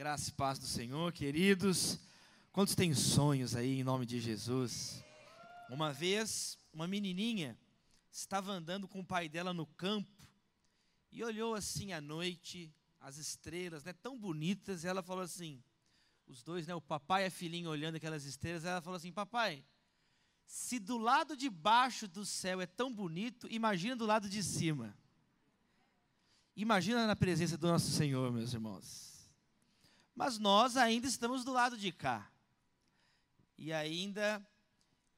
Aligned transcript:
Graça 0.00 0.30
e 0.30 0.32
paz 0.32 0.60
do 0.60 0.64
Senhor, 0.64 1.12
queridos. 1.12 1.98
Quantos 2.52 2.76
têm 2.76 2.94
sonhos 2.94 3.56
aí 3.56 3.80
em 3.80 3.82
nome 3.82 4.06
de 4.06 4.20
Jesus? 4.20 5.04
Uma 5.68 5.92
vez, 5.92 6.56
uma 6.72 6.86
menininha 6.86 7.58
estava 8.08 8.52
andando 8.52 8.86
com 8.86 9.00
o 9.00 9.04
pai 9.04 9.28
dela 9.28 9.52
no 9.52 9.66
campo 9.66 10.24
e 11.10 11.24
olhou 11.24 11.52
assim 11.52 11.92
à 11.92 12.00
noite, 12.00 12.72
as 13.00 13.16
estrelas, 13.16 13.82
né, 13.82 13.92
tão 13.92 14.16
bonitas, 14.16 14.84
e 14.84 14.86
ela 14.86 15.02
falou 15.02 15.24
assim: 15.24 15.60
os 16.28 16.44
dois, 16.44 16.68
né, 16.68 16.76
o 16.76 16.80
papai 16.80 17.24
e 17.24 17.26
a 17.26 17.30
filhinha 17.32 17.68
olhando 17.68 17.96
aquelas 17.96 18.24
estrelas, 18.24 18.64
ela 18.64 18.80
falou 18.80 18.98
assim: 18.98 19.10
"Papai, 19.10 19.64
se 20.46 20.78
do 20.78 20.96
lado 20.96 21.36
de 21.36 21.50
baixo 21.50 22.06
do 22.06 22.24
céu 22.24 22.60
é 22.60 22.66
tão 22.66 22.94
bonito, 22.94 23.48
imagina 23.50 23.96
do 23.96 24.06
lado 24.06 24.28
de 24.28 24.44
cima." 24.44 24.96
Imagina 26.54 27.04
na 27.04 27.16
presença 27.16 27.58
do 27.58 27.66
nosso 27.66 27.90
Senhor, 27.90 28.32
meus 28.32 28.54
irmãos. 28.54 29.07
Mas 30.18 30.36
nós 30.36 30.76
ainda 30.76 31.06
estamos 31.06 31.44
do 31.44 31.52
lado 31.52 31.78
de 31.78 31.92
cá. 31.92 32.28
E 33.56 33.72
ainda 33.72 34.44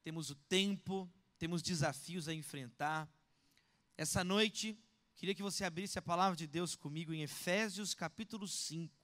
temos 0.03 0.29
o 0.29 0.35
tempo, 0.35 1.11
temos 1.39 1.63
desafios 1.63 2.29
a 2.29 2.35
enfrentar. 2.35 3.09
Essa 3.97 4.23
noite, 4.23 4.79
queria 5.17 5.35
que 5.35 5.43
você 5.43 5.65
abrisse 5.65 5.99
a 5.99 6.03
palavra 6.03 6.37
de 6.37 6.47
Deus 6.47 6.77
comigo 6.77 7.15
em 7.15 7.23
Efésios 7.23 7.95
capítulo 7.95 8.47
5. 8.47 8.95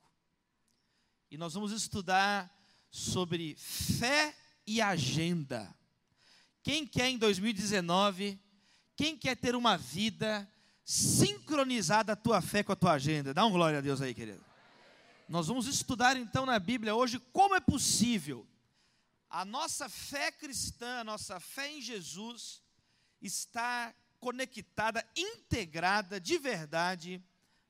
E 1.30 1.38
nós 1.38 1.54
vamos 1.54 1.72
estudar 1.72 2.54
sobre 2.90 3.56
fé 3.56 4.36
e 4.66 4.82
agenda. 4.82 5.74
Quem 6.62 6.86
quer 6.86 7.08
em 7.08 7.16
2019, 7.16 8.38
quem 8.94 9.16
quer 9.16 9.34
ter 9.34 9.56
uma 9.56 9.78
vida 9.78 10.46
sincronizada 10.84 12.12
a 12.12 12.16
tua 12.16 12.42
fé 12.42 12.62
com 12.62 12.72
a 12.72 12.76
tua 12.76 12.92
agenda. 12.92 13.32
Dá 13.32 13.46
um 13.46 13.50
glória 13.50 13.78
a 13.78 13.80
Deus 13.82 14.02
aí, 14.02 14.12
querido. 14.12 14.44
Nós 15.28 15.48
vamos 15.48 15.66
estudar 15.66 16.16
então 16.16 16.46
na 16.46 16.58
Bíblia 16.58 16.94
hoje 16.94 17.18
como 17.32 17.54
é 17.54 17.60
possível 17.60 18.46
a 19.28 19.44
nossa 19.44 19.88
fé 19.88 20.30
cristã, 20.30 21.00
a 21.00 21.04
nossa 21.04 21.40
fé 21.40 21.68
em 21.68 21.80
Jesus 21.80 22.62
estar 23.20 23.94
conectada, 24.20 25.04
integrada 25.16 26.20
de 26.20 26.38
verdade 26.38 27.22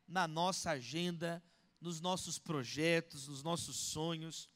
na 0.07 0.29
nossa 0.29 0.73
agenda, 0.73 1.43
nos 1.81 1.99
nossos 2.01 2.39
projetos, 2.39 3.27
nos 3.27 3.43
nossos 3.43 3.77
sonhos. 3.77 4.51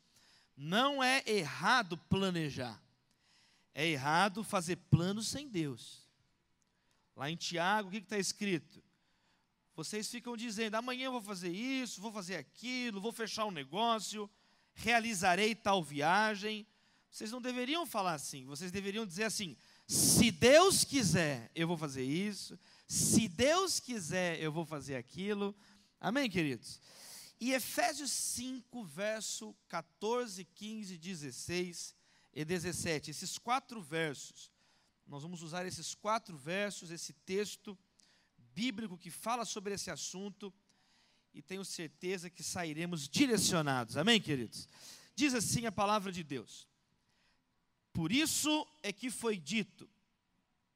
Não 0.55 1.03
é 1.03 1.23
errado 1.27 1.97
planejar. 1.97 2.81
É 3.73 3.87
errado 3.87 4.45
fazer 4.45 4.77
planos 4.77 5.29
sem 5.29 5.49
Deus. 5.49 6.07
Lá 7.17 7.31
em 7.31 7.37
Tiago, 7.37 7.89
o 7.89 7.91
que 7.91 7.99
está 7.99 8.19
escrito? 8.19 8.80
Vocês 9.81 10.11
ficam 10.11 10.37
dizendo: 10.37 10.75
amanhã 10.75 11.07
eu 11.07 11.13
vou 11.13 11.23
fazer 11.23 11.49
isso, 11.51 12.03
vou 12.03 12.13
fazer 12.13 12.37
aquilo, 12.37 13.01
vou 13.01 13.13
fechar 13.13 13.47
um 13.47 13.51
negócio, 13.51 14.29
realizarei 14.75 15.55
tal 15.55 15.83
viagem. 15.83 16.67
Vocês 17.11 17.33
não 17.33 17.41
deveriam 17.41 17.87
falar 17.87 18.13
assim, 18.13 18.45
vocês 18.45 18.71
deveriam 18.71 19.07
dizer 19.07 19.25
assim: 19.25 19.57
se 19.87 20.31
Deus 20.31 20.85
quiser, 20.85 21.51
eu 21.55 21.67
vou 21.67 21.79
fazer 21.79 22.05
isso, 22.05 22.59
se 22.87 23.27
Deus 23.27 23.81
quiser, 23.81 24.39
eu 24.39 24.53
vou 24.53 24.67
fazer 24.67 24.97
aquilo. 24.97 25.57
Amém, 25.99 26.29
queridos? 26.29 26.79
E 27.41 27.53
Efésios 27.53 28.11
5, 28.11 28.85
verso 28.85 29.57
14, 29.67 30.45
15, 30.45 30.99
16 30.99 31.95
e 32.35 32.45
17, 32.45 33.13
esses 33.13 33.39
quatro 33.39 33.81
versos 33.81 34.51
nós 35.11 35.25
vamos 35.25 35.43
usar 35.43 35.67
esses 35.67 35.93
quatro 35.93 36.37
versos, 36.37 36.93
esse 36.93 37.13
texto 37.13 37.77
bíblico 38.55 38.99
que 38.99 39.11
fala 39.11 39.45
sobre 39.45 39.75
esse 39.75 39.91
assunto, 39.91 40.53
e 41.33 41.41
tenho 41.41 41.65
certeza 41.65 42.29
que 42.29 42.43
sairemos 42.43 43.09
direcionados. 43.09 43.97
Amém, 43.97 44.21
queridos? 44.21 44.69
Diz 45.15 45.35
assim 45.35 45.67
a 45.67 45.73
palavra 45.73 46.11
de 46.11 46.23
Deus: 46.23 46.67
Por 47.93 48.13
isso 48.13 48.67
é 48.83 48.93
que 48.93 49.11
foi 49.11 49.37
dito: 49.37 49.89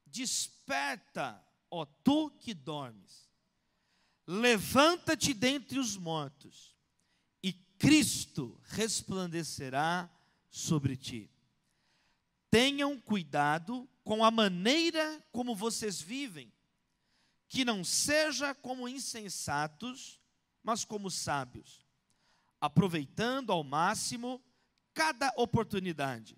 Desperta, 0.05 1.43
ó 1.69 1.85
tu 1.85 2.29
que 2.31 2.53
dormes, 2.53 3.29
levanta-te 4.25 5.33
dentre 5.33 5.79
os 5.79 5.97
mortos, 5.97 6.75
e 7.43 7.53
Cristo 7.53 8.59
resplandecerá 8.63 10.09
sobre 10.49 10.95
ti. 10.95 11.29
Tenham 12.49 12.97
cuidado 12.99 13.89
com 14.03 14.23
a 14.23 14.31
maneira 14.31 15.21
como 15.31 15.55
vocês 15.55 15.99
vivem, 15.99 16.53
que 17.47 17.63
não 17.63 17.83
seja 17.83 18.53
como 18.55 18.87
insensatos, 18.87 20.19
mas 20.63 20.83
como 20.83 21.11
sábios, 21.11 21.85
aproveitando 22.59 23.51
ao 23.51 23.63
máximo 23.63 24.41
cada 24.93 25.31
oportunidade, 25.35 26.37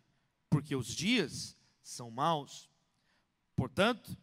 porque 0.49 0.75
os 0.75 0.87
dias 0.87 1.55
são 1.81 2.11
maus. 2.11 2.69
Portanto, 3.55 4.17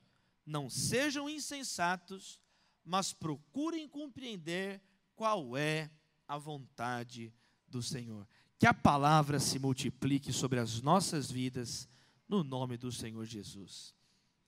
não 0.45 0.69
sejam 0.69 1.29
insensatos, 1.29 2.41
mas 2.85 3.13
procurem 3.13 3.89
compreender 3.89 4.83
qual 5.17 5.57
é 5.57 5.91
a 6.29 6.37
vontade 6.37 7.33
do 7.67 7.83
Senhor. 7.83 8.27
Que 8.59 8.67
a 8.67 8.75
palavra 8.75 9.41
se 9.41 9.59
multiplique 9.59 10.33
sobre 10.33 10.59
as 10.59 10.81
nossas 10.83 11.31
vidas 11.31 11.89
no 12.29 12.45
nome 12.45 12.77
do 12.77 12.93
Senhor 12.93 13.25
Jesus. 13.25 13.95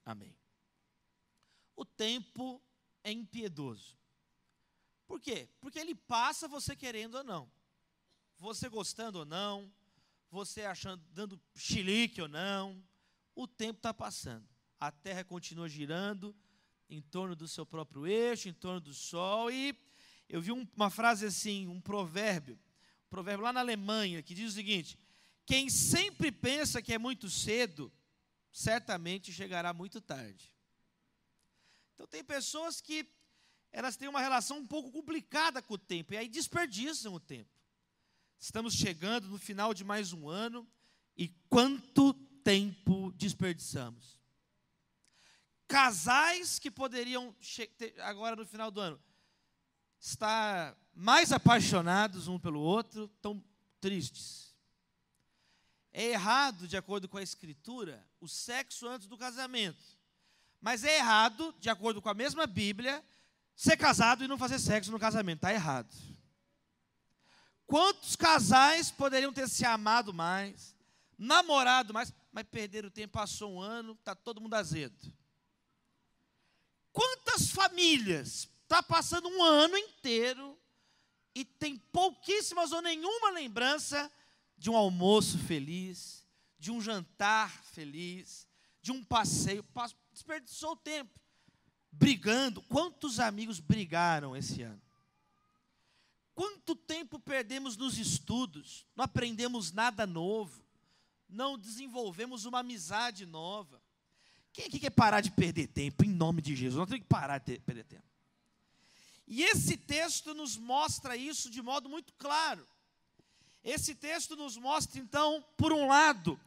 Amém. 0.04 0.34
O 1.76 1.84
tempo 1.84 2.60
é 3.04 3.12
impiedoso. 3.12 3.96
Por 5.06 5.20
quê? 5.20 5.48
Porque 5.60 5.78
ele 5.78 5.94
passa 5.94 6.48
você 6.48 6.74
querendo 6.74 7.16
ou 7.16 7.24
não. 7.24 7.50
Você 8.38 8.68
gostando 8.68 9.20
ou 9.20 9.24
não, 9.24 9.72
você 10.30 10.64
achando, 10.64 11.02
dando 11.12 11.40
chilique 11.54 12.20
ou 12.20 12.28
não, 12.28 12.82
o 13.34 13.46
tempo 13.46 13.78
está 13.78 13.94
passando. 13.94 14.46
A 14.80 14.90
terra 14.90 15.22
continua 15.22 15.68
girando 15.68 16.34
em 16.88 17.00
torno 17.00 17.36
do 17.36 17.46
seu 17.46 17.64
próprio 17.64 18.06
eixo, 18.06 18.48
em 18.48 18.52
torno 18.52 18.80
do 18.80 18.92
sol. 18.92 19.50
E 19.50 19.78
eu 20.28 20.40
vi 20.40 20.52
um, 20.52 20.66
uma 20.74 20.90
frase 20.90 21.26
assim, 21.26 21.66
um 21.66 21.80
provérbio, 21.80 22.58
um 23.06 23.08
provérbio 23.08 23.44
lá 23.44 23.52
na 23.52 23.60
Alemanha, 23.60 24.22
que 24.22 24.34
diz 24.34 24.52
o 24.52 24.54
seguinte: 24.54 24.98
quem 25.44 25.70
sempre 25.70 26.32
pensa 26.32 26.82
que 26.82 26.92
é 26.92 26.98
muito 26.98 27.30
cedo, 27.30 27.92
certamente 28.50 29.32
chegará 29.32 29.72
muito 29.72 30.00
tarde. 30.00 30.55
Então 31.96 32.06
tem 32.06 32.22
pessoas 32.22 32.78
que 32.78 33.08
elas 33.72 33.96
têm 33.96 34.06
uma 34.06 34.20
relação 34.20 34.58
um 34.58 34.66
pouco 34.66 34.92
complicada 34.92 35.62
com 35.62 35.74
o 35.74 35.78
tempo 35.78 36.12
e 36.12 36.16
aí 36.18 36.28
desperdiçam 36.28 37.14
o 37.14 37.20
tempo. 37.20 37.50
Estamos 38.38 38.74
chegando 38.74 39.28
no 39.28 39.38
final 39.38 39.72
de 39.72 39.82
mais 39.82 40.12
um 40.12 40.28
ano 40.28 40.68
e 41.16 41.28
quanto 41.48 42.12
tempo 42.44 43.10
desperdiçamos? 43.12 44.20
Casais 45.66 46.58
que 46.58 46.70
poderiam 46.70 47.34
agora 48.02 48.36
no 48.36 48.46
final 48.46 48.70
do 48.70 48.78
ano 48.78 49.02
estar 49.98 50.76
mais 50.94 51.32
apaixonados 51.32 52.28
um 52.28 52.38
pelo 52.38 52.60
outro, 52.60 53.10
estão 53.16 53.42
tristes. 53.80 54.54
É 55.92 56.10
errado, 56.10 56.68
de 56.68 56.76
acordo 56.76 57.08
com 57.08 57.16
a 57.16 57.22
Escritura, 57.22 58.06
o 58.20 58.28
sexo 58.28 58.86
antes 58.86 59.08
do 59.08 59.16
casamento. 59.16 59.95
Mas 60.66 60.82
é 60.82 60.96
errado, 60.96 61.54
de 61.60 61.70
acordo 61.70 62.02
com 62.02 62.08
a 62.08 62.14
mesma 62.14 62.44
Bíblia, 62.44 63.00
ser 63.54 63.76
casado 63.76 64.24
e 64.24 64.26
não 64.26 64.36
fazer 64.36 64.58
sexo 64.58 64.90
no 64.90 64.98
casamento. 64.98 65.36
Está 65.36 65.52
errado. 65.52 65.94
Quantos 67.68 68.16
casais 68.16 68.90
poderiam 68.90 69.32
ter 69.32 69.48
se 69.48 69.64
amado 69.64 70.12
mais, 70.12 70.74
namorado 71.16 71.94
mais, 71.94 72.12
mas 72.32 72.44
perderam 72.48 72.88
o 72.88 72.90
tempo, 72.90 73.12
passou 73.12 73.52
um 73.52 73.60
ano, 73.60 73.92
está 73.92 74.16
todo 74.16 74.40
mundo 74.40 74.54
azedo. 74.54 74.98
Quantas 76.92 77.48
famílias 77.48 78.48
está 78.64 78.82
passando 78.82 79.28
um 79.28 79.44
ano 79.44 79.78
inteiro 79.78 80.58
e 81.32 81.44
tem 81.44 81.76
pouquíssimas 81.76 82.72
ou 82.72 82.82
nenhuma 82.82 83.30
lembrança 83.30 84.10
de 84.58 84.68
um 84.68 84.76
almoço 84.76 85.38
feliz, 85.38 86.26
de 86.58 86.72
um 86.72 86.80
jantar 86.80 87.52
feliz, 87.66 88.48
de 88.82 88.90
um 88.90 89.04
passeio. 89.04 89.64
Desperdiçou 90.16 90.72
o 90.72 90.76
tempo 90.76 91.20
brigando. 91.92 92.62
Quantos 92.62 93.20
amigos 93.20 93.60
brigaram 93.60 94.34
esse 94.34 94.62
ano? 94.62 94.80
Quanto 96.34 96.74
tempo 96.74 97.18
perdemos 97.20 97.76
nos 97.76 97.98
estudos? 97.98 98.86
Não 98.96 99.04
aprendemos 99.04 99.72
nada 99.72 100.06
novo. 100.06 100.64
Não 101.28 101.58
desenvolvemos 101.58 102.46
uma 102.46 102.60
amizade 102.60 103.26
nova. 103.26 103.78
Quem 104.54 104.64
aqui 104.64 104.78
quer 104.78 104.88
parar 104.88 105.20
de 105.20 105.30
perder 105.30 105.66
tempo 105.66 106.02
em 106.02 106.08
nome 106.08 106.40
de 106.40 106.56
Jesus? 106.56 106.78
Não 106.78 106.86
tem 106.86 107.00
que 107.00 107.06
parar 107.06 107.36
de 107.36 107.58
perder 107.58 107.84
tempo. 107.84 108.08
E 109.28 109.42
esse 109.42 109.76
texto 109.76 110.32
nos 110.32 110.56
mostra 110.56 111.14
isso 111.14 111.50
de 111.50 111.60
modo 111.60 111.90
muito 111.90 112.14
claro. 112.14 112.66
Esse 113.62 113.94
texto 113.94 114.34
nos 114.34 114.56
mostra 114.56 114.98
então, 114.98 115.44
por 115.58 115.74
um 115.74 115.86
lado, 115.86 116.40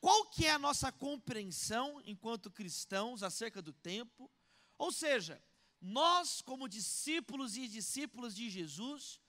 qual 0.00 0.26
que 0.26 0.46
é 0.46 0.52
a 0.52 0.58
nossa 0.58 0.92
compreensão 0.92 2.00
enquanto 2.04 2.50
cristãos 2.50 3.22
acerca 3.22 3.60
do 3.60 3.72
tempo? 3.72 4.30
Ou 4.78 4.92
seja, 4.92 5.42
nós 5.80 6.40
como 6.40 6.68
discípulos 6.68 7.56
e 7.56 7.66
discípulas 7.68 8.34
de 8.34 8.48
Jesus, 8.48 9.20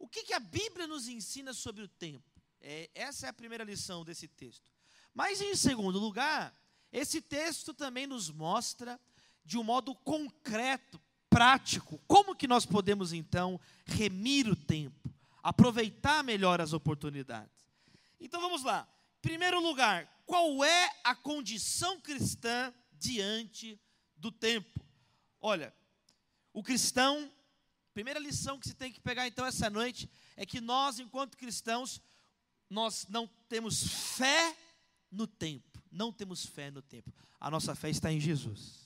O 0.00 0.08
que, 0.08 0.22
que 0.22 0.32
a 0.32 0.40
Bíblia 0.40 0.86
nos 0.86 1.06
ensina 1.06 1.52
sobre 1.52 1.84
o 1.84 1.88
tempo? 1.88 2.24
É, 2.58 2.88
essa 2.94 3.26
é 3.26 3.28
a 3.28 3.34
primeira 3.34 3.62
lição 3.62 4.02
desse 4.02 4.26
texto. 4.26 4.72
Mas, 5.14 5.42
em 5.42 5.54
segundo 5.54 5.98
lugar, 5.98 6.58
esse 6.90 7.20
texto 7.20 7.74
também 7.74 8.06
nos 8.06 8.30
mostra, 8.30 8.98
de 9.44 9.58
um 9.58 9.62
modo 9.62 9.94
concreto, 9.94 10.98
prático, 11.28 12.00
como 12.08 12.34
que 12.34 12.48
nós 12.48 12.64
podemos, 12.64 13.12
então, 13.12 13.60
remir 13.84 14.48
o 14.48 14.56
tempo, 14.56 15.14
aproveitar 15.42 16.24
melhor 16.24 16.62
as 16.62 16.72
oportunidades. 16.72 17.68
Então, 18.18 18.40
vamos 18.40 18.64
lá. 18.64 18.88
Primeiro 19.20 19.60
lugar, 19.60 20.06
qual 20.24 20.64
é 20.64 21.00
a 21.04 21.14
condição 21.14 22.00
cristã 22.00 22.72
diante 22.92 23.78
do 24.16 24.32
tempo? 24.32 24.80
Olha, 25.40 25.74
o 26.52 26.62
cristão, 26.62 27.30
primeira 27.92 28.18
lição 28.18 28.58
que 28.58 28.68
se 28.68 28.74
tem 28.74 28.92
que 28.92 29.00
pegar 29.00 29.26
então 29.26 29.44
essa 29.44 29.68
noite 29.68 30.10
é 30.36 30.46
que 30.46 30.60
nós, 30.60 30.98
enquanto 30.98 31.36
cristãos, 31.36 32.00
nós 32.68 33.06
não 33.08 33.26
temos 33.48 33.82
fé 34.16 34.56
no 35.10 35.26
tempo, 35.26 35.82
não 35.90 36.12
temos 36.12 36.46
fé 36.46 36.70
no 36.70 36.80
tempo. 36.80 37.12
A 37.38 37.50
nossa 37.50 37.74
fé 37.74 37.90
está 37.90 38.12
em 38.12 38.20
Jesus. 38.20 38.80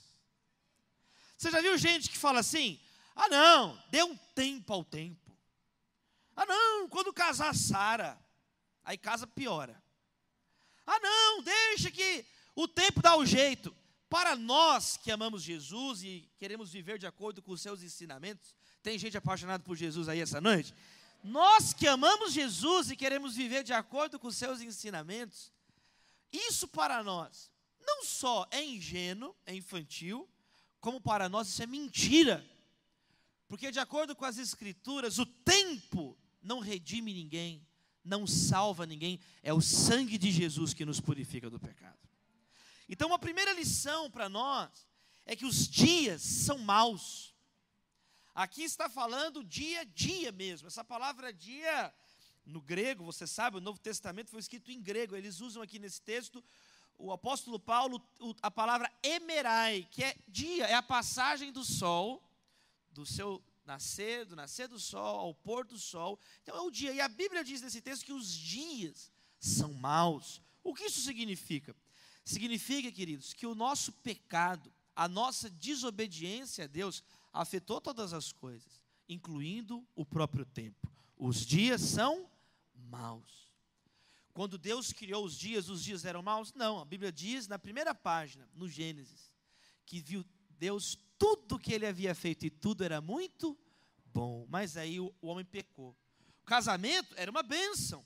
Você 1.37 1.51
já 1.51 1.61
viu 1.61 1.77
gente 1.77 2.09
que 2.11 2.19
fala 2.19 2.41
assim: 2.41 2.81
"Ah, 3.15 3.29
não, 3.29 3.81
dê 3.91 4.03
um 4.03 4.17
tempo 4.35 4.73
ao 4.73 4.85
tempo". 4.85 5.37
Ah, 6.35 6.47
não, 6.47 6.89
quando 6.89 7.13
casar 7.13 7.55
Sara, 7.55 8.19
aí 8.83 8.99
casa 8.99 9.27
piora. 9.27 9.84
Ah, 10.87 10.99
não, 11.01 11.43
deixa 11.43 11.91
que 11.91 12.25
o 12.55 12.69
tempo 12.69 13.01
dá 13.01 13.17
o 13.17 13.27
jeito. 13.27 13.75
Para 14.09 14.37
nós 14.37 14.97
que 14.97 15.11
amamos 15.11 15.43
Jesus 15.43 16.03
e 16.03 16.31
queremos 16.39 16.71
viver 16.73 16.99
de 16.99 17.07
acordo 17.07 17.43
com 17.43 17.53
os 17.53 17.61
seus 17.61 17.83
ensinamentos, 17.83 18.55
tem 18.83 18.99
gente 18.99 19.17
apaixonada 19.17 19.65
por 19.65 19.77
Jesus 19.77 20.09
aí 20.09 20.21
essa 20.21 20.41
noite? 20.41 20.75
Nós 21.23 21.73
que 21.73 21.89
amamos 21.89 22.33
Jesus 22.33 22.91
e 22.91 22.97
queremos 22.97 23.35
viver 23.35 23.65
de 23.65 23.73
acordo 23.73 24.19
com 24.19 24.29
os 24.29 24.37
seus 24.37 24.61
ensinamentos, 24.61 25.51
isso 26.31 26.69
para 26.69 27.03
nós 27.03 27.51
não 27.87 28.05
só 28.05 28.47
é 28.51 28.65
ingênuo, 28.65 29.35
é 29.47 29.55
infantil, 29.55 30.29
como 30.81 31.01
para 31.01 31.29
nós 31.29 31.49
isso 31.49 31.63
é 31.63 31.67
mentira. 31.67 32.45
Porque 33.47 33.71
de 33.71 33.79
acordo 33.79 34.17
com 34.17 34.25
as 34.25 34.39
escrituras, 34.39 35.19
o 35.19 35.27
tempo 35.27 36.19
não 36.43 36.61
redime 36.61 37.13
ninguém, 37.13 37.67
não 38.05 38.27
salva 38.27 38.85
ninguém, 38.85 39.19
é 39.43 39.53
o 39.53 39.61
sangue 39.61 40.19
de 40.19 40.31
Jesus 40.31 40.75
que 40.75 40.85
nos 40.85 41.01
purifica 41.01 41.49
do 41.49 41.59
pecado. 41.59 41.99
Então, 42.89 43.09
uma 43.09 43.19
primeira 43.19 43.53
lição 43.53 44.11
para 44.11 44.29
nós 44.29 44.87
é 45.25 45.35
que 45.35 45.47
os 45.47 45.67
dias 45.67 46.23
são 46.23 46.59
maus. 46.59 47.35
Aqui 48.35 48.63
está 48.63 48.89
falando 48.89 49.43
dia 49.43 49.81
a 49.81 49.85
dia 49.85 50.31
mesmo. 50.33 50.67
Essa 50.67 50.85
palavra 50.85 51.33
dia, 51.33 51.95
no 52.45 52.61
grego, 52.61 53.05
você 53.05 53.27
sabe, 53.27 53.57
o 53.57 53.61
Novo 53.61 53.79
Testamento 53.79 54.31
foi 54.31 54.41
escrito 54.41 54.71
em 54.71 54.83
grego. 54.83 55.17
Eles 55.17 55.41
usam 55.41 55.63
aqui 55.63 55.79
nesse 55.79 56.03
texto, 56.03 56.45
o 56.99 57.11
apóstolo 57.11 57.59
Paulo, 57.59 58.03
a 58.43 58.51
palavra 58.51 58.93
emerai, 59.03 59.89
que 59.91 60.05
é 60.05 60.17
dia, 60.29 60.67
é 60.67 60.75
a 60.75 60.83
passagem 60.83 61.53
do 61.53 61.65
sol, 61.65 62.23
do 62.93 63.07
seu 63.07 63.43
nascer, 63.67 64.25
do 64.25 64.37
nascer 64.37 64.69
do 64.69 64.79
sol 64.79 65.19
ao 65.19 65.35
pôr 65.35 65.67
do 65.67 65.79
sol. 65.79 66.19
Então 66.43 66.57
é 66.57 66.61
o 66.61 66.71
dia. 66.71 66.93
E 66.93 67.01
a 67.01 67.09
Bíblia 67.09 67.45
diz 67.45 67.63
nesse 67.63 67.81
texto 67.81 68.05
que 68.05 68.13
os 68.13 68.31
dias 68.31 69.11
são 69.39 69.73
maus. 69.75 70.43
O 70.63 70.75
que 70.75 70.85
isso 70.85 71.01
significa? 71.01 71.75
Significa, 72.25 72.91
queridos, 72.91 73.33
que 73.33 73.47
o 73.47 73.55
nosso 73.55 73.93
pecado, 73.93 74.73
a 74.97 75.07
nossa 75.07 75.51
desobediência 75.51 76.65
a 76.65 76.67
Deus, 76.67 77.03
afetou 77.33 77.81
todas 77.81 78.13
as 78.13 78.33
coisas, 78.33 78.83
incluindo 79.09 79.87
o 79.95 80.07
próprio 80.07 80.47
tempo. 80.47 80.91
Os 81.17 81.45
dias 81.45 81.81
são 81.81 82.31
maus. 82.75 83.45
Quando 84.33 84.59
Deus 84.59 84.93
criou 84.93 85.25
os 85.25 85.39
dias, 85.39 85.69
os 85.69 85.83
dias 85.85 86.05
eram 86.05 86.23
maus? 86.23 86.53
Não, 86.55 86.81
a 86.81 86.85
Bíblia 86.85 87.13
diz 87.13 87.47
na 87.47 87.59
primeira 87.59 87.95
página, 87.95 88.49
no 88.55 88.69
Gênesis, 88.69 89.33
que 89.87 90.01
viu 90.01 90.25
Deus 90.51 90.97
tudo 91.19 91.59
que 91.59 91.73
ele 91.73 91.87
havia 91.87 92.15
feito 92.15 92.47
e 92.47 92.51
tudo 92.51 92.85
era 92.85 93.01
muito 93.01 93.59
bom. 94.07 94.47
Mas 94.49 94.77
aí 94.77 95.01
o, 95.01 95.15
o 95.21 95.29
homem 95.29 95.45
pecou. 95.45 95.97
O 96.43 96.45
casamento 96.45 97.15
era 97.17 97.31
uma 97.31 97.43
bênção. 97.43 98.05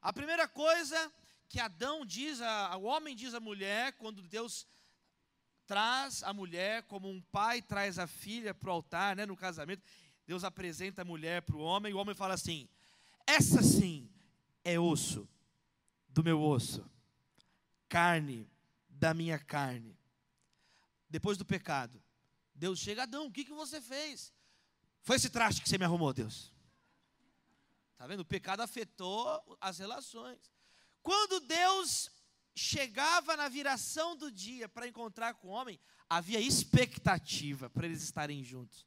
A 0.00 0.12
primeira 0.12 0.48
coisa 0.48 1.12
que 1.48 1.60
Adão 1.60 2.04
diz, 2.04 2.40
a, 2.40 2.76
o 2.76 2.84
homem 2.84 3.14
diz 3.14 3.34
à 3.34 3.40
mulher, 3.40 3.92
quando 3.94 4.22
Deus 4.22 4.66
traz 5.66 6.22
a 6.22 6.32
mulher, 6.32 6.82
como 6.84 7.08
um 7.08 7.20
pai 7.20 7.60
traz 7.60 7.98
a 7.98 8.06
filha 8.06 8.54
para 8.54 8.70
o 8.70 8.72
altar, 8.72 9.16
né, 9.16 9.26
no 9.26 9.36
casamento, 9.36 9.82
Deus 10.26 10.44
apresenta 10.44 11.02
a 11.02 11.04
mulher 11.04 11.42
para 11.42 11.56
o 11.56 11.60
homem, 11.60 11.90
e 11.90 11.94
o 11.94 11.98
homem 11.98 12.14
fala 12.14 12.34
assim: 12.34 12.68
essa 13.26 13.62
sim 13.62 14.08
é 14.64 14.78
osso 14.78 15.28
do 16.08 16.22
meu 16.22 16.40
osso, 16.42 16.88
carne 17.88 18.48
da 18.88 19.12
minha 19.12 19.38
carne. 19.38 19.96
Depois 21.08 21.36
do 21.36 21.44
pecado, 21.44 22.02
Deus 22.62 22.78
chega, 22.78 23.02
Adão, 23.02 23.26
o 23.26 23.32
que, 23.32 23.44
que 23.44 23.52
você 23.52 23.80
fez? 23.80 24.32
Foi 25.00 25.16
esse 25.16 25.28
traste 25.28 25.60
que 25.60 25.68
você 25.68 25.76
me 25.76 25.84
arrumou, 25.84 26.12
Deus. 26.12 26.52
Está 27.90 28.06
vendo? 28.06 28.20
O 28.20 28.24
pecado 28.24 28.60
afetou 28.60 29.58
as 29.60 29.80
relações. 29.80 30.38
Quando 31.02 31.40
Deus 31.40 32.08
chegava 32.54 33.36
na 33.36 33.48
viração 33.48 34.16
do 34.16 34.30
dia 34.30 34.68
para 34.68 34.86
encontrar 34.86 35.34
com 35.34 35.48
o 35.48 35.50
homem, 35.50 35.76
havia 36.08 36.38
expectativa 36.38 37.68
para 37.68 37.84
eles 37.84 38.04
estarem 38.04 38.44
juntos. 38.44 38.86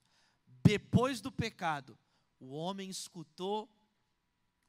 Depois 0.63 1.19
do 1.19 1.29
pecado, 1.29 1.99
o 2.39 2.53
homem 2.53 2.89
escutou 2.89 3.69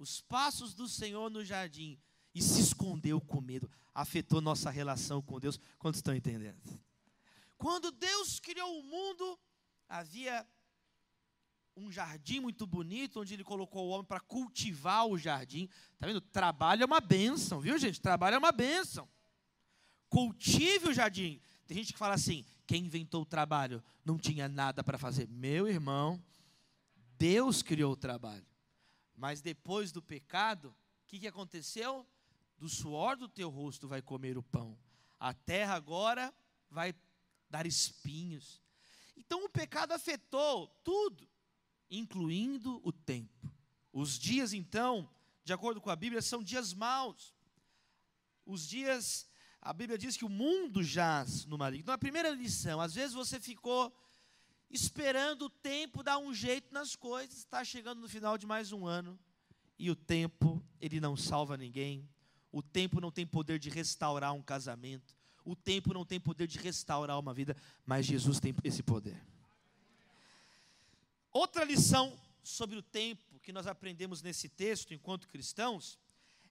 os 0.01 0.21
passos 0.21 0.75
do 0.75 0.89
Senhor 0.89 1.31
no 1.31 1.45
jardim 1.45 1.97
e 2.35 2.43
se 2.43 2.61
escondeu 2.61 3.21
com 3.21 3.41
medo. 3.41 3.71
Afetou 3.95 4.41
nossa 4.41 4.69
relação 4.69 5.23
com 5.23 5.39
Deus. 5.39 5.61
Quantos 5.79 6.01
estão 6.01 6.13
entendendo? 6.13 6.61
Quando 7.57 7.91
Deus 7.91 8.39
criou 8.39 8.79
o 8.79 8.83
mundo, 8.83 9.39
havia 9.89 10.47
um 11.77 11.93
jardim 11.93 12.41
muito 12.41 12.67
bonito, 12.67 13.21
onde 13.21 13.35
ele 13.35 13.45
colocou 13.45 13.87
o 13.87 13.91
homem 13.91 14.07
para 14.07 14.21
cultivar 14.21 15.07
o 15.07 15.19
jardim. 15.19 15.69
Está 15.93 16.07
vendo? 16.07 16.21
Trabalho 16.21 16.83
é 16.83 16.87
uma 16.87 17.01
bênção, 17.01 17.61
viu, 17.61 17.79
gente? 17.79 18.01
Trabalho 18.01 18.37
é 18.37 18.39
uma 18.39 18.53
bênção. 18.53 19.09
Cultive 20.09 20.89
o 20.89 20.95
jardim. 20.95 21.41
Tem 21.67 21.77
gente 21.77 21.93
que 21.93 21.99
fala 21.99 22.15
assim: 22.15 22.45
quem 22.67 22.85
inventou 22.85 23.23
o 23.23 23.27
trabalho 23.27 23.83
não 24.05 24.19
tinha 24.19 24.49
nada 24.49 24.83
para 24.83 24.97
fazer. 24.97 25.29
Meu 25.29 25.69
irmão, 25.69 26.23
Deus 27.19 27.63
criou 27.63 27.93
o 27.93 27.97
trabalho. 27.97 28.47
Mas 29.15 29.41
depois 29.41 29.93
do 29.93 30.03
pecado, 30.03 30.69
o 30.69 31.07
que, 31.07 31.19
que 31.19 31.27
aconteceu? 31.27 32.07
Do 32.57 32.69
suor 32.69 33.17
do 33.17 33.29
teu 33.29 33.51
rosto 33.51 33.87
vai 33.87 34.01
comer 34.01 34.39
o 34.39 34.43
pão. 34.43 34.79
A 35.21 35.35
terra 35.35 35.75
agora 35.75 36.33
vai 36.71 36.95
dar 37.49 37.67
espinhos. 37.67 38.63
Então 39.17 39.45
o 39.45 39.49
pecado 39.49 39.93
afetou 39.93 40.69
tudo, 40.85 41.29
incluindo 41.91 42.81
o 42.85 42.93
tempo. 42.93 43.51
Os 43.93 44.19
dias, 44.19 44.53
então, 44.53 45.09
de 45.45 45.53
acordo 45.53 45.81
com 45.81 45.91
a 45.91 45.97
Bíblia, 45.97 46.21
são 46.21 46.43
dias 46.43 46.75
maus. 46.75 47.35
Os 48.45 48.69
dias, 48.69 49.27
a 49.61 49.73
Bíblia 49.73 49.99
diz 49.99 50.17
que 50.17 50.25
o 50.25 50.29
mundo 50.29 50.83
jaz 50.83 51.47
no 51.47 51.57
maligno. 51.57 51.83
Então, 51.83 51.95
a 51.95 51.99
primeira 51.99 52.31
lição, 52.31 52.81
às 52.81 52.95
vezes 52.95 53.15
você 53.15 53.41
ficou 53.41 53.93
esperando 54.71 55.47
o 55.47 55.51
tempo 55.51 56.03
dar 56.03 56.19
um 56.19 56.35
jeito 56.35 56.73
nas 56.75 56.95
coisas, 56.95 57.39
está 57.39 57.65
chegando 57.65 58.01
no 58.01 58.09
final 58.09 58.37
de 58.37 58.47
mais 58.47 58.73
um 58.73 58.87
ano, 58.87 59.19
e 59.79 59.91
o 59.91 59.97
tempo, 59.97 60.63
ele 60.81 61.01
não 61.01 61.17
salva 61.17 61.57
ninguém, 61.57 62.09
o 62.51 62.63
tempo 62.63 63.01
não 63.01 63.11
tem 63.11 63.27
poder 63.27 63.59
de 63.59 63.71
restaurar 63.71 64.33
um 64.33 64.43
casamento, 64.43 65.16
o 65.47 65.55
tempo 65.55 65.95
não 65.95 66.05
tem 66.05 66.19
poder 66.19 66.49
de 66.49 66.59
restaurar 66.59 67.19
uma 67.19 67.33
vida, 67.33 67.57
mas 67.87 68.05
Jesus 68.05 68.41
tem 68.41 68.55
esse 68.65 68.83
poder. 68.83 69.17
Outra 71.33 71.65
lição 71.65 72.19
sobre 72.43 72.77
o 72.77 72.83
tempo 72.83 73.39
que 73.41 73.53
nós 73.53 73.67
aprendemos 73.67 74.23
nesse 74.23 74.49
texto 74.49 74.93
enquanto 74.93 75.29
cristãos 75.29 75.99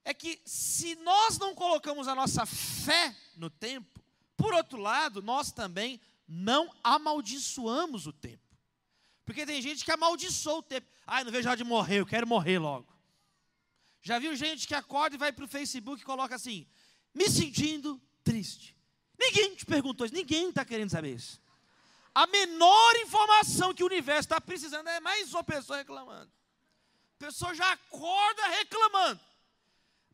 é 0.02 0.14
que 0.14 0.40
se 0.46 0.94
nós 0.96 1.38
não 1.38 1.54
colocamos 1.54 2.08
a 2.08 2.14
nossa 2.14 2.46
fé 2.46 3.14
no 3.36 3.50
tempo, 3.50 4.00
por 4.36 4.54
outro 4.54 4.78
lado, 4.78 5.20
nós 5.20 5.52
também 5.52 6.00
não 6.26 6.72
amaldiçoamos 6.82 8.06
o 8.06 8.12
tempo. 8.12 8.42
Porque 9.26 9.44
tem 9.44 9.60
gente 9.60 9.84
que 9.84 9.90
amaldiçoa 9.90 10.58
o 10.58 10.62
tempo. 10.62 10.86
Ai, 11.06 11.24
não 11.24 11.32
vejo 11.32 11.48
hora 11.48 11.56
de 11.56 11.64
morrer, 11.64 12.00
eu 12.00 12.06
quero 12.06 12.26
morrer 12.26 12.58
logo. 12.58 12.96
Já 14.00 14.18
viu 14.18 14.34
gente 14.36 14.68
que 14.68 14.74
acorda 14.74 15.16
e 15.16 15.18
vai 15.18 15.32
para 15.32 15.44
o 15.44 15.48
Facebook 15.48 16.00
e 16.00 16.04
coloca 16.04 16.34
assim: 16.34 16.66
me 17.12 17.28
sentindo 17.28 18.00
triste. 18.22 18.75
Ninguém 19.18 19.54
te 19.54 19.64
perguntou 19.64 20.06
isso, 20.06 20.14
ninguém 20.14 20.48
está 20.48 20.64
querendo 20.64 20.90
saber 20.90 21.14
isso. 21.14 21.40
A 22.14 22.26
menor 22.26 22.96
informação 22.96 23.74
que 23.74 23.82
o 23.82 23.86
universo 23.86 24.22
está 24.22 24.40
precisando 24.40 24.88
é 24.88 25.00
mais 25.00 25.32
uma 25.34 25.44
pessoa 25.44 25.78
reclamando. 25.78 26.30
A 27.16 27.24
pessoa 27.26 27.54
já 27.54 27.72
acorda 27.72 28.46
reclamando. 28.48 29.20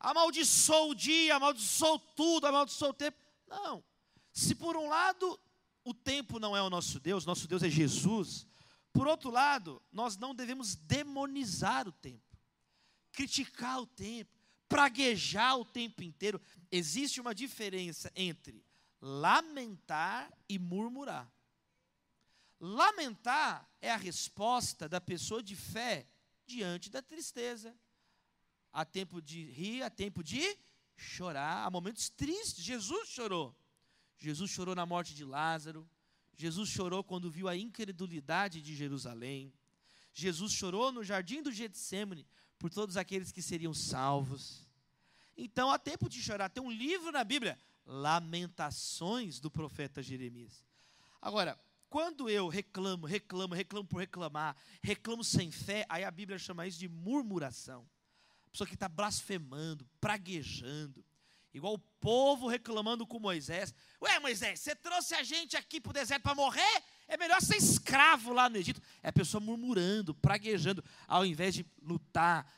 Amaldiçoou 0.00 0.90
o 0.90 0.94
dia, 0.94 1.36
amaldiçoou 1.36 1.98
tudo, 1.98 2.46
amaldiçoou 2.46 2.90
o 2.90 2.94
tempo. 2.94 3.16
Não. 3.46 3.84
Se 4.32 4.54
por 4.54 4.76
um 4.76 4.88
lado 4.88 5.38
o 5.84 5.94
tempo 5.94 6.38
não 6.38 6.56
é 6.56 6.62
o 6.62 6.70
nosso 6.70 6.98
Deus, 6.98 7.24
nosso 7.24 7.46
Deus 7.46 7.62
é 7.62 7.70
Jesus. 7.70 8.46
Por 8.92 9.06
outro 9.06 9.30
lado, 9.30 9.80
nós 9.92 10.16
não 10.16 10.34
devemos 10.34 10.74
demonizar 10.74 11.88
o 11.88 11.92
tempo, 11.92 12.36
criticar 13.12 13.80
o 13.80 13.86
tempo, 13.86 14.30
praguejar 14.68 15.56
o 15.58 15.64
tempo 15.64 16.02
inteiro. 16.02 16.40
Existe 16.70 17.20
uma 17.20 17.34
diferença 17.34 18.10
entre 18.14 18.64
lamentar 19.02 20.32
e 20.48 20.58
murmurar. 20.60 21.28
Lamentar 22.60 23.68
é 23.80 23.90
a 23.90 23.96
resposta 23.96 24.88
da 24.88 25.00
pessoa 25.00 25.42
de 25.42 25.56
fé 25.56 26.06
diante 26.46 26.88
da 26.88 27.02
tristeza. 27.02 27.76
Há 28.72 28.84
tempo 28.84 29.20
de 29.20 29.44
rir, 29.50 29.82
há 29.82 29.90
tempo 29.90 30.22
de 30.22 30.56
chorar, 30.96 31.66
há 31.66 31.70
momentos 31.70 32.08
tristes. 32.08 32.62
Jesus 32.62 33.08
chorou. 33.08 33.54
Jesus 34.16 34.52
chorou 34.52 34.76
na 34.76 34.86
morte 34.86 35.14
de 35.14 35.24
Lázaro. 35.24 35.88
Jesus 36.36 36.70
chorou 36.70 37.02
quando 37.02 37.30
viu 37.30 37.48
a 37.48 37.56
incredulidade 37.56 38.62
de 38.62 38.74
Jerusalém. 38.76 39.52
Jesus 40.14 40.52
chorou 40.52 40.92
no 40.92 41.02
jardim 41.02 41.42
do 41.42 41.50
Getsemane 41.50 42.24
por 42.56 42.70
todos 42.70 42.96
aqueles 42.96 43.32
que 43.32 43.42
seriam 43.42 43.74
salvos. 43.74 44.64
Então 45.36 45.70
há 45.70 45.78
tempo 45.78 46.08
de 46.08 46.22
chorar. 46.22 46.48
Tem 46.48 46.62
um 46.62 46.70
livro 46.70 47.10
na 47.10 47.24
Bíblia, 47.24 47.58
Lamentações 47.84 49.40
do 49.40 49.50
profeta 49.50 50.02
Jeremias. 50.02 50.64
Agora, 51.20 51.58
quando 51.88 52.30
eu 52.30 52.48
reclamo, 52.48 53.06
reclamo, 53.06 53.54
reclamo 53.54 53.86
por 53.86 53.98
reclamar, 53.98 54.56
reclamo 54.82 55.22
sem 55.22 55.50
fé, 55.50 55.84
aí 55.88 56.04
a 56.04 56.10
Bíblia 56.10 56.38
chama 56.38 56.66
isso 56.66 56.78
de 56.78 56.88
murmuração. 56.88 57.86
A 58.46 58.50
pessoa 58.50 58.66
que 58.66 58.74
está 58.74 58.88
blasfemando, 58.88 59.86
praguejando, 60.00 61.04
igual 61.52 61.74
o 61.74 61.78
povo 61.78 62.48
reclamando 62.48 63.06
com 63.06 63.18
Moisés. 63.18 63.74
Ué, 64.00 64.18
Moisés, 64.18 64.60
você 64.60 64.74
trouxe 64.74 65.14
a 65.14 65.22
gente 65.22 65.56
aqui 65.56 65.80
para 65.80 65.90
o 65.90 65.92
deserto 65.92 66.22
para 66.22 66.34
morrer? 66.34 66.82
É 67.06 67.16
melhor 67.16 67.42
ser 67.42 67.56
escravo 67.56 68.32
lá 68.32 68.48
no 68.48 68.56
Egito. 68.56 68.80
É 69.02 69.10
a 69.10 69.12
pessoa 69.12 69.40
murmurando, 69.40 70.14
praguejando, 70.14 70.82
ao 71.06 71.26
invés 71.26 71.54
de 71.54 71.66
lutar 71.82 72.50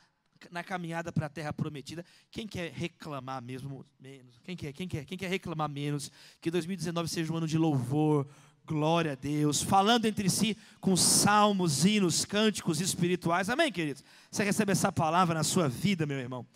na 0.51 0.63
caminhada 0.63 1.11
para 1.11 1.25
a 1.25 1.29
terra 1.29 1.53
prometida. 1.53 2.05
Quem 2.31 2.47
quer 2.47 2.71
reclamar 2.71 3.41
mesmo 3.41 3.85
menos? 3.99 4.39
Quem 4.43 4.55
quer? 4.55 4.73
Quem 4.73 4.87
quer? 4.87 5.05
Quem 5.05 5.17
quer 5.17 5.29
reclamar 5.29 5.69
menos? 5.69 6.11
Que 6.41 6.51
2019 6.51 7.07
seja 7.07 7.33
um 7.33 7.37
ano 7.37 7.47
de 7.47 7.57
louvor, 7.57 8.27
Glória 8.65 9.11
a 9.11 9.15
Deus, 9.15 9.61
falando 9.61 10.05
entre 10.05 10.27
si 10.27 10.57
com 10.81 10.97
salmos, 10.97 11.85
hinos, 11.85 12.25
cânticos 12.25 12.81
espirituais. 12.81 13.47
Amém, 13.47 13.71
queridos? 13.71 14.03
Você 14.31 14.43
recebe 14.43 14.71
essa 14.71 14.91
palavra 14.91 15.35
na 15.35 15.43
sua 15.43 15.69
vida, 15.69 16.07
meu 16.07 16.17
irmão. 16.17 16.47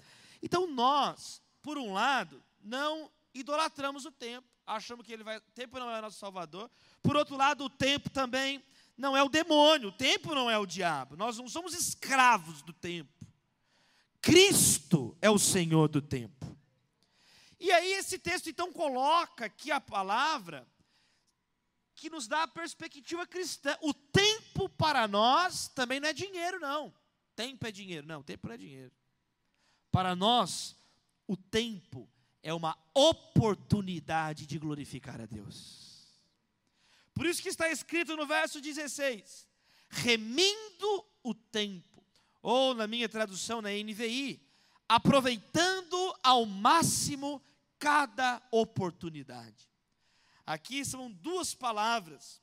Então 0.42 0.66
nós, 0.66 1.40
por 1.62 1.78
um 1.78 1.94
lado, 1.94 2.44
não 2.64 3.12
idolatramos 3.32 4.06
o 4.06 4.12
tempo, 4.12 4.48
achamos 4.66 5.06
que 5.06 5.14
ele 5.14 5.24
vai, 5.24 5.38
o 5.38 5.52
tempo 5.54 5.78
não 5.78 5.92
é 5.92 6.02
nosso 6.02 6.18
salvador. 6.18 6.68
Por 7.04 7.16
outro 7.16 7.38
lado, 7.38 7.66
o 7.66 7.70
tempo 7.70 8.10
também 8.10 8.64
não 8.98 9.16
é 9.16 9.22
o 9.22 9.30
demônio, 9.30 9.90
o 9.90 9.94
tempo 9.94 10.34
não 10.34 10.50
é 10.50 10.58
o 10.58 10.66
diabo. 10.66 11.16
Nós 11.16 11.38
não 11.38 11.48
somos 11.48 11.76
escravos 11.76 12.64
do 12.64 12.74
tempo. 12.74 13.12
Cristo 14.22 15.18
é 15.22 15.30
o 15.30 15.40
Senhor 15.40 15.88
do 15.88 16.02
tempo. 16.02 16.58
E 17.60 17.72
aí 17.72 17.94
esse 17.94 18.18
texto 18.18 18.50
então 18.50 18.72
coloca 18.72 19.50
que 19.50 19.72
a 19.72 19.82
palavra 19.82 20.68
que 22.00 22.10
nos 22.10 22.28
dá 22.28 22.44
a 22.44 22.48
perspectiva 22.48 23.28
cristã. 23.28 23.78
O 23.82 23.94
tempo 23.94 24.70
para 24.70 25.08
nós 25.08 25.68
também 25.68 26.00
não 26.00 26.08
é 26.08 26.14
dinheiro, 26.14 26.60
não. 26.60 26.94
Tempo 27.36 27.68
é 27.68 27.72
dinheiro. 27.72 28.08
Não, 28.08 28.24
tempo 28.24 28.48
não 28.48 28.56
é 28.56 28.58
dinheiro. 28.58 28.92
Para 29.92 30.16
nós, 30.16 30.76
o 31.28 31.36
tempo 31.36 32.10
é 32.42 32.54
uma 32.54 32.78
oportunidade 32.94 34.46
de 34.46 34.58
glorificar 34.58 35.20
a 35.20 35.26
Deus. 35.26 36.08
Por 37.14 37.26
isso 37.26 37.42
que 37.42 37.50
está 37.50 37.70
escrito 37.70 38.16
no 38.16 38.26
verso 38.26 38.62
16: 38.62 39.46
remindo 39.90 41.06
o 41.22 41.34
tempo, 41.34 41.99
ou 42.42 42.74
na 42.74 42.88
minha 42.88 43.10
tradução 43.10 43.62
na 43.62 43.70
NVI, 43.70 44.42
aproveitando 44.88 46.16
ao 46.24 46.46
máximo 46.46 47.42
cada 47.78 48.42
oportunidade. 48.52 49.70
Aqui 50.46 50.84
são 50.84 51.12
duas 51.12 51.54
palavras 51.54 52.42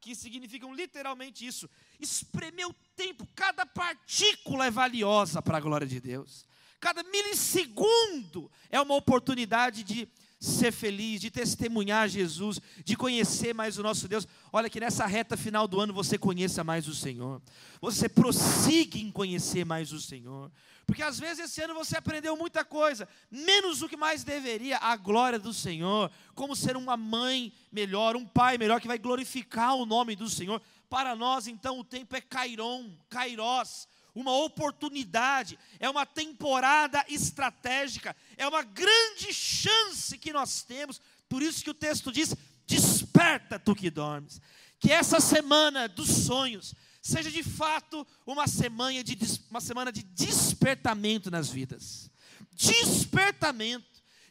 que 0.00 0.14
significam 0.14 0.72
literalmente 0.72 1.46
isso. 1.46 1.68
Espremer 1.98 2.68
o 2.68 2.74
tempo, 2.94 3.26
cada 3.34 3.66
partícula 3.66 4.66
é 4.66 4.70
valiosa 4.70 5.42
para 5.42 5.58
a 5.58 5.60
glória 5.60 5.86
de 5.86 6.00
Deus. 6.00 6.46
Cada 6.80 7.02
milissegundo 7.02 8.50
é 8.70 8.80
uma 8.80 8.94
oportunidade 8.94 9.82
de 9.82 10.08
ser 10.38 10.72
feliz, 10.72 11.20
de 11.20 11.30
testemunhar 11.30 12.08
Jesus, 12.08 12.60
de 12.84 12.96
conhecer 12.96 13.52
mais 13.54 13.78
o 13.78 13.82
nosso 13.82 14.06
Deus. 14.06 14.26
Olha 14.52 14.70
que 14.70 14.78
nessa 14.78 15.04
reta 15.06 15.36
final 15.36 15.66
do 15.66 15.80
ano 15.80 15.92
você 15.92 16.16
conheça 16.16 16.62
mais 16.62 16.86
o 16.86 16.94
Senhor. 16.94 17.42
Você 17.80 18.08
prossiga 18.08 18.98
em 18.98 19.10
conhecer 19.10 19.64
mais 19.64 19.92
o 19.92 20.00
Senhor. 20.00 20.50
Porque 20.86 21.02
às 21.02 21.18
vezes 21.18 21.44
esse 21.44 21.60
ano 21.60 21.74
você 21.74 21.98
aprendeu 21.98 22.34
muita 22.34 22.64
coisa, 22.64 23.06
menos 23.30 23.80
do 23.80 23.88
que 23.88 23.96
mais 23.96 24.24
deveria, 24.24 24.78
a 24.78 24.96
glória 24.96 25.38
do 25.38 25.52
Senhor, 25.52 26.10
como 26.34 26.56
ser 26.56 26.78
uma 26.78 26.96
mãe 26.96 27.52
melhor, 27.70 28.16
um 28.16 28.24
pai 28.24 28.56
melhor 28.56 28.80
que 28.80 28.88
vai 28.88 28.98
glorificar 28.98 29.74
o 29.74 29.84
nome 29.84 30.16
do 30.16 30.30
Senhor. 30.30 30.62
Para 30.88 31.14
nós, 31.14 31.46
então, 31.46 31.78
o 31.78 31.84
tempo 31.84 32.16
é 32.16 32.22
Cairon, 32.22 32.90
Kairos, 33.10 33.86
uma 34.14 34.32
oportunidade, 34.32 35.58
é 35.78 35.88
uma 35.88 36.04
temporada 36.04 37.04
estratégica, 37.08 38.16
é 38.36 38.46
uma 38.46 38.62
grande 38.62 39.32
chance 39.32 40.16
que 40.18 40.32
nós 40.32 40.62
temos. 40.62 41.00
Por 41.28 41.42
isso 41.42 41.62
que 41.62 41.70
o 41.70 41.74
texto 41.74 42.10
diz: 42.10 42.34
desperta 42.66 43.58
tu 43.58 43.74
que 43.74 43.90
dormes. 43.90 44.40
Que 44.80 44.92
essa 44.92 45.20
semana 45.20 45.88
dos 45.88 46.08
sonhos 46.08 46.74
seja 47.02 47.30
de 47.30 47.42
fato 47.42 48.06
uma 48.26 48.46
semana 48.46 49.02
de, 49.02 49.18
uma 49.50 49.60
semana 49.60 49.90
de 49.90 50.02
despertamento 50.02 51.30
nas 51.30 51.48
vidas. 51.48 52.10
Despertamento. 52.52 53.86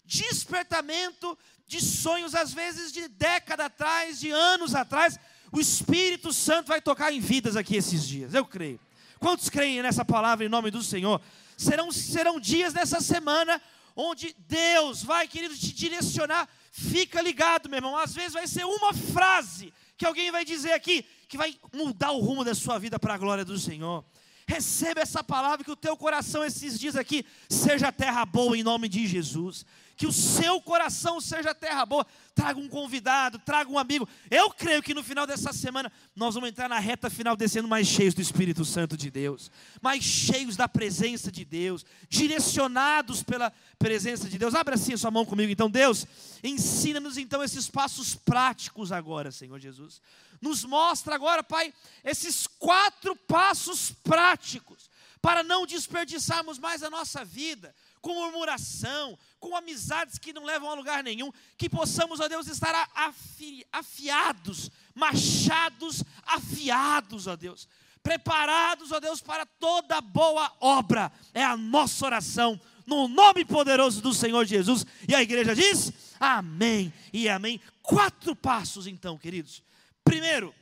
Despertamento 0.06 1.38
de 1.68 1.82
sonhos, 1.82 2.34
às 2.34 2.54
vezes 2.54 2.94
de 2.94 3.08
década 3.10 3.66
atrás, 3.66 4.20
de 4.20 4.32
anos 4.32 4.74
atrás. 4.74 5.20
O 5.52 5.60
Espírito 5.60 6.32
Santo 6.32 6.68
vai 6.68 6.82
tocar 6.82 7.12
em 7.12 7.20
vidas 7.20 7.56
aqui 7.56 7.76
esses 7.76 8.06
dias, 8.08 8.34
eu 8.34 8.46
creio. 8.46 8.80
Quantos 9.20 9.50
creem 9.50 9.82
nessa 9.82 10.06
palavra 10.06 10.46
em 10.46 10.50
nome 10.50 10.72
do 10.72 10.82
Senhor? 10.82 11.22
Serão, 11.56 11.92
serão 11.92 12.40
dias 12.40 12.74
nessa 12.74 13.02
semana 13.02 13.62
onde 13.96 14.36
Deus 14.48 15.04
vai, 15.04 15.28
querido, 15.28 15.56
te 15.58 15.74
direcionar. 15.74 16.48
Fica 16.72 17.20
ligado, 17.20 17.68
meu 17.68 17.78
irmão. 17.78 17.98
Às 17.98 18.14
vezes 18.14 18.34
vai 18.34 18.48
ser 18.48 18.64
uma 18.64 18.94
frase 18.94 19.74
que 19.98 20.06
alguém 20.06 20.32
vai 20.32 20.46
dizer 20.46 20.74
aqui, 20.74 21.04
que 21.28 21.38
vai 21.38 21.56
mudar 21.74 22.12
o 22.12 22.20
rumo 22.20 22.44
da 22.44 22.54
sua 22.54 22.78
vida 22.78 23.00
para 23.00 23.16
a 23.16 23.18
glória 23.18 23.44
do 23.44 23.58
Senhor. 23.58 24.06
Receba 24.48 25.02
essa 25.02 25.24
palavra, 25.24 25.64
que 25.64 25.72
o 25.72 25.76
teu 25.76 25.98
coração 25.98 26.44
esses 26.44 26.80
dias 26.80 26.96
aqui 26.96 27.26
seja 27.50 27.92
terra 27.92 28.26
boa 28.26 28.58
em 28.58 28.64
nome 28.64 28.88
de 28.88 29.06
Jesus 29.06 29.66
que 29.98 30.06
o 30.06 30.12
seu 30.12 30.62
coração 30.62 31.20
seja 31.20 31.56
terra 31.56 31.84
boa. 31.84 32.06
Traga 32.36 32.60
um 32.60 32.70
convidado, 32.70 33.40
traga 33.40 33.70
um 33.70 33.80
amigo. 33.80 34.08
Eu 34.30 34.52
creio 34.52 34.84
que 34.84 34.94
no 34.94 35.04
final 35.04 35.26
dessa 35.26 35.52
semana 35.52 35.92
nós 36.16 36.36
vamos 36.36 36.50
entrar 36.50 36.70
na 36.70 36.78
reta 36.78 37.10
final 37.10 37.36
descendo 37.36 37.68
mais 37.68 37.88
cheios 37.88 38.14
do 38.14 38.22
Espírito 38.22 38.64
Santo 38.64 38.96
de 38.96 39.10
Deus, 39.10 39.50
mais 39.82 40.04
cheios 40.04 40.56
da 40.56 40.70
presença 40.70 41.32
de 41.32 41.44
Deus, 41.44 41.84
direcionados 42.08 43.24
pela 43.24 43.52
presença 43.80 44.30
de 44.30 44.38
Deus. 44.38 44.54
Abra 44.54 44.76
assim 44.76 44.94
a 44.94 44.98
sua 45.00 45.10
mão 45.10 45.26
comigo, 45.26 45.52
então, 45.52 45.68
Deus, 45.70 46.06
ensina-nos 46.44 47.18
então 47.18 47.44
esses 47.44 47.68
passos 47.68 48.14
práticos 48.14 48.92
agora, 48.92 49.32
Senhor 49.32 49.58
Jesus. 49.58 50.00
Nos 50.42 50.64
mostra 50.64 51.16
agora, 51.16 51.44
Pai, 51.44 51.74
esses 52.04 52.48
quatro 52.48 53.16
passos 53.16 53.92
práticos 54.04 54.90
para 55.22 55.44
não 55.44 55.66
desperdiçarmos 55.66 56.60
mais 56.60 56.84
a 56.84 56.90
nossa 56.90 57.26
vida 57.26 57.76
com 58.02 58.14
murmuração, 58.14 59.18
com 59.40 59.56
amizades 59.56 60.18
que 60.18 60.32
não 60.32 60.46
levam 60.46 60.70
a 60.70 60.74
lugar 60.74 61.04
nenhum, 61.04 61.32
que 61.58 61.70
possamos, 61.70 62.20
ó 62.20 62.28
Deus, 62.28 62.48
estar 62.48 62.90
afi, 62.96 63.66
afiados, 63.72 64.72
machados 64.96 66.04
afiados, 66.26 67.28
ó 67.28 67.36
Deus, 67.36 67.68
preparados, 68.02 68.92
ó 68.92 69.00
Deus, 69.00 69.22
para 69.22 69.46
toda 69.46 70.00
boa 70.00 70.52
obra, 70.62 71.12
é 71.34 71.44
a 71.44 71.58
nossa 71.58 72.06
oração, 72.06 72.60
no 72.86 73.08
nome 73.10 73.44
poderoso 73.44 74.02
do 74.02 74.14
Senhor 74.14 74.46
Jesus, 74.46 74.86
e 75.08 75.14
a 75.14 75.22
igreja 75.22 75.54
diz: 75.54 75.92
Amém 76.18 76.94
e 77.12 77.28
Amém. 77.28 77.60
Quatro 77.82 78.34
passos, 78.34 78.88
então, 78.88 79.18
queridos. 79.18 79.62
Primeiro, 80.08 80.56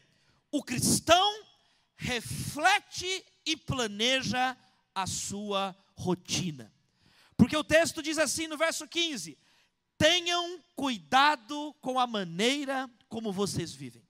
o 0.52 0.64
cristão 0.64 1.44
reflete 1.96 3.24
e 3.46 3.56
planeja 3.56 4.58
a 4.94 5.06
sua 5.06 5.76
rotina. 5.94 6.74
Porque 7.38 7.56
o 7.56 7.64
texto 7.64 8.02
diz 8.02 8.18
assim 8.18 8.48
no 8.48 8.58
verso 8.58 8.88
15: 8.88 9.38
Tenham 9.98 10.60
cuidado 10.76 11.76
com 11.80 12.00
a 12.00 12.08
maneira 12.08 12.90
como 13.08 13.32
vocês 13.32 13.72
vivem. 13.72 14.04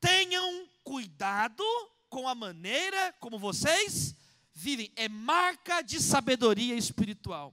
Tenham 0.00 0.68
cuidado 0.84 1.64
com 2.08 2.28
a 2.28 2.34
maneira 2.36 3.12
como 3.14 3.36
vocês 3.36 4.14
vivem. 4.54 4.92
É 4.94 5.08
marca 5.08 5.82
de 5.82 6.00
sabedoria 6.00 6.76
espiritual. 6.76 7.52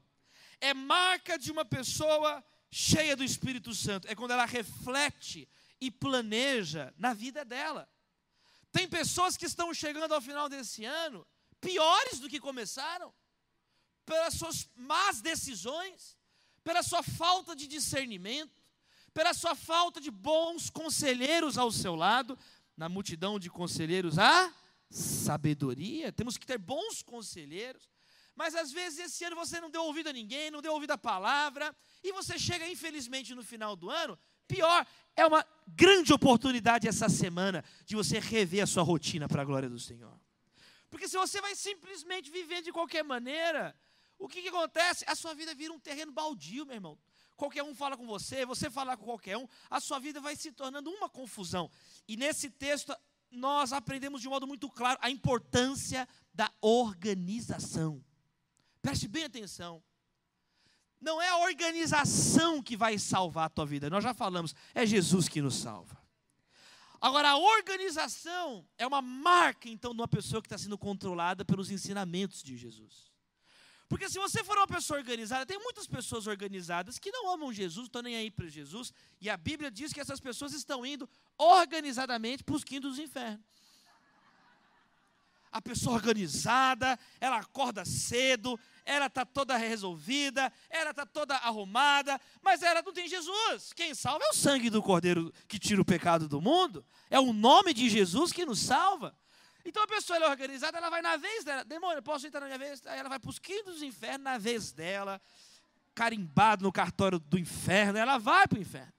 É 0.62 0.76
marca 0.76 1.40
de 1.40 1.52
uma 1.52 1.66
pessoa 1.66 2.44
cheia 2.70 3.16
do 3.16 3.24
Espírito 3.24 3.74
Santo. 3.74 4.08
É 4.08 4.14
quando 4.14 4.32
ela 4.32 4.46
reflete 4.46 5.50
e 5.80 5.92
planeja 5.92 6.94
na 6.98 7.14
vida 7.14 7.44
dela. 7.44 7.90
Tem 8.72 8.88
pessoas 8.88 9.38
que 9.38 9.46
estão 9.46 9.74
chegando 9.74 10.14
ao 10.14 10.22
final 10.22 10.50
desse 10.50 10.84
ano 10.84 11.26
piores 11.62 12.20
do 12.20 12.30
que 12.30 12.40
começaram, 12.40 13.14
pelas 14.06 14.36
suas 14.36 14.70
más 14.76 15.22
decisões, 15.22 16.16
pela 16.64 16.84
sua 16.84 17.02
falta 17.02 17.56
de 17.56 17.68
discernimento, 17.68 18.62
pela 19.14 19.34
sua 19.34 19.56
falta 19.56 20.00
de 20.00 20.12
bons 20.12 20.70
conselheiros 20.70 21.58
ao 21.58 21.72
seu 21.72 21.96
lado, 21.96 22.38
na 22.78 22.88
multidão 22.88 23.40
de 23.40 23.50
conselheiros 23.50 24.20
há 24.20 24.54
sabedoria. 24.90 26.12
Temos 26.12 26.38
que 26.38 26.46
ter 26.46 26.58
bons 26.58 27.02
conselheiros. 27.02 27.90
Mas 28.36 28.54
às 28.54 28.72
vezes 28.72 29.00
esse 29.00 29.24
ano 29.24 29.36
você 29.36 29.62
não 29.62 29.70
deu 29.70 29.84
ouvido 29.84 30.10
a 30.10 30.14
ninguém, 30.14 30.52
não 30.52 30.62
deu 30.62 30.74
ouvido 30.74 30.92
à 30.92 30.98
palavra, 30.98 31.74
e 32.04 32.12
você 32.12 32.38
chega, 32.38 32.68
infelizmente, 32.68 33.34
no 33.34 33.44
final 33.44 33.76
do 33.76 33.90
ano. 33.90 34.20
Pior, 34.48 34.86
é 35.16 35.26
uma 35.26 35.46
grande 35.68 36.14
oportunidade 36.14 36.88
essa 36.88 37.10
semana 37.10 37.64
de 37.86 37.96
você 37.96 38.20
rever 38.20 38.64
a 38.64 38.68
sua 38.68 38.84
rotina 38.84 39.28
para 39.28 39.42
a 39.42 39.46
glória 39.46 39.70
do 39.70 39.80
Senhor. 39.80 40.20
Porque 40.90 41.08
se 41.08 41.18
você 41.18 41.42
vai 41.42 41.56
simplesmente 41.56 42.30
viver 42.32 42.62
de 42.62 42.72
qualquer 42.72 43.04
maneira, 43.04 43.76
o 44.18 44.28
que, 44.28 44.42
que 44.42 44.50
acontece? 44.50 45.04
A 45.08 45.16
sua 45.16 45.34
vida 45.34 45.54
vira 45.56 45.74
um 45.74 45.80
terreno 45.80 46.12
baldio, 46.12 46.66
meu 46.66 46.76
irmão 46.76 46.98
qualquer 47.36 47.64
um 47.64 47.76
fala 47.76 47.98
com 47.98 48.06
você, 48.06 48.46
você 48.46 48.70
falar 48.70 48.98
com 48.98 49.06
qualquer 49.06 49.38
um, 49.38 49.48
a 49.70 49.80
sua 49.80 50.00
vida 50.00 50.20
vai 50.22 50.36
se 50.36 50.52
tornando 50.52 50.90
uma 50.90 51.10
confusão. 51.10 51.70
E 52.08 52.16
nesse 52.18 52.50
texto 52.50 52.96
nós 53.30 53.74
aprendemos 53.74 54.22
de 54.22 54.28
um 54.28 54.32
modo 54.32 54.48
muito 54.48 54.70
claro 54.70 54.98
a 55.02 55.10
importância 55.10 56.08
da 56.34 56.52
organização. 56.62 58.04
Preste 58.82 59.08
bem 59.08 59.26
atenção. 59.26 59.84
Não 61.00 61.22
é 61.22 61.30
a 61.30 61.38
organização 61.38 62.62
que 62.62 62.78
vai 62.78 62.98
salvar 62.98 63.46
a 63.46 63.50
tua 63.50 63.66
vida, 63.66 63.90
nós 63.90 64.04
já 64.04 64.14
falamos, 64.14 64.56
é 64.74 64.86
Jesus 64.86 65.28
que 65.28 65.42
nos 65.42 65.56
salva. 65.56 66.04
Agora, 67.02 67.30
a 67.30 67.38
organização 67.38 68.66
é 68.78 68.88
uma 68.88 69.02
marca, 69.02 69.70
então, 69.70 69.94
de 69.94 70.02
uma 70.02 70.08
pessoa 70.08 70.42
que 70.42 70.48
está 70.48 70.58
sendo 70.58 70.78
controlada 70.78 71.46
pelos 71.46 71.70
ensinamentos 71.70 72.42
de 72.42 72.58
Jesus. 72.58 73.14
Porque 73.88 74.10
se 74.10 74.18
você 74.18 74.44
for 74.44 74.58
uma 74.58 74.68
pessoa 74.68 74.98
organizada, 74.98 75.46
tem 75.46 75.60
muitas 75.60 75.86
pessoas 75.86 76.26
organizadas 76.26 76.98
que 76.98 77.12
não 77.12 77.32
amam 77.32 77.54
Jesus, 77.54 77.86
estão 77.86 78.02
nem 78.02 78.16
aí 78.16 78.32
para 78.32 78.48
Jesus, 78.48 78.92
e 79.22 79.30
a 79.30 79.38
Bíblia 79.38 79.70
diz 79.70 79.94
que 79.94 80.00
essas 80.00 80.20
pessoas 80.20 80.54
estão 80.54 80.84
indo 80.84 81.08
organizadamente 81.38 82.44
para 82.44 82.56
os 82.56 82.64
quintos 82.64 82.92
dos 82.92 83.00
infernos. 83.00 83.46
A 85.56 85.62
pessoa 85.62 85.96
organizada, 85.96 87.00
ela 87.18 87.38
acorda 87.38 87.86
cedo, 87.86 88.60
ela 88.84 89.06
está 89.06 89.26
toda 89.26 89.56
resolvida, 89.56 90.52
ela 90.70 90.90
está 90.90 91.06
toda 91.06 91.34
arrumada, 91.38 92.20
mas 92.42 92.62
ela 92.62 92.82
não 92.82 92.92
tem 92.92 93.08
Jesus. 93.08 93.72
Quem 93.72 93.96
salva 93.96 94.26
é 94.26 94.32
o 94.32 94.36
sangue 94.36 94.70
do 94.70 94.84
Cordeiro 94.84 95.32
que 95.48 95.58
tira 95.58 95.82
o 95.82 95.86
pecado 95.86 96.28
do 96.28 96.42
mundo, 96.42 96.86
é 97.10 97.22
o 97.22 97.32
nome 97.32 97.74
de 97.74 97.88
Jesus 97.88 98.34
que 98.34 98.46
nos 98.46 98.60
salva. 98.60 99.18
Então 99.64 99.82
a 99.82 99.88
pessoa 99.88 100.20
é 100.20 100.30
organizada, 100.30 100.78
ela 100.78 100.90
vai 100.90 101.02
na 101.02 101.16
vez 101.16 101.46
dela. 101.46 101.64
Demônio, 101.64 102.04
posso 102.04 102.28
entrar 102.28 102.42
na 102.42 102.48
minha 102.48 102.60
vez? 102.60 102.86
Aí 102.86 103.00
ela 103.00 103.08
vai 103.08 103.18
para 103.18 103.30
os 103.30 103.40
quintos 103.40 103.76
dos 103.76 103.82
infernos 103.82 104.26
na 104.26 104.38
vez 104.38 104.74
dela, 104.74 105.22
carimbado 105.94 106.64
no 106.64 106.72
cartório 106.72 107.18
do 107.18 107.40
inferno, 107.40 107.98
ela 107.98 108.18
vai 108.18 108.46
para 108.46 108.60
o 108.60 108.62
inferno. 108.62 108.92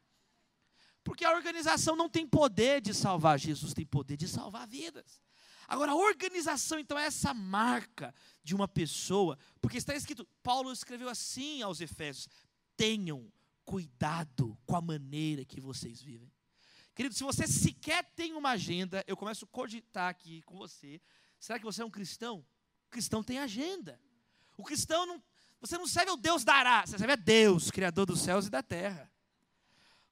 Porque 1.05 1.23
a 1.23 1.33
organização 1.33 1.95
não 1.95 2.09
tem 2.09 2.27
poder 2.27 2.81
de 2.81 2.95
salvar, 2.95 3.39
Jesus 3.39 3.75
tem 3.75 3.85
poder 3.85 4.17
de 4.17 4.27
salvar 4.27 4.67
vidas. 4.67 5.26
Agora, 5.69 5.93
a 5.93 5.97
organização, 5.97 6.79
então, 6.79 6.99
é 6.99 7.07
essa 7.07 7.35
marca 7.35 8.15
de 8.43 8.55
uma 8.55 8.69
pessoa, 8.69 9.39
porque 9.61 9.77
está 9.77 9.95
escrito, 9.95 10.27
Paulo 10.43 10.73
escreveu 10.73 11.09
assim 11.09 11.63
aos 11.63 11.81
Efésios: 11.81 12.29
tenham 12.77 13.31
cuidado 13.65 14.57
com 14.65 14.77
a 14.77 14.81
maneira 14.81 15.45
que 15.45 15.61
vocês 15.61 16.01
vivem. 16.01 16.33
Querido, 16.95 17.15
se 17.15 17.25
você 17.25 17.47
sequer 17.47 18.05
tem 18.15 18.33
uma 18.33 18.51
agenda, 18.51 19.05
eu 19.07 19.17
começo 19.17 19.45
a 19.45 19.49
cogitar 19.49 20.09
aqui 20.09 20.41
com 20.43 20.57
você. 20.57 21.01
Será 21.39 21.59
que 21.59 21.65
você 21.65 21.83
é 21.83 21.85
um 21.85 21.91
cristão? 21.91 22.39
O 22.87 22.91
cristão 22.91 23.23
tem 23.23 23.39
agenda. 23.39 24.01
O 24.57 24.65
cristão 24.65 25.05
não. 25.05 25.23
Você 25.61 25.77
não 25.77 25.87
serve 25.87 26.11
ao 26.11 26.17
Deus 26.17 26.45
dará, 26.45 26.87
você 26.87 26.99
serve 26.99 27.15
a 27.15 27.17
Deus, 27.17 27.71
Criador 27.71 28.07
dos 28.07 28.21
céus 28.21 28.47
e 28.47 28.51
da 28.51 28.63
terra. 28.63 29.11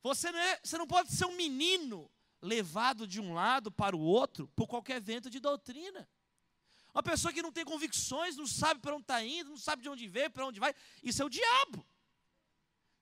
Você 0.03 0.31
não, 0.33 0.38
é, 0.38 0.61
você 0.62 0.77
não 0.77 0.87
pode 0.87 1.12
ser 1.12 1.27
um 1.27 1.37
menino 1.37 2.11
levado 2.45 3.07
de 3.07 3.21
um 3.21 3.33
lado 3.33 3.73
para 3.73 3.97
o 3.97 4.01
outro 4.01 4.49
por 4.55 4.67
qualquer 4.69 5.01
vento 5.01 5.31
de 5.31 5.41
doutrina. 5.41 6.09
Uma 6.93 7.03
pessoa 7.03 7.33
que 7.33 7.43
não 7.43 7.51
tem 7.51 7.65
convicções, 7.65 8.37
não 8.37 8.47
sabe 8.47 8.81
para 8.81 8.95
onde 8.95 9.03
está 9.03 9.25
indo, 9.25 9.51
não 9.51 9.57
sabe 9.57 9.83
de 9.83 9.89
onde 9.89 10.07
veio, 10.07 10.31
para 10.31 10.47
onde 10.47 10.61
vai, 10.61 10.73
isso 11.03 11.23
é 11.23 11.25
o 11.25 11.31
diabo. 11.31 11.85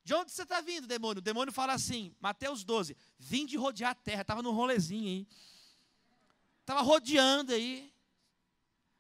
De 0.05 0.15
onde 0.15 0.33
você 0.33 0.43
está 0.43 0.61
vindo, 0.61 0.87
demônio? 0.87 1.19
O 1.19 1.23
demônio 1.23 1.53
fala 1.53 1.75
assim, 1.75 2.15
Mateus 2.21 2.65
12: 2.65 2.97
Vim 3.19 3.47
de 3.47 3.57
rodear 3.57 3.93
a 3.93 3.95
terra. 3.95 4.23
Estava 4.23 4.43
num 4.43 4.51
rolezinho 4.51 5.07
aí. 5.09 5.29
Estava 6.61 6.81
rodeando 6.81 7.53
aí. 7.53 7.93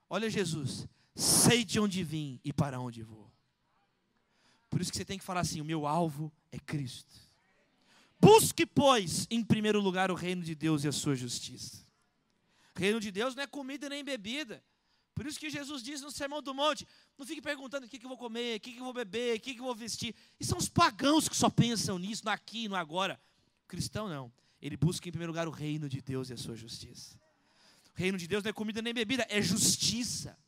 Olha 0.08 0.28
Jesus, 0.28 0.86
sei 1.14 1.64
de 1.64 1.80
onde 1.80 2.04
vim 2.04 2.38
e 2.44 2.52
para 2.52 2.78
onde 2.78 3.02
vou. 3.02 3.32
Por 4.68 4.80
isso 4.80 4.90
que 4.90 4.96
você 4.96 5.04
tem 5.04 5.18
que 5.18 5.24
falar 5.24 5.40
assim: 5.40 5.60
o 5.60 5.64
meu 5.64 5.86
alvo 5.86 6.32
é 6.52 6.58
Cristo. 6.58 7.14
Busque, 8.22 8.64
pois, 8.64 9.26
em 9.28 9.42
primeiro 9.42 9.80
lugar 9.80 10.08
o 10.08 10.14
reino 10.14 10.44
de 10.44 10.54
Deus 10.54 10.84
e 10.84 10.88
a 10.88 10.92
sua 10.92 11.16
justiça. 11.16 11.84
O 12.72 12.78
reino 12.78 13.00
de 13.00 13.10
Deus 13.10 13.34
não 13.34 13.42
é 13.42 13.48
comida 13.48 13.88
nem 13.88 14.04
bebida. 14.04 14.62
Por 15.12 15.26
isso 15.26 15.40
que 15.40 15.50
Jesus 15.50 15.82
diz 15.82 16.00
no 16.00 16.10
Sermão 16.12 16.40
do 16.40 16.54
Monte: 16.54 16.86
não 17.18 17.26
fique 17.26 17.42
perguntando 17.42 17.84
o 17.84 17.88
que, 17.88 17.98
que 17.98 18.04
eu 18.04 18.08
vou 18.08 18.16
comer, 18.16 18.58
o 18.58 18.60
que, 18.60 18.74
que 18.74 18.78
eu 18.78 18.84
vou 18.84 18.92
beber, 18.92 19.36
o 19.36 19.40
que, 19.40 19.54
que 19.54 19.60
eu 19.60 19.64
vou 19.64 19.74
vestir. 19.74 20.14
E 20.38 20.44
são 20.44 20.56
os 20.56 20.68
pagãos 20.68 21.28
que 21.28 21.36
só 21.36 21.50
pensam 21.50 21.98
nisso, 21.98 22.24
no 22.24 22.30
aqui 22.30 22.64
e 22.64 22.68
no 22.68 22.76
agora. 22.76 23.20
O 23.64 23.66
cristão 23.66 24.08
não. 24.08 24.32
Ele 24.60 24.76
busca 24.76 25.08
em 25.08 25.10
primeiro 25.12 25.32
lugar 25.32 25.48
o 25.48 25.50
reino 25.50 25.88
de 25.88 26.00
Deus 26.00 26.30
e 26.30 26.32
a 26.32 26.36
sua 26.36 26.54
justiça. 26.54 27.18
O 27.92 27.98
reino 27.98 28.16
de 28.16 28.28
Deus 28.28 28.44
não 28.44 28.50
é 28.50 28.52
comida 28.52 28.80
nem 28.80 28.94
bebida, 28.94 29.26
é 29.28 29.42
justiça, 29.42 30.38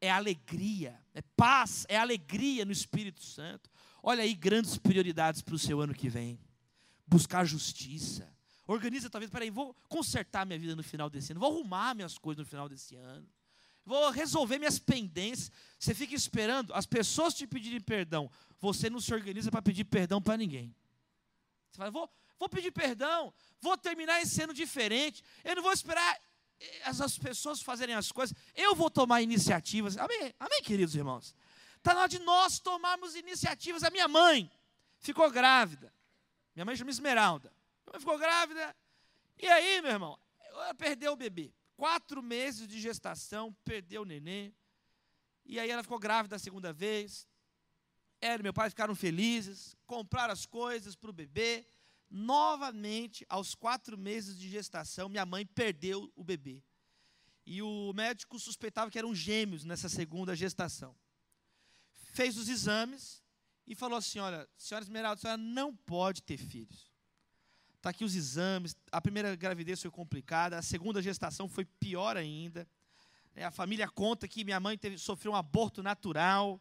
é 0.00 0.10
alegria, 0.10 1.00
é 1.14 1.22
paz, 1.36 1.86
é 1.88 1.96
alegria 1.96 2.64
no 2.64 2.72
Espírito 2.72 3.22
Santo. 3.22 3.70
Olha 4.02 4.24
aí 4.24 4.34
grandes 4.34 4.76
prioridades 4.76 5.40
para 5.40 5.54
o 5.54 5.58
seu 5.58 5.80
ano 5.80 5.94
que 5.94 6.08
vem. 6.08 6.36
Buscar 7.06 7.44
justiça. 7.44 8.32
Organiza 8.66 9.10
talvez, 9.10 9.30
peraí, 9.30 9.50
vou 9.50 9.74
consertar 9.88 10.46
minha 10.46 10.58
vida 10.58 10.76
no 10.76 10.82
final 10.82 11.10
desse 11.10 11.32
ano, 11.32 11.40
vou 11.40 11.50
arrumar 11.50 11.94
minhas 11.94 12.16
coisas 12.16 12.44
no 12.44 12.48
final 12.48 12.68
desse 12.68 12.96
ano 12.96 13.28
vou 13.84 14.10
resolver 14.10 14.58
minhas 14.58 14.78
pendências. 14.78 15.50
Você 15.78 15.94
fica 15.94 16.14
esperando 16.14 16.72
as 16.74 16.86
pessoas 16.86 17.34
te 17.34 17.46
pedirem 17.46 17.80
perdão. 17.80 18.30
Você 18.60 18.88
não 18.88 19.00
se 19.00 19.12
organiza 19.12 19.50
para 19.50 19.62
pedir 19.62 19.84
perdão 19.84 20.20
para 20.22 20.36
ninguém. 20.36 20.74
Você 21.70 21.78
fala, 21.78 21.90
vou, 21.90 22.10
vou 22.38 22.48
pedir 22.48 22.70
perdão, 22.70 23.32
vou 23.60 23.76
terminar 23.76 24.20
esse 24.20 24.42
ano 24.42 24.54
diferente. 24.54 25.22
Eu 25.42 25.56
não 25.56 25.62
vou 25.62 25.72
esperar 25.72 26.20
eh, 26.60 26.82
as, 26.84 27.00
as 27.00 27.18
pessoas 27.18 27.60
fazerem 27.60 27.94
as 27.94 28.12
coisas. 28.12 28.36
Eu 28.54 28.74
vou 28.74 28.90
tomar 28.90 29.22
iniciativas. 29.22 29.96
Amém, 29.96 30.34
amém 30.38 30.62
queridos 30.62 30.94
irmãos? 30.94 31.34
Está 31.78 31.94
na 31.94 32.00
hora 32.00 32.08
de 32.08 32.20
nós 32.20 32.60
tomarmos 32.60 33.16
iniciativas. 33.16 33.82
A 33.82 33.90
minha 33.90 34.06
mãe 34.06 34.50
ficou 35.00 35.28
grávida. 35.30 35.92
Minha 36.54 36.64
mãe 36.64 36.76
chama 36.76 36.90
Esmeralda. 36.90 37.52
Minha 37.84 37.92
mãe 37.92 38.00
ficou 38.00 38.18
grávida. 38.18 38.76
E 39.38 39.46
aí, 39.46 39.80
meu 39.80 39.90
irmão, 39.90 40.18
ela 40.40 40.74
perdeu 40.74 41.12
o 41.12 41.16
bebê 41.16 41.52
quatro 41.82 42.22
meses 42.22 42.68
de 42.68 42.80
gestação, 42.80 43.52
perdeu 43.64 44.02
o 44.02 44.04
neném. 44.04 44.54
E 45.44 45.58
aí 45.58 45.68
ela 45.68 45.82
ficou 45.82 45.98
grávida 45.98 46.36
a 46.36 46.38
segunda 46.38 46.72
vez. 46.72 47.26
Ela 48.20 48.38
e 48.38 48.42
meu 48.44 48.52
pai 48.52 48.70
ficaram 48.70 48.94
felizes, 48.94 49.76
compraram 49.84 50.32
as 50.32 50.46
coisas 50.46 50.94
para 50.94 51.10
o 51.10 51.12
bebê. 51.12 51.66
Novamente, 52.08 53.26
aos 53.28 53.56
quatro 53.56 53.98
meses 53.98 54.38
de 54.38 54.48
gestação, 54.48 55.08
minha 55.08 55.26
mãe 55.26 55.44
perdeu 55.44 56.08
o 56.14 56.22
bebê. 56.22 56.62
E 57.44 57.60
o 57.60 57.92
médico 57.92 58.38
suspeitava 58.38 58.88
que 58.88 58.98
eram 58.98 59.12
gêmeos 59.12 59.64
nessa 59.64 59.88
segunda 59.88 60.36
gestação. 60.36 60.94
Fez 62.12 62.36
os 62.36 62.48
exames 62.48 63.21
e 63.72 63.74
falou 63.74 63.98
assim: 63.98 64.18
Olha, 64.18 64.46
senhora 64.56 64.84
Esmeralda, 64.84 65.18
a 65.18 65.20
senhora 65.20 65.38
não 65.38 65.74
pode 65.74 66.22
ter 66.22 66.36
filhos. 66.36 66.92
Está 67.76 67.90
aqui 67.90 68.04
os 68.04 68.14
exames. 68.14 68.76
A 68.92 69.00
primeira 69.00 69.34
gravidez 69.34 69.80
foi 69.80 69.90
complicada, 69.90 70.58
a 70.58 70.62
segunda 70.62 71.02
gestação 71.02 71.48
foi 71.48 71.64
pior 71.64 72.16
ainda. 72.16 72.68
É, 73.34 73.44
a 73.44 73.50
família 73.50 73.88
conta 73.88 74.28
que 74.28 74.44
minha 74.44 74.60
mãe 74.60 74.76
teve, 74.76 74.98
sofreu 74.98 75.32
um 75.32 75.36
aborto 75.36 75.82
natural. 75.82 76.60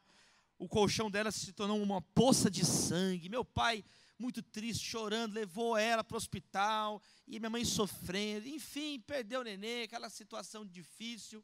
O 0.57 0.69
colchão 0.69 1.11
dela 1.11 1.31
se 1.31 1.51
tornou 1.51 1.81
uma 1.81 2.01
poça 2.01 2.49
de 2.49 2.65
sangue. 2.65 3.27
Meu 3.27 3.43
pai, 3.43 3.83
muito 4.17 4.41
triste, 4.41 4.87
chorando, 4.87 5.33
levou 5.33 5.77
ela 5.77 6.03
para 6.03 6.15
o 6.15 6.17
hospital. 6.17 7.01
E 7.27 7.39
minha 7.39 7.49
mãe 7.49 7.65
sofrendo. 7.65 8.47
Enfim, 8.47 8.99
perdeu 9.01 9.41
o 9.41 9.43
nenê, 9.43 9.83
aquela 9.83 10.09
situação 10.09 10.65
difícil. 10.65 11.43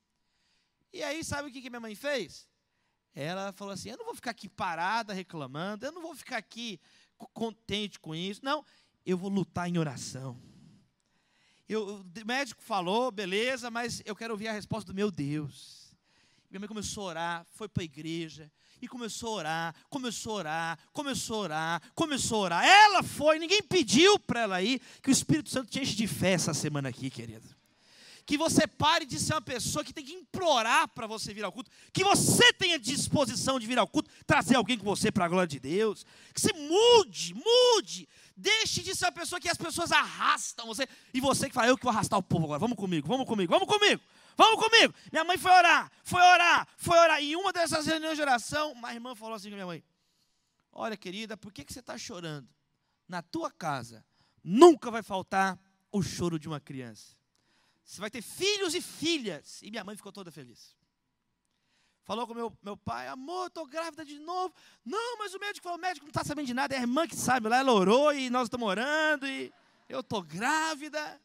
E 0.93 1.03
aí, 1.03 1.23
sabe 1.25 1.49
o 1.49 1.51
que, 1.51 1.61
que 1.61 1.69
minha 1.69 1.81
mãe 1.81 1.93
fez? 1.93 2.47
Ela 3.13 3.51
falou 3.53 3.73
assim: 3.73 3.89
Eu 3.89 3.97
não 3.97 4.05
vou 4.05 4.15
ficar 4.15 4.31
aqui 4.31 4.47
parada 4.47 5.13
reclamando, 5.13 5.85
eu 5.85 5.91
não 5.91 6.01
vou 6.01 6.15
ficar 6.15 6.37
aqui 6.37 6.79
contente 7.33 7.99
com 7.99 8.13
isso. 8.13 8.41
Não, 8.43 8.63
eu 9.05 9.17
vou 9.17 9.29
lutar 9.29 9.69
em 9.69 9.77
oração. 9.77 10.39
Eu, 11.67 11.97
o 11.97 12.25
médico 12.25 12.61
falou, 12.61 13.11
beleza, 13.11 13.69
mas 13.69 14.01
eu 14.05 14.15
quero 14.15 14.33
ouvir 14.33 14.47
a 14.47 14.53
resposta 14.53 14.91
do 14.91 14.95
meu 14.95 15.11
Deus. 15.11 15.93
Minha 16.49 16.61
mãe 16.61 16.67
começou 16.67 17.03
a 17.03 17.07
orar, 17.07 17.47
foi 17.51 17.67
para 17.67 17.83
a 17.83 17.85
igreja 17.85 18.49
e 18.81 18.87
começou 18.87 19.33
a 19.33 19.37
orar, 19.37 19.75
começou 19.89 20.33
a 20.33 20.35
orar, 20.35 20.79
começou 20.93 21.35
a 21.35 21.39
orar, 21.39 21.81
começou 21.93 22.37
a 22.37 22.41
orar. 22.41 22.65
Ela 22.65 23.03
foi, 23.03 23.37
ninguém 23.37 23.61
pediu 23.61 24.17
para 24.17 24.41
ela 24.41 24.61
ir, 24.61 24.81
que 25.01 25.09
o 25.09 25.11
Espírito 25.11 25.49
Santo 25.49 25.69
te 25.69 25.81
enche 25.81 25.95
de 25.95 26.07
fé 26.07 26.31
essa 26.31 26.53
semana 26.53 26.87
aqui, 26.87 27.09
querido. 27.09 27.47
Que 28.27 28.37
você 28.37 28.67
pare 28.67 29.05
de 29.05 29.17
ser 29.17 29.33
uma 29.35 29.41
pessoa 29.41 29.85
que 29.85 29.93
tem 29.93 30.03
que 30.03 30.11
implorar 30.11 30.89
para 30.89 31.07
você 31.07 31.33
vir 31.33 31.45
ao 31.45 31.51
culto, 31.51 31.71
que 31.93 32.03
você 32.03 32.51
tenha 32.51 32.77
disposição 32.77 33.57
de 33.57 33.65
vir 33.65 33.79
ao 33.79 33.87
culto, 33.87 34.11
trazer 34.25 34.55
alguém 34.55 34.77
com 34.77 34.83
você 34.83 35.09
para 35.09 35.23
a 35.23 35.29
glória 35.29 35.47
de 35.47 35.61
Deus, 35.61 36.05
que 36.33 36.41
você 36.41 36.51
mude, 36.51 37.33
mude, 37.33 38.07
deixe 38.35 38.83
de 38.83 38.93
ser 38.93 39.05
uma 39.05 39.13
pessoa 39.13 39.39
que 39.39 39.47
as 39.47 39.57
pessoas 39.57 39.93
arrastam 39.93 40.67
você, 40.67 40.85
e 41.13 41.21
você 41.21 41.47
que 41.47 41.55
fala, 41.55 41.69
eu 41.69 41.77
que 41.77 41.85
vou 41.85 41.89
arrastar 41.89 42.19
o 42.19 42.21
povo 42.21 42.43
agora, 42.43 42.59
vamos 42.59 42.75
comigo, 42.75 43.07
vamos 43.07 43.25
comigo, 43.25 43.49
vamos 43.49 43.65
comigo, 43.65 44.01
vamos 44.35 44.61
comigo. 44.61 44.93
Minha 45.09 45.23
mãe 45.23 45.37
foi 45.37 45.51
orar, 45.51 45.89
foi 46.03 46.21
orar, 46.21 46.67
foi 46.75 46.99
orar, 46.99 47.23
e 47.23 47.33
uma 47.33 47.53
dessas 47.53 47.85
reuniões 47.85 48.17
de 48.17 48.21
oração, 48.21 48.73
uma 48.73 48.93
irmã 48.93 49.15
falou 49.15 49.35
assim 49.35 49.47
com 49.47 49.55
minha 49.55 49.65
mãe, 49.65 49.81
olha 50.73 50.97
querida, 50.97 51.37
por 51.37 51.53
que, 51.53 51.63
que 51.63 51.71
você 51.71 51.79
está 51.79 51.97
chorando? 51.97 52.49
Na 53.07 53.21
tua 53.21 53.49
casa, 53.49 54.05
nunca 54.43 54.91
vai 54.91 55.01
faltar 55.01 55.57
o 55.93 56.03
choro 56.03 56.37
de 56.37 56.49
uma 56.49 56.59
criança. 56.59 57.15
Você 57.87 58.01
vai 58.01 58.11
ter 58.11 58.21
filhos 58.21 58.75
e 58.75 58.81
filhas. 58.81 59.61
E 59.61 59.71
minha 59.71 59.83
mãe 59.83 59.95
ficou 59.95 60.11
toda 60.11 60.29
feliz. 60.29 60.75
Falou 62.03 62.27
com 62.27 62.33
meu, 62.33 62.55
meu 62.61 62.75
pai, 62.75 63.07
amor, 63.07 63.47
estou 63.47 63.65
grávida 63.65 64.03
de 64.03 64.19
novo. 64.19 64.53
Não, 64.85 65.17
mas 65.17 65.33
o 65.33 65.39
médico 65.39 65.63
falou, 65.63 65.77
o 65.77 65.81
médico 65.81 66.05
não 66.05 66.09
está 66.09 66.23
sabendo 66.23 66.47
de 66.47 66.53
nada, 66.53 66.75
é 66.75 66.77
a 66.77 66.81
irmã 66.81 67.07
que 67.07 67.15
sabe, 67.15 67.49
lá 67.49 67.57
ela 67.57 67.73
orou 67.73 68.13
e 68.13 68.29
nós 68.29 68.43
estamos 68.43 68.67
orando 68.67 69.27
e 69.27 69.53
eu 69.89 70.01
estou 70.01 70.21
grávida. 70.21 71.21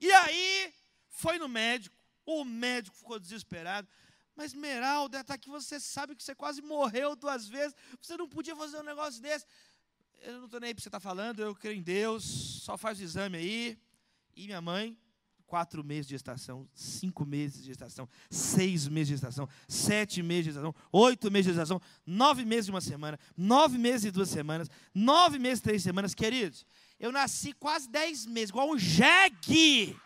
E 0.00 0.10
aí, 0.12 0.74
foi 1.08 1.38
no 1.38 1.48
médico, 1.48 1.96
o 2.24 2.44
médico 2.44 2.96
ficou 2.96 3.18
desesperado. 3.18 3.86
Mas 4.34 4.54
Meralda, 4.54 5.20
está 5.20 5.34
aqui, 5.34 5.48
você 5.48 5.78
sabe 5.80 6.14
que 6.14 6.22
você 6.22 6.34
quase 6.34 6.62
morreu 6.62 7.14
duas 7.16 7.46
vezes, 7.48 7.76
você 8.00 8.16
não 8.16 8.28
podia 8.28 8.54
fazer 8.54 8.78
um 8.78 8.84
negócio 8.84 9.20
desse. 9.20 9.44
Eu 10.20 10.38
não 10.38 10.44
estou 10.44 10.60
nem 10.60 10.68
aí 10.68 10.74
para 10.74 10.82
você 10.82 10.88
estar 10.88 11.00
tá 11.00 11.08
falando, 11.08 11.40
eu 11.40 11.54
creio 11.54 11.76
em 11.76 11.82
Deus, 11.82 12.24
só 12.24 12.76
faz 12.76 12.98
o 12.98 13.02
exame 13.02 13.38
aí. 13.38 13.78
E 14.34 14.46
minha 14.46 14.60
mãe 14.60 14.96
quatro 15.48 15.82
meses 15.82 16.06
de 16.06 16.14
gestação, 16.14 16.68
cinco 16.74 17.24
meses 17.24 17.62
de 17.62 17.68
gestação, 17.68 18.06
seis 18.30 18.86
meses 18.86 19.08
de 19.08 19.14
gestação, 19.14 19.48
sete 19.66 20.22
meses 20.22 20.44
de 20.44 20.50
gestação, 20.50 20.74
oito 20.92 21.30
meses 21.30 21.46
de 21.46 21.52
gestação, 21.52 21.80
nove 22.06 22.44
meses 22.44 22.66
de 22.66 22.70
uma 22.70 22.82
semana, 22.82 23.18
nove 23.34 23.78
meses 23.78 24.04
e 24.04 24.10
duas 24.10 24.28
semanas, 24.28 24.70
nove 24.94 25.38
meses 25.38 25.60
e 25.60 25.62
três 25.62 25.82
semanas, 25.82 26.14
queridos. 26.14 26.66
Eu 27.00 27.10
nasci 27.10 27.54
quase 27.54 27.88
dez 27.88 28.26
meses, 28.26 28.50
igual 28.50 28.70
um 28.70 28.78
jegue. 28.78 29.98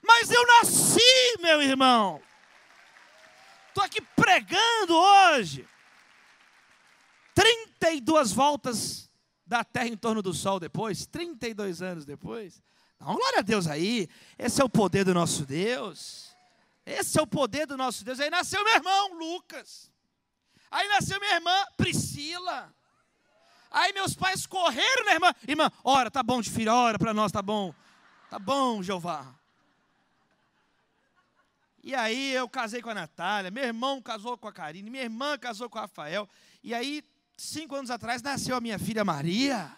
Mas 0.00 0.30
eu 0.30 0.46
nasci, 0.46 1.36
meu 1.40 1.60
irmão. 1.60 2.22
Estou 3.68 3.82
aqui 3.82 4.00
pregando 4.00 4.94
hoje. 4.94 5.68
32 7.34 8.30
voltas 8.30 9.10
da 9.44 9.64
Terra 9.64 9.88
em 9.88 9.96
torno 9.96 10.22
do 10.22 10.32
Sol 10.32 10.60
depois, 10.60 11.04
32 11.06 11.82
anos 11.82 12.04
depois. 12.04 12.62
Não, 12.98 13.14
glória 13.14 13.40
a 13.40 13.42
Deus 13.42 13.66
aí. 13.66 14.08
Esse 14.38 14.60
é 14.60 14.64
o 14.64 14.68
poder 14.68 15.04
do 15.04 15.14
nosso 15.14 15.44
Deus. 15.44 16.34
Esse 16.84 17.18
é 17.18 17.22
o 17.22 17.26
poder 17.26 17.66
do 17.66 17.76
nosso 17.76 18.04
Deus. 18.04 18.20
Aí 18.20 18.30
nasceu 18.30 18.62
meu 18.64 18.74
irmão, 18.74 19.14
Lucas. 19.14 19.90
Aí 20.70 20.88
nasceu 20.88 21.18
minha 21.20 21.34
irmã, 21.34 21.64
Priscila. 21.76 22.74
Aí 23.70 23.92
meus 23.92 24.14
pais 24.14 24.46
correram 24.46 25.04
na 25.04 25.12
irmã. 25.12 25.34
Irmã, 25.46 25.70
ora, 25.84 26.10
tá 26.10 26.22
bom 26.22 26.40
de 26.40 26.50
filho, 26.50 26.72
ora 26.72 26.98
para 26.98 27.12
nós, 27.12 27.32
tá 27.32 27.42
bom. 27.42 27.74
Tá 28.30 28.38
bom, 28.38 28.82
Jeová. 28.82 29.34
E 31.82 31.94
aí 31.94 32.32
eu 32.32 32.48
casei 32.48 32.82
com 32.82 32.90
a 32.90 32.94
Natália, 32.94 33.50
meu 33.50 33.62
irmão 33.62 34.02
casou 34.02 34.36
com 34.36 34.48
a 34.48 34.52
Karine, 34.52 34.90
minha 34.90 35.04
irmã 35.04 35.38
casou 35.38 35.70
com 35.70 35.78
o 35.78 35.80
Rafael. 35.80 36.28
E 36.62 36.74
aí, 36.74 37.04
cinco 37.36 37.76
anos 37.76 37.90
atrás, 37.90 38.22
nasceu 38.22 38.56
a 38.56 38.60
minha 38.60 38.78
filha 38.78 39.04
Maria. 39.04 39.70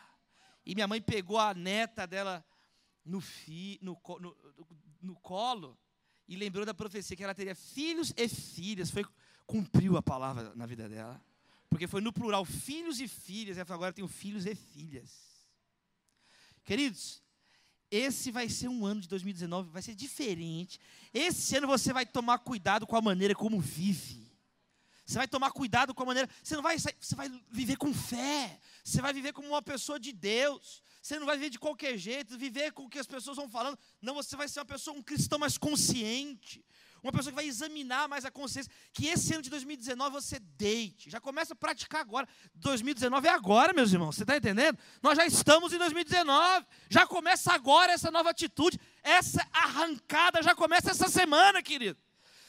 E 0.64 0.74
minha 0.74 0.88
mãe 0.88 1.02
pegou 1.02 1.38
a 1.38 1.52
neta 1.52 2.06
dela 2.06 2.42
no, 3.08 3.20
fi, 3.20 3.78
no, 3.82 3.98
no, 4.20 4.36
no 5.00 5.14
colo 5.16 5.78
e 6.28 6.36
lembrou 6.36 6.64
da 6.66 6.74
profecia 6.74 7.16
que 7.16 7.24
ela 7.24 7.34
teria 7.34 7.54
filhos 7.54 8.12
e 8.16 8.28
filhas. 8.28 8.90
Foi, 8.90 9.04
cumpriu 9.46 9.96
a 9.96 10.02
palavra 10.02 10.54
na 10.54 10.66
vida 10.66 10.88
dela. 10.88 11.20
Porque 11.70 11.86
foi 11.86 12.00
no 12.00 12.12
plural, 12.12 12.44
filhos 12.44 13.00
e 13.00 13.08
filhas. 13.08 13.56
Ela 13.56 13.64
falou, 13.64 13.78
agora 13.78 13.92
tenho 13.92 14.08
filhos 14.08 14.46
e 14.46 14.54
filhas. 14.54 15.10
Queridos, 16.64 17.22
esse 17.90 18.30
vai 18.30 18.48
ser 18.48 18.68
um 18.68 18.84
ano 18.84 19.00
de 19.00 19.08
2019, 19.08 19.70
vai 19.70 19.80
ser 19.80 19.94
diferente. 19.94 20.78
Esse 21.12 21.56
ano 21.56 21.66
você 21.66 21.92
vai 21.92 22.04
tomar 22.04 22.38
cuidado 22.40 22.86
com 22.86 22.96
a 22.96 23.00
maneira 23.00 23.34
como 23.34 23.58
vive. 23.58 24.28
Você 25.06 25.16
vai 25.16 25.26
tomar 25.26 25.50
cuidado 25.50 25.94
com 25.94 26.02
a 26.02 26.06
maneira. 26.06 26.28
Você 26.42 26.54
não 26.54 26.62
vai, 26.62 26.78
você 26.78 27.14
vai 27.14 27.30
viver 27.50 27.76
com 27.76 27.94
fé. 27.94 28.60
Você 28.84 29.00
vai 29.00 29.14
viver 29.14 29.32
como 29.32 29.48
uma 29.48 29.62
pessoa 29.62 29.98
de 29.98 30.12
Deus. 30.12 30.82
Você 31.08 31.18
não 31.18 31.24
vai 31.24 31.38
viver 31.38 31.48
de 31.48 31.58
qualquer 31.58 31.96
jeito, 31.96 32.36
viver 32.36 32.70
com 32.70 32.84
o 32.84 32.88
que 32.88 32.98
as 32.98 33.06
pessoas 33.06 33.38
vão 33.38 33.48
falando. 33.48 33.78
Não, 33.98 34.12
você 34.12 34.36
vai 34.36 34.46
ser 34.46 34.60
uma 34.60 34.66
pessoa, 34.66 34.94
um 34.94 35.02
cristão 35.02 35.38
mais 35.38 35.56
consciente. 35.56 36.62
Uma 37.02 37.10
pessoa 37.10 37.32
que 37.32 37.36
vai 37.36 37.46
examinar 37.46 38.06
mais 38.06 38.26
a 38.26 38.30
consciência. 38.30 38.70
Que 38.92 39.06
esse 39.06 39.32
ano 39.32 39.42
de 39.42 39.48
2019 39.48 40.12
você 40.12 40.38
deite. 40.38 41.08
Já 41.08 41.18
começa 41.18 41.54
a 41.54 41.56
praticar 41.56 42.02
agora. 42.02 42.28
2019 42.56 43.26
é 43.26 43.30
agora, 43.30 43.72
meus 43.72 43.90
irmãos. 43.90 44.16
Você 44.16 44.22
está 44.22 44.36
entendendo? 44.36 44.78
Nós 45.02 45.16
já 45.16 45.24
estamos 45.24 45.72
em 45.72 45.78
2019. 45.78 46.66
Já 46.90 47.06
começa 47.06 47.54
agora 47.54 47.90
essa 47.90 48.10
nova 48.10 48.28
atitude. 48.28 48.78
Essa 49.02 49.48
arrancada 49.50 50.42
já 50.42 50.54
começa 50.54 50.90
essa 50.90 51.08
semana, 51.08 51.62
querido. 51.62 51.98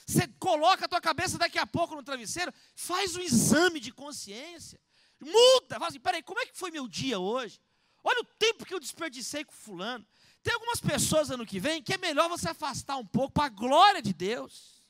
Você 0.05 0.27
coloca 0.37 0.83
a 0.83 0.87
tua 0.89 0.99
cabeça 0.99 1.37
daqui 1.37 1.59
a 1.59 1.65
pouco 1.65 1.95
no 1.95 2.03
travesseiro, 2.03 2.51
faz 2.75 3.15
um 3.15 3.21
exame 3.21 3.79
de 3.79 3.93
consciência. 3.93 4.77
Muda. 5.17 5.75
Fala 5.75 5.87
assim, 5.87 5.99
peraí, 6.01 6.21
como 6.21 6.41
é 6.41 6.45
que 6.45 6.57
foi 6.57 6.71
meu 6.71 6.89
dia 6.89 7.19
hoje? 7.19 7.57
Olha 8.03 8.21
o 8.21 8.25
tempo 8.25 8.65
que 8.65 8.73
eu 8.73 8.79
desperdicei 8.79 9.43
com 9.43 9.51
fulano. 9.51 10.05
Tem 10.41 10.53
algumas 10.53 10.79
pessoas 10.79 11.29
ano 11.29 11.45
que 11.45 11.59
vem 11.59 11.81
que 11.81 11.93
é 11.93 11.97
melhor 11.97 12.29
você 12.29 12.49
afastar 12.49 12.97
um 12.97 13.05
pouco 13.05 13.33
para 13.33 13.45
a 13.45 13.49
glória 13.49 14.01
de 14.01 14.13
Deus. 14.13 14.81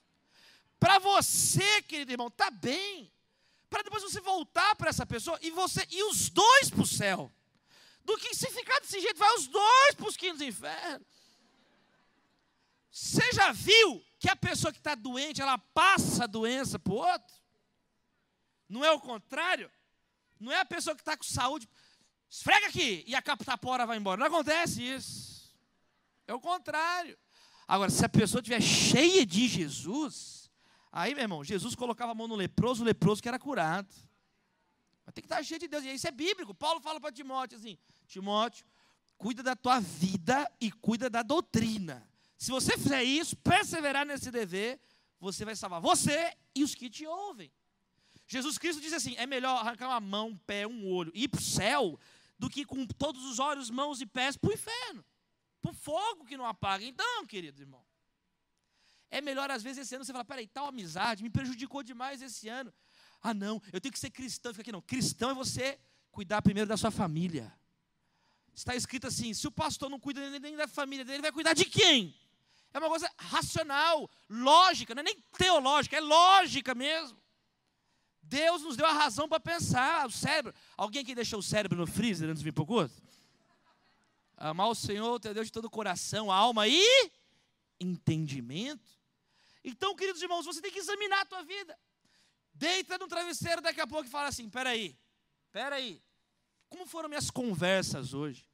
Para 0.80 1.00
você, 1.00 1.82
querido 1.82 2.12
irmão, 2.12 2.30
tá 2.30 2.50
bem. 2.52 3.12
Para 3.70 3.84
depois 3.84 4.04
você 4.04 4.22
voltar 4.22 4.76
para 4.76 4.90
essa 4.90 5.06
pessoa 5.06 5.38
e 5.42 5.52
você 5.52 5.86
e 5.92 6.04
os 6.04 6.30
dois 6.30 6.70
para 6.70 6.82
o 6.82 6.88
céu. 6.88 7.32
Do 8.06 8.18
que 8.18 8.34
se 8.34 8.50
ficar 8.50 8.80
desse 8.80 9.00
jeito, 9.00 9.18
vai 9.18 9.34
os 9.36 9.48
dois 9.48 9.96
para 9.96 10.08
os 10.08 10.18
quintos 10.18 10.42
infernos. 10.42 11.08
Você 12.92 13.32
já 13.32 13.52
viu 13.52 14.04
que 14.18 14.30
a 14.30 14.36
pessoa 14.36 14.72
que 14.72 14.80
está 14.80 14.96
doente, 14.96 15.42
ela 15.42 15.58
passa 15.58 16.24
a 16.24 16.28
doença 16.28 16.80
para 16.80 16.94
o 16.94 16.98
outro? 16.98 17.36
Não 18.68 18.84
é 18.84 18.92
o 18.92 19.00
contrário? 19.00 19.72
Não 20.40 20.52
é 20.52 20.60
a 20.60 20.66
pessoa 20.66 20.96
que 20.96 21.02
está 21.02 21.16
com 21.16 21.24
saúde 21.24 21.68
esfrega 22.30 22.68
aqui 22.68 23.04
e 23.08 23.16
a 23.16 23.22
captapora 23.22 23.86
vai 23.86 23.98
embora. 23.98 24.20
Não 24.20 24.28
acontece 24.28 24.84
isso. 24.84 25.54
É 26.28 26.34
o 26.34 26.40
contrário. 26.40 27.18
Agora, 27.68 27.90
se 27.90 28.04
a 28.04 28.10
pessoa 28.10 28.40
estiver 28.40 28.62
cheia 28.62 29.26
de 29.26 29.48
Jesus, 29.48 30.50
aí, 30.92 31.14
meu 31.14 31.24
irmão, 31.24 31.44
Jesus 31.44 31.76
colocava 31.76 32.12
a 32.12 32.16
mão 32.16 32.28
no 32.28 32.36
leproso, 32.36 32.82
o 32.82 32.86
leproso 32.86 33.22
que 33.22 33.28
era 33.28 33.40
curado. 33.40 33.94
Mas 35.06 35.14
tem 35.14 35.24
que 35.24 35.28
estar 35.28 35.44
cheio 35.44 35.60
de 35.60 35.68
Deus. 35.68 35.84
E 35.84 35.94
isso 35.94 36.08
é 36.08 36.12
bíblico. 36.12 36.54
Paulo 36.54 36.80
fala 36.80 37.00
para 37.00 37.12
Timóteo 37.12 37.58
assim: 37.58 37.78
Timóteo, 38.08 38.66
cuida 39.18 39.42
da 39.42 39.56
tua 39.56 39.80
vida 39.80 40.52
e 40.62 40.72
cuida 40.72 41.10
da 41.10 41.24
doutrina. 41.24 42.08
Se 42.38 42.52
você 42.52 42.78
fizer 42.78 43.04
isso, 43.04 43.36
perseverar 43.36 44.06
nesse 44.06 44.32
dever, 44.32 44.80
você 45.20 45.44
vai 45.44 45.56
salvar 45.56 45.82
você 45.82 46.34
e 46.56 46.64
os 46.64 46.74
que 46.74 46.90
te 46.90 47.06
ouvem. 47.06 47.52
Jesus 48.28 48.58
Cristo 48.58 48.82
diz 48.82 48.94
assim: 48.94 49.16
é 49.18 49.26
melhor 49.26 49.58
arrancar 49.58 49.88
uma 49.88 50.00
mão, 50.00 50.30
um 50.30 50.38
pé, 50.38 50.66
um 50.66 50.88
olho 50.88 51.12
e 51.16 51.24
ir 51.24 51.28
para 51.28 51.40
o 51.40 51.44
céu 51.44 52.00
do 52.40 52.50
que 52.50 52.66
com 52.66 52.88
todos 52.88 53.24
os 53.26 53.38
olhos, 53.38 53.70
mãos 53.70 54.00
e 54.00 54.06
pés 54.06 54.38
para 54.38 54.50
o 54.50 54.54
inferno, 54.54 55.06
para 55.62 55.72
o 55.72 55.74
fogo 55.74 56.26
que 56.26 56.38
não 56.38 56.46
apaga. 56.46 56.86
Então, 56.86 57.28
querido 57.28 57.62
irmão, 57.62 57.86
é 59.12 59.20
melhor 59.20 59.52
às 59.52 59.62
vezes 59.62 59.80
esse 59.80 59.94
ano 59.94 60.06
você 60.06 60.14
falar: 60.14 60.24
peraí, 60.24 60.48
tal 60.48 60.68
amizade 60.68 61.22
me 61.22 61.30
prejudicou 61.30 61.84
demais 61.84 62.22
esse 62.22 62.48
ano. 62.48 62.74
Ah, 63.22 63.34
não, 63.34 63.62
eu 63.74 63.82
tenho 63.82 63.92
que 63.92 64.00
ser 64.00 64.10
cristão. 64.10 64.54
Fica 64.54 64.62
aqui, 64.62 64.72
não. 64.72 64.82
Cristão 64.82 65.32
é 65.32 65.34
você 65.34 65.78
cuidar 66.10 66.42
primeiro 66.42 66.70
da 66.70 66.78
sua 66.78 66.90
família. 66.90 67.54
Está 68.54 68.74
escrito 68.74 69.08
assim: 69.08 69.34
se 69.34 69.46
o 69.46 69.52
pastor 69.52 69.90
não 69.90 70.00
cuida 70.00 70.40
nem 70.40 70.56
da 70.56 70.68
família 70.68 71.04
dele, 71.04 71.18
ele 71.18 71.24
vai 71.24 71.32
cuidar 71.32 71.54
de 71.54 71.66
quem? 71.66 72.16
É 72.74 72.80
uma 72.80 72.88
coisa 72.88 73.12
racional, 73.18 74.10
lógica, 74.30 74.94
não 74.94 75.02
é 75.02 75.04
nem 75.04 75.24
teológica, 75.38 75.98
é 75.98 76.00
lógica 76.00 76.76
mesmo. 76.76 77.20
Deus 78.22 78.62
nos 78.62 78.78
deu 78.78 78.86
a 78.86 78.92
razão 78.92 79.28
para 79.28 79.40
pensar, 79.40 80.06
o 80.08 80.12
cérebro. 80.12 80.54
Alguém 80.78 81.04
que 81.04 81.16
deixou 81.16 81.40
o 81.40 81.44
cérebro 81.44 81.78
no 81.78 81.88
freezer 81.88 82.30
antes 82.30 82.40
de 82.40 82.44
vir 82.44 82.54
para 82.54 82.64
o 82.64 82.68
curso? 82.68 83.02
Amar 84.38 84.70
o 84.70 84.76
Senhor, 84.76 85.20
teu 85.20 85.34
Deus 85.34 85.48
de 85.48 85.52
todo 85.52 85.66
o 85.66 85.70
coração, 85.70 86.32
alma 86.32 86.68
e 86.68 87.12
entendimento. 87.80 88.88
Então, 89.64 89.96
queridos 89.96 90.22
irmãos, 90.22 90.46
você 90.46 90.62
tem 90.62 90.72
que 90.72 90.80
examinar 90.80 91.22
a 91.22 91.26
tua 91.26 91.44
vida. 91.44 91.78
Deita 92.54 92.98
no 92.98 93.08
travesseiro 93.08 93.62
daqui 93.62 93.82
a 93.82 93.88
pouco 93.88 94.06
e 94.06 94.10
fala 94.10 94.28
assim: 94.28 94.50
peraí, 94.50 94.98
peraí, 95.52 96.02
como 96.70 96.86
foram 96.86 97.10
minhas 97.10 97.30
conversas 97.32 98.14
hoje? 98.14 98.48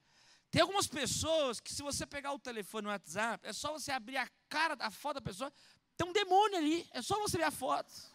Tem 0.49 0.61
algumas 0.61 0.87
pessoas 0.87 1.59
que, 1.59 1.73
se 1.73 1.83
você 1.83 2.05
pegar 2.05 2.31
o 2.31 2.39
telefone 2.39 2.85
no 2.85 2.89
WhatsApp, 2.89 3.45
é 3.45 3.51
só 3.51 3.73
você 3.73 3.91
abrir 3.91 4.17
a 4.17 4.27
cara, 4.47 4.75
a 4.79 4.89
foto 4.89 5.15
da 5.15 5.21
pessoa, 5.21 5.51
tem 5.97 6.07
um 6.07 6.13
demônio 6.13 6.57
ali, 6.57 6.87
é 6.91 7.01
só 7.01 7.19
você 7.19 7.37
ver 7.37 7.43
a 7.43 7.51
foto 7.51 8.14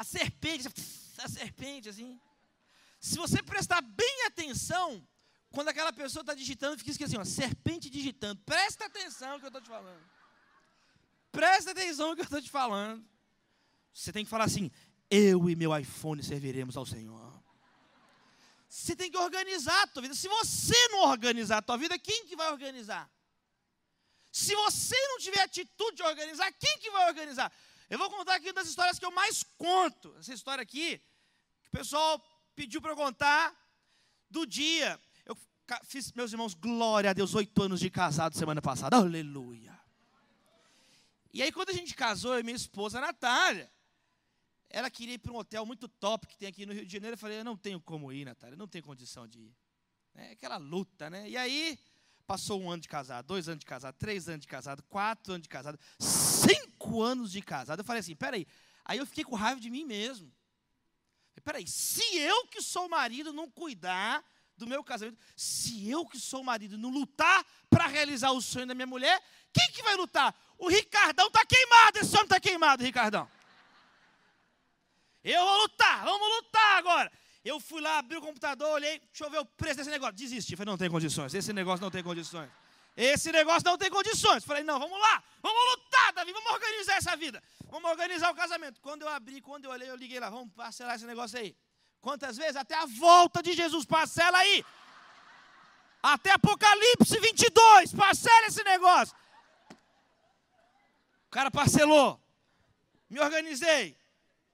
a 0.00 0.04
serpente, 0.04 0.66
a 1.18 1.28
serpente 1.28 1.90
assim. 1.90 2.18
Se 2.98 3.18
você 3.18 3.42
prestar 3.42 3.82
bem 3.82 4.24
atenção, 4.24 5.06
quando 5.50 5.68
aquela 5.68 5.92
pessoa 5.92 6.22
está 6.22 6.32
digitando, 6.32 6.78
fica 6.78 7.04
assim, 7.04 7.18
ó, 7.18 7.24
serpente 7.24 7.90
digitando. 7.90 8.40
Presta 8.46 8.86
atenção 8.86 9.34
no 9.34 9.38
que 9.40 9.44
eu 9.44 9.48
estou 9.48 9.60
te 9.60 9.68
falando. 9.68 10.02
Presta 11.30 11.72
atenção 11.72 12.08
no 12.08 12.14
que 12.14 12.22
eu 12.22 12.24
estou 12.24 12.40
te 12.40 12.50
falando. 12.50 13.04
Você 13.92 14.10
tem 14.10 14.24
que 14.24 14.30
falar 14.30 14.44
assim: 14.44 14.70
eu 15.10 15.50
e 15.50 15.54
meu 15.54 15.76
iPhone 15.76 16.22
serviremos 16.22 16.78
ao 16.78 16.86
Senhor. 16.86 17.30
Você 18.66 18.96
tem 18.96 19.10
que 19.10 19.18
organizar 19.18 19.82
a 19.82 19.86
tua 19.86 20.00
vida. 20.00 20.14
Se 20.14 20.28
você 20.28 20.88
não 20.88 21.00
organizar 21.10 21.58
a 21.58 21.62
tua 21.62 21.76
vida, 21.76 21.98
quem 21.98 22.24
que 22.24 22.36
vai 22.36 22.50
organizar? 22.50 23.10
Se 24.32 24.54
você 24.54 24.96
não 25.08 25.18
tiver 25.18 25.42
atitude 25.42 25.96
de 25.96 26.02
organizar, 26.04 26.50
quem 26.52 26.78
que 26.78 26.90
vai 26.90 27.06
organizar? 27.08 27.52
Eu 27.90 27.98
vou 27.98 28.08
contar 28.08 28.36
aqui 28.36 28.46
uma 28.46 28.54
das 28.54 28.68
histórias 28.68 29.00
que 29.00 29.04
eu 29.04 29.10
mais 29.10 29.42
conto. 29.58 30.14
Essa 30.16 30.32
história 30.32 30.62
aqui, 30.62 30.98
que 31.60 31.68
o 31.68 31.72
pessoal 31.72 32.24
pediu 32.54 32.80
para 32.80 32.92
eu 32.92 32.96
contar 32.96 33.52
do 34.30 34.46
dia. 34.46 34.98
Eu 35.26 35.36
fiz, 35.82 36.12
meus 36.12 36.30
irmãos, 36.30 36.54
glória 36.54 37.10
a 37.10 37.12
Deus, 37.12 37.34
oito 37.34 37.60
anos 37.60 37.80
de 37.80 37.90
casado 37.90 38.38
semana 38.38 38.62
passada. 38.62 38.96
Aleluia. 38.96 39.76
E 41.34 41.42
aí, 41.42 41.50
quando 41.50 41.70
a 41.70 41.72
gente 41.72 41.92
casou, 41.96 42.34
eu 42.34 42.40
e 42.40 42.42
minha 42.44 42.54
esposa, 42.54 43.00
Natália, 43.00 43.68
ela 44.68 44.88
queria 44.88 45.14
ir 45.14 45.18
para 45.18 45.32
um 45.32 45.36
hotel 45.36 45.66
muito 45.66 45.88
top 45.88 46.28
que 46.28 46.38
tem 46.38 46.46
aqui 46.46 46.64
no 46.64 46.72
Rio 46.72 46.86
de 46.86 46.92
Janeiro. 46.92 47.14
Eu 47.14 47.18
falei, 47.18 47.40
eu 47.40 47.44
não 47.44 47.56
tenho 47.56 47.80
como 47.80 48.12
ir, 48.12 48.24
Natália, 48.24 48.56
não 48.56 48.68
tenho 48.68 48.84
condição 48.84 49.26
de 49.26 49.40
ir. 49.40 49.56
É 50.14 50.30
aquela 50.30 50.58
luta, 50.58 51.10
né? 51.10 51.28
E 51.28 51.36
aí, 51.36 51.76
passou 52.24 52.60
um 52.60 52.70
ano 52.70 52.82
de 52.82 52.88
casado, 52.88 53.26
dois 53.26 53.48
anos 53.48 53.58
de 53.58 53.66
casado, 53.66 53.96
três 53.96 54.28
anos 54.28 54.42
de 54.42 54.46
casado, 54.46 54.80
quatro 54.84 55.32
anos 55.32 55.42
de 55.42 55.48
casado, 55.48 55.76
cinco 55.98 56.69
anos 56.98 57.32
de 57.32 57.42
casado. 57.42 57.80
Eu 57.80 57.84
falei 57.84 58.00
assim, 58.00 58.16
peraí. 58.16 58.46
Aí 58.84 58.98
eu 58.98 59.06
fiquei 59.06 59.22
com 59.22 59.36
raiva 59.36 59.60
de 59.60 59.68
mim 59.70 59.84
mesmo. 59.84 60.32
Peraí, 61.44 61.66
se 61.66 62.16
eu 62.18 62.46
que 62.46 62.60
sou 62.60 62.88
marido 62.88 63.32
não 63.32 63.50
cuidar 63.50 64.24
do 64.56 64.66
meu 64.66 64.84
casamento, 64.84 65.18
se 65.36 65.88
eu 65.88 66.04
que 66.04 66.18
sou 66.18 66.44
marido 66.44 66.76
não 66.76 66.90
lutar 66.90 67.44
para 67.68 67.86
realizar 67.86 68.30
o 68.32 68.42
sonho 68.42 68.66
da 68.66 68.74
minha 68.74 68.86
mulher, 68.86 69.22
quem 69.52 69.70
que 69.72 69.82
vai 69.82 69.96
lutar? 69.96 70.34
O 70.58 70.68
Ricardão 70.68 71.28
está 71.28 71.44
queimado, 71.46 71.98
esse 71.98 72.14
homem 72.14 72.24
está 72.24 72.38
queimado, 72.38 72.82
Ricardão. 72.82 73.30
Eu 75.24 75.44
vou 75.44 75.62
lutar, 75.62 76.04
vamos 76.04 76.28
lutar 76.36 76.78
agora. 76.78 77.12
Eu 77.42 77.58
fui 77.58 77.80
lá, 77.80 77.98
abri 77.98 78.16
o 78.16 78.20
computador, 78.20 78.68
olhei, 78.68 78.98
deixa 78.98 79.24
eu 79.24 79.30
ver 79.30 79.38
o 79.38 79.46
preço 79.46 79.76
desse 79.76 79.90
negócio. 79.90 80.14
Desisti, 80.14 80.56
falei, 80.56 80.70
não 80.70 80.78
tem 80.78 80.90
condições, 80.90 81.32
esse 81.32 81.52
negócio 81.52 81.82
não 81.82 81.90
tem 81.90 82.02
condições. 82.02 82.50
Esse 82.96 83.32
negócio 83.32 83.62
não 83.64 83.78
tem 83.78 83.90
condições. 83.90 84.44
Falei, 84.44 84.62
não, 84.62 84.78
vamos 84.78 84.98
lá, 84.98 85.22
vamos 85.42 85.60
lutar, 85.70 86.12
Davi, 86.12 86.32
vamos 86.32 86.50
organizar 86.50 86.96
essa 86.96 87.16
vida. 87.16 87.42
Vamos 87.66 87.90
organizar 87.90 88.30
o 88.30 88.34
casamento. 88.34 88.80
Quando 88.80 89.02
eu 89.02 89.08
abri, 89.08 89.40
quando 89.40 89.64
eu 89.64 89.70
olhei, 89.70 89.88
eu 89.88 89.96
liguei 89.96 90.18
lá, 90.18 90.28
vamos 90.28 90.52
parcelar 90.54 90.96
esse 90.96 91.06
negócio 91.06 91.38
aí. 91.38 91.56
Quantas 92.00 92.36
vezes? 92.36 92.56
Até 92.56 92.74
a 92.74 92.86
volta 92.86 93.42
de 93.42 93.52
Jesus, 93.52 93.84
parcela 93.84 94.38
aí. 94.38 94.64
Até 96.02 96.32
Apocalipse 96.32 97.18
22, 97.20 97.94
parcela 97.94 98.46
esse 98.46 98.64
negócio. 98.64 99.14
O 101.26 101.30
cara 101.30 101.50
parcelou. 101.50 102.20
Me 103.08 103.20
organizei. 103.20 103.96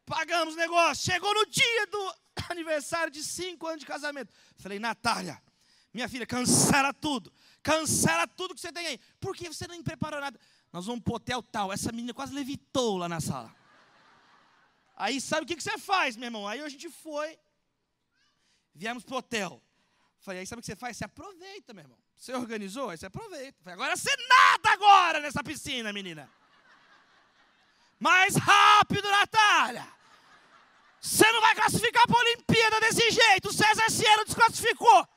Pagamos 0.04 0.54
o 0.54 0.56
negócio. 0.56 1.10
Chegou 1.10 1.32
no 1.32 1.46
dia 1.46 1.86
do 1.86 2.14
aniversário 2.50 3.10
de 3.10 3.22
cinco 3.22 3.66
anos 3.66 3.80
de 3.80 3.86
casamento. 3.86 4.32
Falei, 4.58 4.78
Natália, 4.78 5.40
minha 5.96 6.08
filha, 6.08 6.26
cancela 6.26 6.92
tudo. 6.92 7.32
Cancela 7.62 8.26
tudo 8.26 8.54
que 8.54 8.60
você 8.60 8.70
tem 8.70 8.86
aí. 8.86 8.98
Por 9.18 9.34
que 9.34 9.48
você 9.48 9.66
não 9.66 9.82
preparou 9.82 10.20
nada? 10.20 10.38
Nós 10.70 10.84
vamos 10.84 11.02
para 11.02 11.12
o 11.12 11.16
hotel 11.16 11.42
tal. 11.42 11.72
Essa 11.72 11.90
menina 11.90 12.12
quase 12.12 12.34
levitou 12.34 12.98
lá 12.98 13.08
na 13.08 13.18
sala. 13.18 13.52
Aí 14.94 15.20
sabe 15.20 15.44
o 15.44 15.46
que, 15.46 15.60
você 15.60 15.78
faz, 15.78 16.14
meu 16.16 16.26
irmão? 16.26 16.46
Aí 16.46 16.60
a 16.60 16.68
gente 16.68 16.90
foi. 16.90 17.38
Viemos 18.74 19.04
para 19.04 19.14
o 19.14 19.18
hotel. 19.18 19.62
Falei, 20.20 20.40
aí 20.40 20.46
sabe 20.46 20.60
o 20.60 20.62
que 20.62 20.66
você 20.66 20.76
faz? 20.76 20.98
Você 20.98 21.04
aproveita, 21.04 21.72
meu 21.72 21.84
irmão. 21.84 21.98
Você 22.14 22.34
organizou, 22.34 22.90
aí 22.90 22.98
você 22.98 23.06
aproveita. 23.06 23.58
Falei, 23.62 23.74
agora 23.74 23.96
você 23.96 24.10
nada 24.28 24.70
agora 24.72 25.20
nessa 25.20 25.42
piscina, 25.42 25.92
menina. 25.94 26.30
Mais 27.98 28.36
rápido, 28.36 29.08
Natália. 29.10 29.86
Você 31.00 31.30
não 31.32 31.40
vai 31.40 31.54
classificar 31.54 32.06
para 32.06 32.16
a 32.16 32.20
Olimpíada 32.20 32.80
desse 32.80 33.10
jeito. 33.10 33.48
O 33.48 33.52
César 33.52 33.90
Cielo 33.90 34.24
desclassificou. 34.24 35.08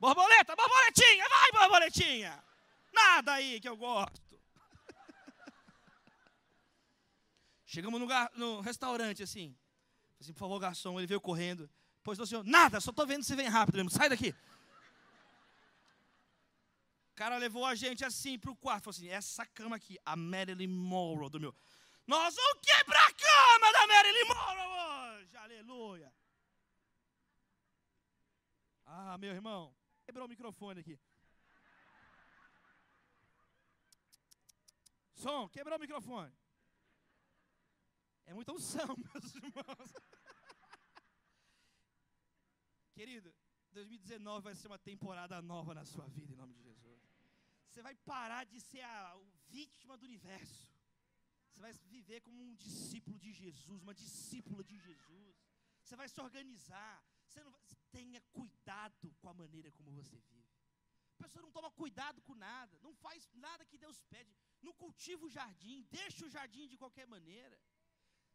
Borboleta, 0.00 0.56
borboletinha, 0.56 1.28
vai, 1.28 1.52
borboletinha. 1.52 2.44
Nada 2.90 3.34
aí 3.34 3.60
que 3.60 3.68
eu 3.68 3.76
gosto. 3.76 4.40
Chegamos 7.66 8.00
no, 8.00 8.08
no 8.34 8.60
restaurante 8.62 9.22
assim. 9.22 9.54
Assim, 10.18 10.32
por 10.32 10.38
favor, 10.38 10.58
garçom. 10.58 10.98
Ele 10.98 11.06
veio 11.06 11.20
correndo. 11.20 11.68
Pois 12.02 12.16
não, 12.16 12.24
senhor, 12.24 12.42
nada, 12.44 12.80
só 12.80 12.90
estou 12.90 13.06
vendo 13.06 13.22
se 13.22 13.36
vem 13.36 13.46
rápido 13.46 13.76
mesmo. 13.76 13.90
Sai 13.90 14.08
daqui. 14.08 14.34
O 17.12 17.14
cara 17.14 17.36
levou 17.36 17.66
a 17.66 17.74
gente 17.74 18.02
assim 18.02 18.38
para 18.38 18.50
o 18.50 18.56
quarto. 18.56 18.84
Falou 18.84 18.96
assim: 18.96 19.10
essa 19.10 19.44
cama 19.44 19.76
aqui, 19.76 19.98
a 20.06 20.16
Marilyn 20.16 20.66
Monroe 20.66 21.28
do 21.28 21.38
meu. 21.38 21.54
Nós 22.06 22.34
vamos 22.34 22.62
quebrar 22.62 23.06
a 23.06 23.12
cama 23.12 23.72
da 23.72 23.86
Marilyn 23.86 24.24
Monroe 24.24 25.18
hoje. 25.18 25.36
Aleluia. 25.36 26.10
Ah, 28.86 29.18
meu 29.18 29.30
irmão. 29.30 29.78
Quebrou 30.10 30.26
o 30.26 30.28
microfone 30.28 30.80
aqui. 30.80 30.98
Som, 35.14 35.48
quebrou 35.48 35.76
o 35.78 35.80
microfone. 35.80 36.32
É 38.24 38.34
muita 38.34 38.52
unção, 38.52 38.88
meus 39.06 39.34
irmãos. 39.36 39.92
Querido, 42.92 43.32
2019 43.70 44.42
vai 44.48 44.56
ser 44.56 44.66
uma 44.66 44.80
temporada 44.80 45.40
nova 45.40 45.74
na 45.74 45.84
sua 45.84 46.08
vida, 46.08 46.32
em 46.32 46.40
nome 46.42 46.54
de 46.54 46.62
Jesus. 46.64 47.00
Você 47.68 47.80
vai 47.80 47.94
parar 47.94 48.44
de 48.46 48.60
ser 48.60 48.80
a 48.80 49.16
vítima 49.46 49.96
do 49.96 50.06
universo. 50.06 50.74
Você 51.46 51.60
vai 51.60 51.72
viver 51.96 52.20
como 52.22 52.42
um 52.42 52.56
discípulo 52.56 53.16
de 53.16 53.30
Jesus, 53.30 53.80
uma 53.80 53.94
discípula 53.94 54.64
de 54.64 54.76
Jesus. 54.76 55.36
Você 55.84 55.94
vai 55.94 56.08
se 56.08 56.20
organizar. 56.20 57.00
Você 57.30 57.42
não 57.46 57.52
vai, 57.52 57.60
tenha 57.96 58.20
cuidado 58.38 59.08
com 59.20 59.28
a 59.32 59.34
maneira 59.40 59.70
como 59.78 59.90
você 59.92 60.16
vive. 60.30 60.48
A 61.16 61.22
pessoa 61.22 61.42
não 61.44 61.52
toma 61.56 61.70
cuidado 61.82 62.20
com 62.26 62.34
nada, 62.34 62.78
não 62.86 62.92
faz 63.04 63.28
nada 63.46 63.64
que 63.70 63.78
Deus 63.84 63.98
pede, 64.12 64.34
não 64.66 64.72
cultiva 64.82 65.24
o 65.26 65.30
jardim, 65.38 65.86
deixa 65.98 66.24
o 66.26 66.30
jardim 66.36 66.66
de 66.72 66.76
qualquer 66.82 67.06
maneira. 67.06 67.56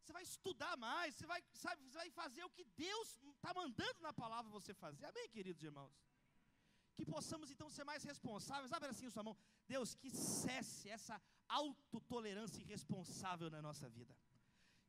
Você 0.00 0.12
vai 0.16 0.22
estudar 0.22 0.74
mais, 0.78 1.14
você 1.14 1.26
vai, 1.32 1.40
sabe, 1.52 1.82
você 1.82 1.98
vai 2.02 2.10
fazer 2.20 2.42
o 2.44 2.50
que 2.56 2.64
Deus 2.86 3.08
está 3.34 3.52
mandando 3.52 4.00
na 4.00 4.12
palavra 4.22 4.56
você 4.58 4.72
fazer. 4.72 5.04
Amém, 5.06 5.28
queridos 5.36 5.62
irmãos? 5.70 5.94
Que 6.94 7.04
possamos 7.04 7.50
então 7.50 7.68
ser 7.68 7.84
mais 7.84 8.02
responsáveis. 8.04 8.72
Abre 8.72 8.88
assim 8.88 9.10
sua 9.10 9.24
mão. 9.28 9.36
Deus, 9.66 9.94
que 9.94 10.10
cesse 10.10 10.88
essa 10.88 11.20
autotolerância 11.48 12.62
irresponsável 12.62 13.50
na 13.50 13.60
nossa 13.60 13.88
vida. 13.98 14.16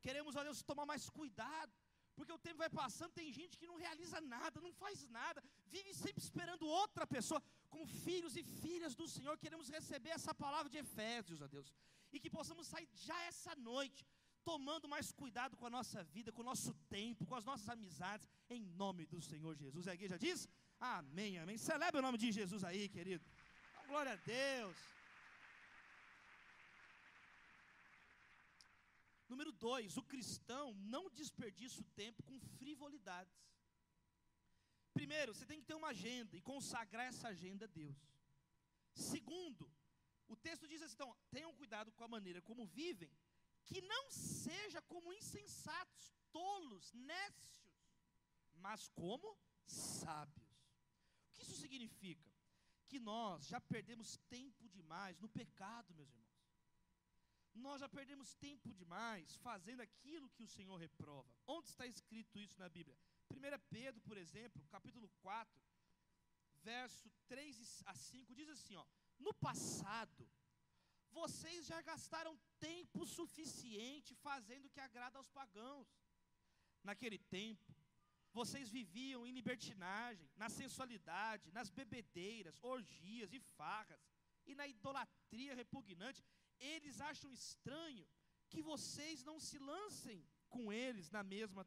Queremos, 0.05 0.35
ó 0.35 0.43
Deus, 0.43 0.61
tomar 0.61 0.85
mais 0.85 1.09
cuidado. 1.09 1.73
Porque 2.17 2.33
o 2.37 2.43
tempo 2.45 2.59
vai 2.63 2.69
passando, 2.81 3.17
tem 3.19 3.29
gente 3.39 3.57
que 3.59 3.67
não 3.71 3.77
realiza 3.85 4.19
nada, 4.35 4.59
não 4.67 4.73
faz 4.83 5.07
nada, 5.19 5.39
vive 5.75 5.91
sempre 6.03 6.21
esperando 6.27 6.65
outra 6.81 7.05
pessoa. 7.15 7.41
Como 7.73 7.85
filhos 8.05 8.35
e 8.41 8.43
filhas 8.63 8.95
do 9.01 9.07
Senhor, 9.15 9.35
queremos 9.43 9.69
receber 9.77 10.13
essa 10.17 10.33
palavra 10.43 10.69
de 10.73 10.79
Efésios, 10.85 11.41
ó 11.45 11.47
Deus. 11.55 11.71
E 12.11 12.19
que 12.19 12.31
possamos 12.37 12.65
sair 12.73 12.89
já 13.07 13.19
essa 13.31 13.53
noite, 13.71 14.03
tomando 14.43 14.87
mais 14.87 15.11
cuidado 15.11 15.55
com 15.59 15.67
a 15.67 15.69
nossa 15.77 16.03
vida, 16.15 16.31
com 16.31 16.41
o 16.41 16.49
nosso 16.51 16.73
tempo, 16.97 17.27
com 17.29 17.35
as 17.35 17.45
nossas 17.45 17.69
amizades, 17.69 18.27
em 18.49 18.61
nome 18.83 19.05
do 19.05 19.21
Senhor 19.21 19.55
Jesus. 19.63 19.87
A 19.87 19.93
igreja 19.93 20.17
diz: 20.17 20.49
Amém, 20.79 21.37
amém. 21.37 21.57
Celebre 21.57 21.99
o 21.99 22.05
nome 22.07 22.17
de 22.17 22.31
Jesus 22.31 22.63
aí, 22.63 22.89
querido. 22.89 23.23
Glória 23.87 24.13
a 24.13 24.15
Deus. 24.15 24.96
Número 29.27 29.51
dois, 29.51 29.97
o 29.97 30.03
cristão 30.03 30.73
não 30.75 31.09
desperdiça 31.09 31.81
o 31.81 31.89
tempo 32.01 32.23
com 32.23 32.39
frivolidades. 32.39 33.35
Primeiro, 34.93 35.33
você 35.33 35.45
tem 35.45 35.59
que 35.59 35.65
ter 35.65 35.75
uma 35.75 35.89
agenda 35.89 36.35
e 36.35 36.41
consagrar 36.41 37.05
essa 37.05 37.27
agenda 37.27 37.65
a 37.65 37.67
Deus. 37.67 37.97
Segundo, 38.93 39.69
o 40.27 40.35
texto 40.35 40.67
diz 40.67 40.81
assim: 40.81 40.95
então, 40.95 41.15
tenham 41.29 41.53
cuidado 41.53 41.91
com 41.91 42.03
a 42.03 42.07
maneira 42.07 42.41
como 42.41 42.65
vivem, 42.65 43.11
que 43.65 43.81
não 43.81 44.09
seja 44.09 44.81
como 44.81 45.13
insensatos, 45.13 46.15
tolos, 46.31 46.93
nécios, 46.93 47.57
mas 48.55 48.87
como 48.89 49.37
sábios. 49.65 50.47
O 51.27 51.33
que 51.33 51.43
isso 51.43 51.55
significa? 51.55 52.27
Que 52.87 52.99
nós 52.99 53.47
já 53.47 53.59
perdemos 53.59 54.17
tempo 54.29 54.67
demais 54.69 55.19
no 55.19 55.29
pecado, 55.29 55.93
meus 55.93 56.09
irmãos. 56.09 56.26
Nós 57.57 57.81
já 57.81 57.89
perdemos 57.89 58.33
tempo 58.35 58.71
demais 58.73 59.35
fazendo 59.37 59.81
aquilo 59.81 60.29
que 60.29 60.43
o 60.43 60.47
Senhor 60.47 60.77
reprova. 60.77 61.29
Onde 61.45 61.69
está 61.69 61.85
escrito 61.85 62.39
isso 62.39 62.59
na 62.59 62.69
Bíblia? 62.69 62.97
1 63.31 63.37
Pedro, 63.69 64.01
por 64.01 64.17
exemplo, 64.17 64.65
capítulo 64.69 65.09
4, 65.21 65.61
verso 66.63 67.11
3 67.27 67.83
a 67.85 67.93
5, 67.93 68.35
diz 68.35 68.49
assim: 68.49 68.75
ó, 68.75 68.85
No 69.19 69.33
passado, 69.33 70.29
vocês 71.11 71.65
já 71.65 71.81
gastaram 71.81 72.39
tempo 72.59 73.05
suficiente 73.05 74.13
fazendo 74.15 74.65
o 74.65 74.69
que 74.69 74.79
agrada 74.79 75.17
aos 75.17 75.29
pagãos. 75.29 75.87
Naquele 76.83 77.17
tempo, 77.17 77.73
vocês 78.31 78.69
viviam 78.69 79.25
em 79.25 79.31
libertinagem, 79.31 80.29
na 80.35 80.49
sensualidade, 80.49 81.51
nas 81.51 81.69
bebedeiras, 81.69 82.59
orgias 82.61 83.33
e 83.33 83.39
farras, 83.39 83.99
e 84.45 84.53
na 84.55 84.67
idolatria 84.67 85.55
repugnante, 85.55 86.23
eles 86.59 87.01
acham 87.01 87.31
estranho 87.31 88.07
que 88.49 88.61
vocês 88.61 89.23
não 89.23 89.39
se 89.39 89.57
lancem 89.59 90.25
com 90.49 90.71
eles 90.71 91.09
na 91.11 91.23
mesma 91.23 91.65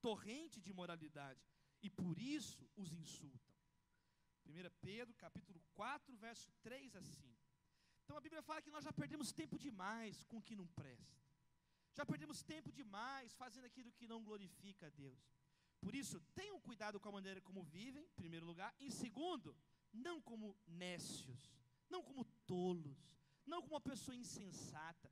torrente 0.00 0.60
de 0.60 0.72
moralidade, 0.72 1.40
e 1.82 1.88
por 1.90 2.18
isso 2.18 2.68
os 2.76 2.92
insultam. 2.92 3.54
1 4.46 4.70
Pedro, 4.80 5.14
capítulo 5.14 5.60
4, 5.74 6.16
verso 6.16 6.50
3 6.62 6.96
a 6.96 7.02
5. 7.02 7.36
Então 8.04 8.16
a 8.16 8.20
Bíblia 8.20 8.42
fala 8.42 8.62
que 8.62 8.70
nós 8.70 8.84
já 8.84 8.92
perdemos 8.92 9.32
tempo 9.32 9.58
demais 9.58 10.24
com 10.24 10.38
o 10.38 10.42
que 10.42 10.54
não 10.54 10.66
presta. 10.68 11.26
Já 11.92 12.04
perdemos 12.06 12.42
tempo 12.42 12.70
demais 12.70 13.34
fazendo 13.34 13.64
aquilo 13.64 13.90
que 13.92 14.06
não 14.06 14.22
glorifica 14.22 14.86
a 14.86 14.90
Deus. 14.90 15.18
Por 15.80 15.94
isso, 15.94 16.20
tenham 16.34 16.60
cuidado 16.60 17.00
com 17.00 17.08
a 17.08 17.12
maneira 17.12 17.40
como 17.40 17.62
vivem, 17.62 18.04
em 18.04 18.14
primeiro 18.14 18.46
lugar. 18.46 18.74
Em 18.78 18.90
segundo, 18.90 19.56
não 19.92 20.20
como 20.20 20.56
nécios, 20.66 21.52
não 21.88 22.02
como 22.02 22.24
tolos, 22.46 22.98
não 23.46 23.60
como 23.62 23.74
uma 23.74 23.80
pessoa 23.92 24.16
insensata. 24.16 25.10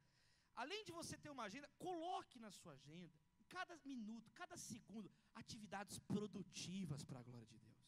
Além 0.62 0.84
de 0.84 0.92
você 0.92 1.16
ter 1.16 1.30
uma 1.30 1.44
agenda, 1.44 1.68
coloque 1.78 2.38
na 2.38 2.50
sua 2.50 2.72
agenda, 2.72 3.18
cada 3.48 3.76
minuto, 3.84 4.30
cada 4.32 4.56
segundo, 4.56 5.10
atividades 5.34 5.98
produtivas 5.98 7.04
para 7.04 7.20
a 7.20 7.22
glória 7.22 7.46
de 7.46 7.58
Deus. 7.58 7.84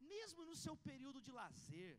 Mesmo 0.00 0.44
no 0.44 0.56
seu 0.56 0.76
período 0.76 1.20
de 1.20 1.32
lazer, 1.32 1.98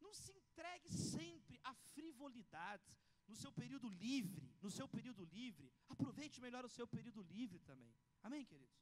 não 0.00 0.12
se 0.14 0.32
entregue 0.32 0.90
sempre 0.90 1.60
a 1.64 1.74
frivolidades. 1.74 2.96
No 3.26 3.36
seu 3.36 3.52
período 3.52 3.88
livre, 3.90 4.50
no 4.62 4.70
seu 4.70 4.88
período 4.88 5.22
livre, 5.24 5.70
aproveite 5.94 6.40
melhor 6.40 6.64
o 6.64 6.74
seu 6.76 6.86
período 6.86 7.22
livre 7.22 7.58
também. 7.58 7.94
Amém, 8.22 8.42
queridos? 8.42 8.78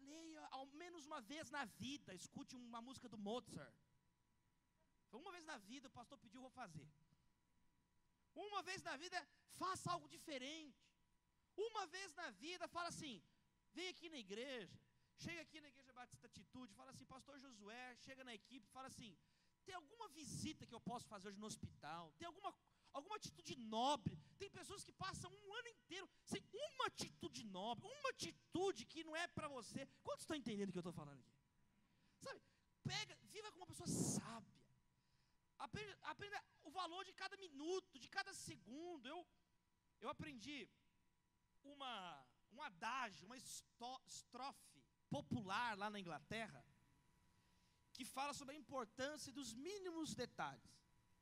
Leia 0.00 0.46
ao 0.50 0.66
menos 0.66 1.06
uma 1.06 1.20
vez 1.20 1.48
na 1.50 1.64
vida, 1.64 2.14
escute 2.14 2.54
uma 2.54 2.82
música 2.82 3.08
do 3.08 3.16
Mozart. 3.16 3.74
Uma 5.12 5.32
vez 5.32 5.44
na 5.44 5.56
vida, 5.56 5.88
o 5.88 5.90
pastor 5.90 6.18
pediu, 6.18 6.42
vou 6.42 6.50
fazer. 6.50 6.86
Uma 8.34 8.62
vez 8.62 8.82
na 8.82 8.96
vida, 8.96 9.18
faça 9.62 9.90
algo 9.90 10.08
diferente. 10.08 10.82
Uma 11.56 11.86
vez 11.86 12.14
na 12.14 12.30
vida, 12.30 12.66
fala 12.68 12.88
assim: 12.88 13.22
vem 13.72 13.88
aqui 13.88 14.08
na 14.08 14.18
igreja, 14.18 14.78
chega 15.16 15.42
aqui 15.42 15.60
na 15.60 15.68
igreja 15.68 15.92
Batista 15.92 16.26
Atitude, 16.26 16.74
fala 16.74 16.90
assim, 16.90 17.04
pastor 17.04 17.38
Josué, 17.38 17.94
chega 17.96 18.24
na 18.24 18.34
equipe, 18.34 18.66
fala 18.68 18.88
assim: 18.88 19.16
tem 19.64 19.74
alguma 19.74 20.08
visita 20.08 20.66
que 20.66 20.74
eu 20.74 20.80
posso 20.80 21.06
fazer 21.06 21.28
hoje 21.28 21.38
no 21.38 21.46
hospital? 21.46 22.12
Tem 22.18 22.26
alguma, 22.26 22.54
alguma 22.92 23.16
atitude 23.16 23.54
nobre? 23.56 24.18
Tem 24.38 24.50
pessoas 24.50 24.82
que 24.82 24.92
passam 24.92 25.30
um 25.30 25.54
ano 25.54 25.68
inteiro 25.68 26.08
sem 26.24 26.42
uma 26.52 26.86
atitude 26.86 27.44
nobre, 27.44 27.86
uma 27.86 28.10
atitude 28.10 28.86
que 28.86 29.04
não 29.04 29.14
é 29.14 29.26
para 29.28 29.48
você. 29.48 29.86
Quantos 30.02 30.22
estão 30.22 30.36
entendendo 30.36 30.70
o 30.70 30.72
que 30.72 30.78
eu 30.78 30.86
estou 30.86 30.92
falando 30.92 31.20
aqui? 31.20 31.32
Sabe, 32.20 32.40
pega, 32.82 33.16
viva 33.30 33.50
como 33.50 33.62
uma 33.62 33.66
pessoa 33.66 33.86
sábia. 33.86 34.51
Aprenda, 35.66 35.96
aprenda 36.12 36.38
o 36.68 36.70
valor 36.70 37.02
de 37.08 37.12
cada 37.22 37.36
minuto, 37.36 37.98
de 38.04 38.08
cada 38.16 38.32
segundo. 38.46 39.06
Eu, 39.12 39.18
eu 40.00 40.08
aprendi 40.14 40.58
uma, 41.72 41.94
um 42.52 42.60
adágio, 42.70 43.26
uma 43.26 43.38
estrofe 43.38 44.82
popular 45.16 45.70
lá 45.82 45.88
na 45.94 46.00
Inglaterra, 46.00 46.60
que 47.92 48.04
fala 48.16 48.34
sobre 48.38 48.54
a 48.54 48.58
importância 48.58 49.32
dos 49.38 49.50
mínimos 49.68 50.14
detalhes. 50.22 50.72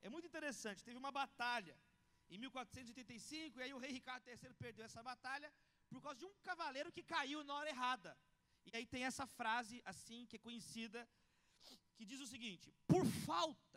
É 0.01 0.09
muito 0.09 0.27
interessante, 0.31 0.83
teve 0.83 0.97
uma 1.03 1.11
batalha 1.11 1.77
em 2.33 2.37
1485, 2.37 3.59
e 3.59 3.63
aí 3.63 3.73
o 3.73 3.81
rei 3.83 3.91
Ricardo 3.99 4.27
III 4.27 4.53
perdeu 4.65 4.85
essa 4.85 5.03
batalha 5.03 5.53
por 5.89 6.01
causa 6.01 6.17
de 6.17 6.25
um 6.25 6.33
cavaleiro 6.49 6.91
que 6.95 7.03
caiu 7.03 7.43
na 7.43 7.53
hora 7.57 7.69
errada. 7.69 8.17
E 8.65 8.75
aí 8.75 8.85
tem 8.93 9.03
essa 9.03 9.27
frase 9.39 9.81
assim, 9.85 10.25
que 10.25 10.37
é 10.37 10.45
conhecida, 10.47 11.07
que 11.95 12.05
diz 12.05 12.19
o 12.25 12.31
seguinte: 12.33 12.73
Por 12.87 13.05
falta 13.27 13.70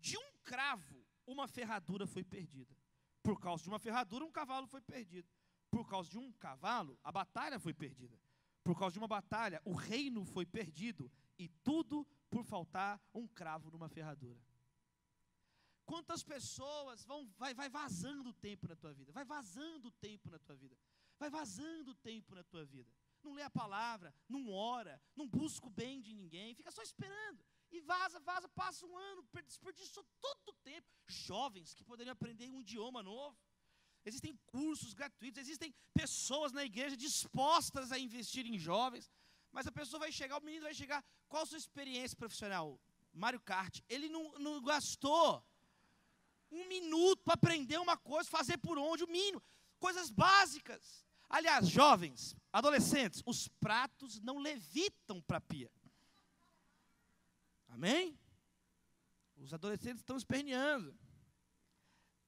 de 0.00 0.16
um 0.16 0.32
cravo, 0.42 1.04
uma 1.26 1.46
ferradura 1.46 2.06
foi 2.06 2.24
perdida. 2.24 2.76
Por 3.22 3.38
causa 3.38 3.62
de 3.62 3.68
uma 3.68 3.78
ferradura, 3.78 4.24
um 4.24 4.32
cavalo 4.32 4.66
foi 4.66 4.80
perdido. 4.80 5.28
Por 5.70 5.88
causa 5.88 6.10
de 6.10 6.18
um 6.18 6.32
cavalo, 6.32 6.98
a 7.04 7.12
batalha 7.12 7.60
foi 7.60 7.72
perdida. 7.72 8.18
Por 8.64 8.78
causa 8.78 8.94
de 8.94 8.98
uma 8.98 9.08
batalha, 9.08 9.60
o 9.64 9.72
reino 9.72 10.24
foi 10.24 10.44
perdido. 10.44 11.10
E 11.38 11.48
tudo 11.48 12.06
por 12.28 12.44
faltar 12.44 13.00
um 13.14 13.26
cravo 13.26 13.70
numa 13.70 13.88
ferradura. 13.88 14.40
Quantas 15.84 16.22
pessoas 16.22 17.04
vão, 17.04 17.28
vai, 17.36 17.52
vai 17.52 17.68
vazando 17.68 18.30
o 18.30 18.32
tempo 18.32 18.68
na 18.68 18.76
tua 18.76 18.92
vida, 18.92 19.12
vai 19.12 19.24
vazando 19.24 19.88
o 19.88 19.90
tempo 19.90 20.30
na 20.30 20.38
tua 20.38 20.54
vida, 20.54 20.76
vai 21.18 21.28
vazando 21.28 21.90
o 21.90 21.94
tempo 21.96 22.32
na 22.32 22.44
tua 22.44 22.64
vida. 22.64 22.88
Não 23.24 23.32
lê 23.32 23.42
a 23.42 23.50
palavra, 23.50 24.14
não 24.28 24.52
ora, 24.52 25.02
não 25.16 25.28
busca 25.28 25.66
o 25.66 25.70
bem 25.70 26.00
de 26.00 26.14
ninguém, 26.14 26.54
fica 26.54 26.70
só 26.70 26.80
esperando. 26.82 27.44
E 27.72 27.80
vaza, 27.80 28.18
vaza, 28.20 28.48
passa 28.48 28.84
um 28.84 28.96
ano, 28.96 29.24
desperdiçou 29.44 30.04
todo 30.20 30.48
o 30.48 30.52
tempo. 30.64 30.88
Jovens 31.06 31.72
que 31.74 31.84
poderiam 31.84 32.12
aprender 32.12 32.48
um 32.50 32.60
idioma 32.60 33.02
novo. 33.02 33.38
Existem 34.04 34.38
cursos 34.46 34.94
gratuitos, 34.94 35.40
existem 35.40 35.74
pessoas 35.92 36.52
na 36.52 36.64
igreja 36.64 36.96
dispostas 36.96 37.92
a 37.92 37.98
investir 37.98 38.46
em 38.46 38.58
jovens. 38.58 39.10
Mas 39.52 39.66
a 39.66 39.72
pessoa 39.72 40.00
vai 40.00 40.12
chegar, 40.12 40.38
o 40.38 40.44
menino 40.44 40.64
vai 40.64 40.74
chegar, 40.74 41.04
qual 41.28 41.42
a 41.42 41.46
sua 41.46 41.58
experiência 41.58 42.16
profissional? 42.16 42.80
Mário 43.12 43.40
Kart. 43.40 43.80
Ele 43.88 44.08
não, 44.08 44.32
não 44.38 44.62
gastou 44.62 45.44
um 46.50 46.66
minuto 46.66 47.22
para 47.22 47.34
aprender 47.34 47.78
uma 47.78 47.96
coisa, 47.96 48.28
fazer 48.28 48.58
por 48.58 48.78
onde, 48.78 49.04
o 49.04 49.08
mínimo. 49.08 49.42
Coisas 49.78 50.10
básicas. 50.10 51.04
Aliás, 51.28 51.68
jovens, 51.68 52.34
adolescentes, 52.52 53.22
os 53.24 53.48
pratos 53.48 54.20
não 54.20 54.38
levitam 54.38 55.22
para 55.22 55.38
a 55.38 55.40
pia. 55.40 55.70
Amém? 57.70 58.18
Os 59.36 59.52
adolescentes 59.54 60.00
estão 60.00 60.16
esperneando. 60.16 60.94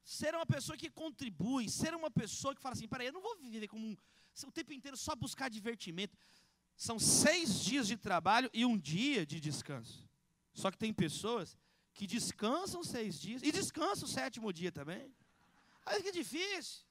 Ser 0.05 0.35
uma 0.35 0.47
pessoa 0.47 0.77
que 0.77 0.91
contribui, 0.91 1.69
ser 1.69 1.95
uma 1.95 2.11
pessoa 2.11 2.55
que 2.55 2.61
fala 2.61 2.75
assim: 2.75 2.89
peraí, 2.89 3.07
eu 3.09 3.13
não 3.13 3.21
vou 3.21 3.37
viver 3.37 3.69
como 3.69 3.87
um, 3.87 3.97
o 4.47 4.53
tempo 4.53 4.73
inteiro 4.73 4.97
só 4.97 5.15
buscar 5.15 5.49
divertimento. 5.49 6.17
São 6.77 6.99
seis 6.99 7.61
dias 7.61 7.87
de 7.87 7.97
trabalho 7.97 8.51
e 8.53 8.65
um 8.65 8.77
dia 8.77 9.25
de 9.25 9.39
descanso. 9.39 10.09
Só 10.53 10.71
que 10.71 10.79
tem 10.79 10.93
pessoas 10.93 11.57
que 11.95 12.07
descansam 12.07 12.83
seis 12.83 13.21
dias 13.21 13.43
e 13.43 13.53
descansam 13.53 14.09
o 14.09 14.11
sétimo 14.11 14.53
dia 14.53 14.73
também. 14.73 15.15
Aí 15.85 16.03
que 16.03 16.11
difícil. 16.11 16.85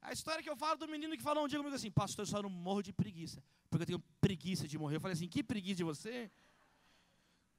A 0.00 0.12
história 0.12 0.42
que 0.42 0.48
eu 0.48 0.56
falo 0.56 0.78
do 0.78 0.88
menino 0.88 1.16
que 1.16 1.22
falou 1.22 1.44
um 1.44 1.48
dia 1.48 1.58
comigo 1.58 1.74
assim, 1.74 1.90
pastor, 1.90 2.22
eu 2.22 2.26
só 2.26 2.40
não 2.40 2.48
morro 2.48 2.82
de 2.82 2.92
preguiça, 2.92 3.42
porque 3.68 3.82
eu 3.82 3.86
tenho 3.86 3.98
preguiça 4.20 4.68
de 4.68 4.78
morrer. 4.78 4.96
Eu 4.96 5.00
falei 5.00 5.14
assim, 5.14 5.28
que 5.28 5.42
preguiça 5.42 5.76
de 5.76 5.84
você? 5.84 6.30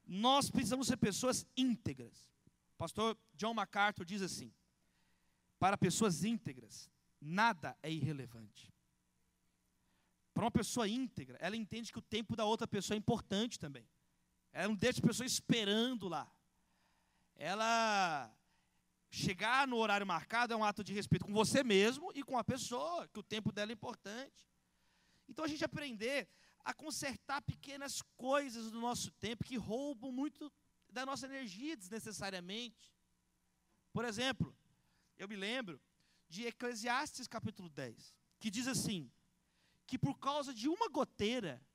Nós 0.08 0.50
precisamos 0.50 0.88
ser 0.88 0.98
pessoas 0.98 1.46
íntegras. 1.56 2.32
Pastor 2.78 3.18
John 3.36 3.54
MacArthur 3.54 4.06
diz 4.06 4.22
assim: 4.22 4.54
para 5.60 5.78
pessoas 5.78 6.24
íntegras, 6.24 6.90
nada 7.20 7.78
é 7.84 7.92
irrelevante. 7.92 8.74
Para 10.34 10.46
uma 10.46 10.52
pessoa 10.52 10.88
íntegra, 10.88 11.38
ela 11.42 11.58
entende 11.58 11.92
que 11.92 12.00
o 12.00 12.02
tempo 12.02 12.36
da 12.36 12.46
outra 12.46 12.68
pessoa 12.68 12.96
é 12.96 13.00
importante 13.00 13.60
também. 13.60 13.90
Ela 14.54 14.70
não 14.70 14.76
deixa 14.76 15.00
a 15.00 15.08
pessoa 15.08 15.26
esperando 15.26 16.08
lá. 16.08 16.32
Ela 17.36 18.32
chegar 19.10 19.68
no 19.68 19.78
horário 19.78 20.06
marcado 20.06 20.54
é 20.54 20.58
um 20.58 20.64
ato 20.64 20.84
de 20.84 20.94
respeito 20.94 21.26
com 21.26 21.34
você 21.34 21.64
mesmo 21.64 22.12
e 22.14 22.24
com 22.24 22.38
a 22.38 22.44
pessoa, 22.44 23.08
que 23.08 23.20
o 23.20 23.24
tempo 23.24 23.52
dela 23.52 23.72
é 23.72 23.74
importante. 23.74 24.48
Então 25.28 25.44
a 25.44 25.48
gente 25.48 25.66
aprender 25.66 26.30
a 26.68 26.74
consertar 26.74 27.42
pequenas 27.44 28.02
coisas 28.18 28.70
do 28.70 28.82
nosso 28.82 29.10
tempo 29.12 29.46
que 29.46 29.56
roubam 29.56 30.12
muito 30.12 30.52
da 30.90 31.06
nossa 31.06 31.26
energia 31.26 31.78
desnecessariamente. 31.78 32.94
Por 33.94 34.04
exemplo, 34.04 34.54
eu 35.18 35.30
me 35.30 35.38
lembro 35.38 35.80
de 36.28 36.46
Eclesiastes 36.46 37.26
capítulo 37.26 37.70
10, 37.70 38.14
que 38.38 38.52
diz 38.52 38.68
assim: 38.68 39.10
que 39.86 39.98
por 39.98 40.20
causa 40.20 40.54
de 40.54 40.68
uma 40.68 40.90
goteira 40.90 41.66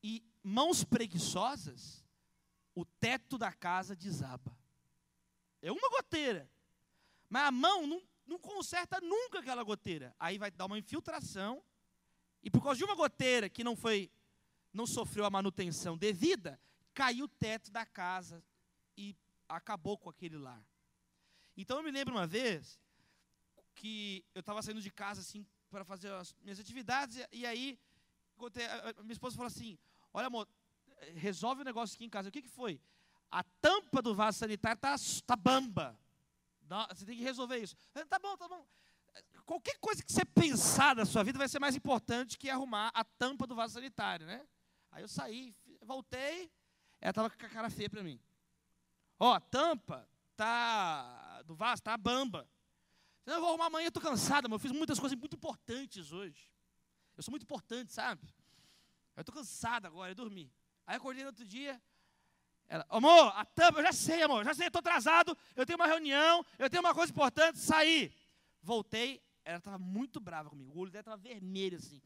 e 0.00 0.24
mãos 0.44 0.84
preguiçosas, 0.84 2.06
o 2.72 2.84
teto 2.84 3.36
da 3.36 3.52
casa 3.52 3.96
desaba. 3.96 4.56
É 5.60 5.72
uma 5.72 5.90
goteira. 5.90 6.48
Mas 7.28 7.42
a 7.42 7.50
mão 7.50 7.84
não, 7.84 8.00
não 8.24 8.38
conserta 8.38 9.00
nunca 9.00 9.40
aquela 9.40 9.64
goteira. 9.64 10.14
Aí 10.20 10.38
vai 10.38 10.52
dar 10.52 10.66
uma 10.66 10.78
infiltração. 10.78 11.60
E 12.46 12.50
por 12.50 12.62
causa 12.62 12.78
de 12.78 12.84
uma 12.84 12.94
goteira 12.94 13.48
que 13.48 13.64
não 13.64 13.74
foi, 13.74 14.08
não 14.72 14.86
sofreu 14.86 15.24
a 15.24 15.30
manutenção 15.30 15.98
devida, 15.98 16.60
caiu 16.94 17.24
o 17.24 17.28
teto 17.28 17.72
da 17.72 17.84
casa 17.84 18.40
e 18.96 19.16
acabou 19.48 19.98
com 19.98 20.08
aquele 20.08 20.38
lar. 20.38 20.64
Então 21.56 21.78
eu 21.78 21.82
me 21.82 21.90
lembro 21.90 22.14
uma 22.14 22.24
vez 22.24 22.78
que 23.74 24.24
eu 24.32 24.38
estava 24.38 24.62
saindo 24.62 24.80
de 24.80 24.92
casa 24.92 25.22
assim 25.22 25.44
para 25.68 25.84
fazer 25.84 26.12
as 26.12 26.36
minhas 26.40 26.60
atividades, 26.60 27.18
e, 27.32 27.44
aí 27.44 27.80
a 28.96 29.02
minha 29.02 29.12
esposa 29.12 29.34
falou 29.34 29.48
assim: 29.48 29.76
Olha, 30.14 30.28
amor, 30.28 30.48
resolve 31.16 31.62
o 31.62 31.62
um 31.62 31.64
negócio 31.64 31.96
aqui 31.96 32.04
em 32.04 32.08
casa. 32.08 32.28
O 32.28 32.32
que, 32.32 32.42
que 32.42 32.48
foi? 32.48 32.80
A 33.28 33.42
tampa 33.42 34.00
do 34.00 34.14
vaso 34.14 34.38
sanitário 34.38 34.76
está 34.76 34.94
tá 35.26 35.34
bamba. 35.34 35.98
Você 36.94 37.04
tem 37.04 37.16
que 37.16 37.24
resolver 37.24 37.58
isso. 37.58 37.74
Tá 38.08 38.20
bom, 38.20 38.36
tá 38.36 38.46
bom. 38.46 38.64
Qualquer 39.46 39.78
coisa 39.78 40.02
que 40.02 40.12
você 40.12 40.24
pensar 40.24 40.94
da 40.94 41.06
sua 41.06 41.22
vida 41.22 41.38
vai 41.38 41.48
ser 41.48 41.60
mais 41.60 41.76
importante 41.76 42.36
que 42.36 42.50
arrumar 42.50 42.90
a 42.92 43.04
tampa 43.04 43.46
do 43.46 43.54
vaso 43.54 43.74
sanitário, 43.74 44.26
né? 44.26 44.46
Aí 44.90 45.02
eu 45.02 45.08
saí, 45.08 45.54
voltei, 45.82 46.50
ela 47.00 47.10
estava 47.10 47.30
com 47.30 47.46
a 47.46 47.48
cara 47.48 47.70
feia 47.70 47.88
para 47.88 48.02
mim. 48.02 48.20
Ó, 49.18 49.32
a 49.32 49.40
tampa 49.40 50.06
tá 50.34 51.42
do 51.42 51.54
vaso 51.54 51.82
tá 51.82 51.96
bamba. 51.96 52.48
Eu 53.24 53.40
vou 53.40 53.50
arrumar 53.50 53.66
amanhã, 53.66 53.86
eu 53.86 53.88
estou 53.88 54.02
cansada, 54.02 54.48
mas 54.48 54.56
eu 54.56 54.58
fiz 54.58 54.72
muitas 54.72 54.98
coisas 54.98 55.18
muito 55.18 55.36
importantes 55.36 56.12
hoje. 56.12 56.52
Eu 57.16 57.22
sou 57.22 57.32
muito 57.32 57.44
importante, 57.44 57.92
sabe? 57.92 58.26
Eu 59.16 59.22
estou 59.22 59.34
cansada 59.34 59.88
agora, 59.88 60.10
eu 60.10 60.14
dormi. 60.14 60.52
Aí 60.86 60.96
acordei 60.96 61.22
no 61.22 61.30
outro 61.30 61.44
dia, 61.44 61.80
ela, 62.68 62.84
amor, 62.88 63.32
a 63.34 63.44
tampa, 63.44 63.78
eu 63.78 63.84
já 63.84 63.92
sei, 63.92 64.22
amor, 64.22 64.44
já 64.44 64.54
sei, 64.54 64.66
estou 64.66 64.80
atrasado, 64.80 65.36
eu 65.54 65.64
tenho 65.64 65.78
uma 65.78 65.86
reunião, 65.86 66.44
eu 66.58 66.68
tenho 66.68 66.82
uma 66.82 66.94
coisa 66.94 67.10
importante, 67.12 67.58
saí. 67.58 68.12
Voltei, 68.62 69.22
ela 69.46 69.58
estava 69.58 69.78
muito 69.78 70.18
brava 70.18 70.50
comigo, 70.50 70.72
o 70.72 70.78
olho 70.78 70.90
dela 70.90 71.02
estava 71.02 71.16
vermelho 71.16 71.78
assim. 71.78 72.02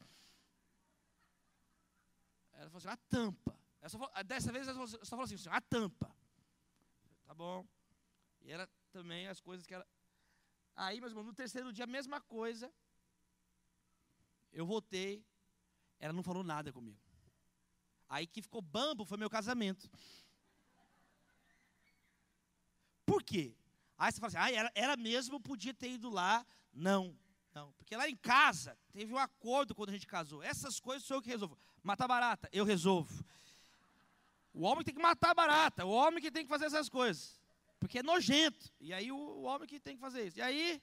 Ela 2.52 2.68
falou 2.68 2.76
assim, 2.76 2.88
a 2.88 2.96
tampa. 3.08 3.58
Falou, 3.88 4.10
dessa 4.24 4.52
vez 4.52 4.68
ela 4.68 4.86
só 4.86 5.16
falou 5.16 5.24
assim, 5.24 5.36
a 5.48 5.60
tampa. 5.62 6.14
Tá 7.24 7.34
bom. 7.34 7.66
E 8.42 8.52
ela 8.52 8.68
também, 8.92 9.26
as 9.26 9.40
coisas 9.40 9.66
que 9.66 9.72
ela... 9.72 9.88
Aí, 10.76 11.00
meus 11.00 11.12
irmãos, 11.12 11.24
no 11.24 11.32
terceiro 11.32 11.72
dia, 11.72 11.84
a 11.84 11.86
mesma 11.86 12.20
coisa. 12.20 12.70
Eu 14.52 14.66
voltei, 14.66 15.24
ela 15.98 16.12
não 16.12 16.22
falou 16.22 16.44
nada 16.44 16.70
comigo. 16.70 17.00
Aí 18.06 18.26
que 18.26 18.42
ficou 18.42 18.60
bambo 18.60 19.06
foi 19.06 19.16
meu 19.16 19.30
casamento. 19.30 19.90
Por 23.06 23.22
quê? 23.22 23.56
Aí 23.96 24.12
você 24.12 24.20
fala 24.20 24.28
assim, 24.28 24.36
ah, 24.36 24.52
ela, 24.52 24.70
ela 24.74 24.96
mesmo 24.98 25.40
podia 25.40 25.72
ter 25.72 25.90
ido 25.90 26.10
lá. 26.10 26.44
Não, 26.70 27.18
não. 27.54 27.72
Porque 27.72 27.96
lá 27.96 28.08
em 28.08 28.16
casa 28.16 28.78
teve 28.92 29.12
um 29.12 29.18
acordo 29.18 29.74
quando 29.74 29.90
a 29.90 29.92
gente 29.92 30.06
casou. 30.06 30.42
Essas 30.42 30.78
coisas 30.78 31.06
sou 31.06 31.18
eu 31.18 31.22
que 31.22 31.28
resolvo. 31.28 31.58
Matar 31.82 32.06
barata, 32.06 32.48
eu 32.52 32.64
resolvo. 32.64 33.24
O 34.52 34.62
homem 34.62 34.84
tem 34.84 34.94
que 34.94 35.00
matar 35.00 35.34
barata, 35.34 35.84
o 35.84 35.90
homem 35.90 36.20
que 36.20 36.30
tem 36.30 36.44
que 36.44 36.48
fazer 36.48 36.66
essas 36.66 36.88
coisas. 36.88 37.40
Porque 37.78 38.00
é 38.00 38.02
nojento. 38.02 38.70
E 38.80 38.92
aí 38.92 39.10
o, 39.10 39.16
o 39.16 39.42
homem 39.42 39.66
que 39.66 39.80
tem 39.80 39.94
que 39.94 40.00
fazer 40.00 40.26
isso. 40.26 40.38
E 40.38 40.42
aí, 40.42 40.82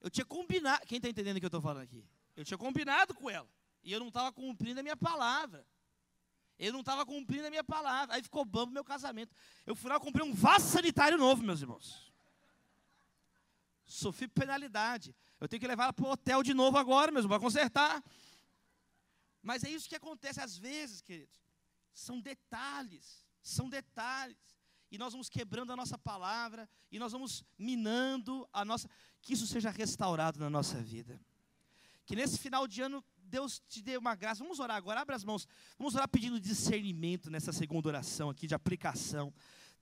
eu 0.00 0.10
tinha 0.10 0.24
combinado. 0.24 0.86
Quem 0.86 0.98
está 0.98 1.08
entendendo 1.08 1.36
o 1.36 1.40
que 1.40 1.46
eu 1.46 1.48
estou 1.48 1.62
falando 1.62 1.82
aqui? 1.82 2.04
Eu 2.36 2.44
tinha 2.44 2.58
combinado 2.58 3.14
com 3.14 3.30
ela. 3.30 3.48
E 3.82 3.92
eu 3.92 3.98
não 3.98 4.08
estava 4.08 4.30
cumprindo 4.30 4.80
a 4.80 4.82
minha 4.82 4.96
palavra. 4.96 5.66
Eu 6.58 6.72
não 6.72 6.80
estava 6.80 7.06
cumprindo 7.06 7.46
a 7.46 7.50
minha 7.50 7.64
palavra. 7.64 8.16
Aí 8.16 8.22
ficou 8.22 8.44
bambo 8.44 8.72
meu 8.72 8.84
casamento. 8.84 9.34
Eu 9.64 9.74
fui 9.74 9.90
lá 9.90 9.98
comprei 9.98 10.24
um 10.26 10.34
vaso 10.34 10.68
sanitário 10.68 11.16
novo, 11.16 11.42
meus 11.42 11.62
irmãos. 11.62 12.07
Sofri 13.88 14.28
penalidade. 14.28 15.16
Eu 15.40 15.48
tenho 15.48 15.58
que 15.58 15.66
levar 15.66 15.84
ela 15.84 15.92
para 15.94 16.04
o 16.04 16.10
hotel 16.10 16.42
de 16.42 16.52
novo 16.52 16.76
agora, 16.76 17.10
mesmo, 17.10 17.28
para 17.28 17.40
consertar. 17.40 18.04
Mas 19.42 19.64
é 19.64 19.70
isso 19.70 19.88
que 19.88 19.96
acontece 19.96 20.40
às 20.40 20.58
vezes, 20.58 21.00
queridos. 21.00 21.40
São 21.94 22.20
detalhes. 22.20 23.26
São 23.42 23.66
detalhes. 23.66 24.36
E 24.90 24.98
nós 24.98 25.12
vamos 25.12 25.30
quebrando 25.30 25.72
a 25.72 25.76
nossa 25.76 25.96
palavra. 25.96 26.68
E 26.92 26.98
nós 26.98 27.12
vamos 27.12 27.42
minando 27.58 28.46
a 28.52 28.62
nossa. 28.62 28.86
Que 29.22 29.32
isso 29.32 29.46
seja 29.46 29.70
restaurado 29.70 30.38
na 30.38 30.50
nossa 30.50 30.82
vida. 30.82 31.18
Que 32.04 32.14
nesse 32.14 32.38
final 32.38 32.68
de 32.68 32.82
ano 32.82 33.02
Deus 33.16 33.58
te 33.68 33.80
dê 33.80 33.96
uma 33.96 34.14
graça. 34.14 34.42
Vamos 34.42 34.60
orar 34.60 34.76
agora, 34.76 35.00
abre 35.00 35.14
as 35.14 35.24
mãos. 35.24 35.48
Vamos 35.78 35.94
orar 35.94 36.08
pedindo 36.08 36.38
discernimento 36.38 37.30
nessa 37.30 37.52
segunda 37.52 37.88
oração 37.88 38.28
aqui, 38.28 38.46
de 38.46 38.54
aplicação. 38.54 39.32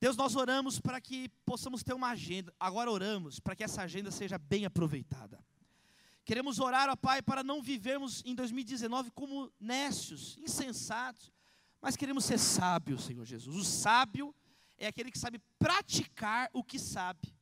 Deus, 0.00 0.16
nós 0.16 0.36
oramos 0.36 0.78
para 0.78 1.00
que 1.00 1.28
possamos 1.44 1.82
ter 1.82 1.94
uma 1.94 2.10
agenda. 2.10 2.54
Agora 2.60 2.90
oramos 2.90 3.40
para 3.40 3.56
que 3.56 3.64
essa 3.64 3.82
agenda 3.82 4.10
seja 4.10 4.38
bem 4.38 4.66
aproveitada. 4.66 5.42
Queremos 6.24 6.58
orar, 6.58 6.88
ó 6.88 6.96
Pai, 6.96 7.22
para 7.22 7.42
não 7.42 7.62
vivermos 7.62 8.22
em 8.26 8.34
2019 8.34 9.10
como 9.12 9.50
nécios, 9.60 10.36
insensatos, 10.38 11.32
mas 11.80 11.96
queremos 11.96 12.24
ser 12.24 12.38
sábios, 12.38 13.04
Senhor 13.04 13.24
Jesus. 13.24 13.56
O 13.56 13.64
sábio 13.64 14.34
é 14.76 14.88
aquele 14.88 15.10
que 15.10 15.18
sabe 15.18 15.40
praticar 15.58 16.50
o 16.52 16.62
que 16.64 16.78
sabe. 16.78 17.34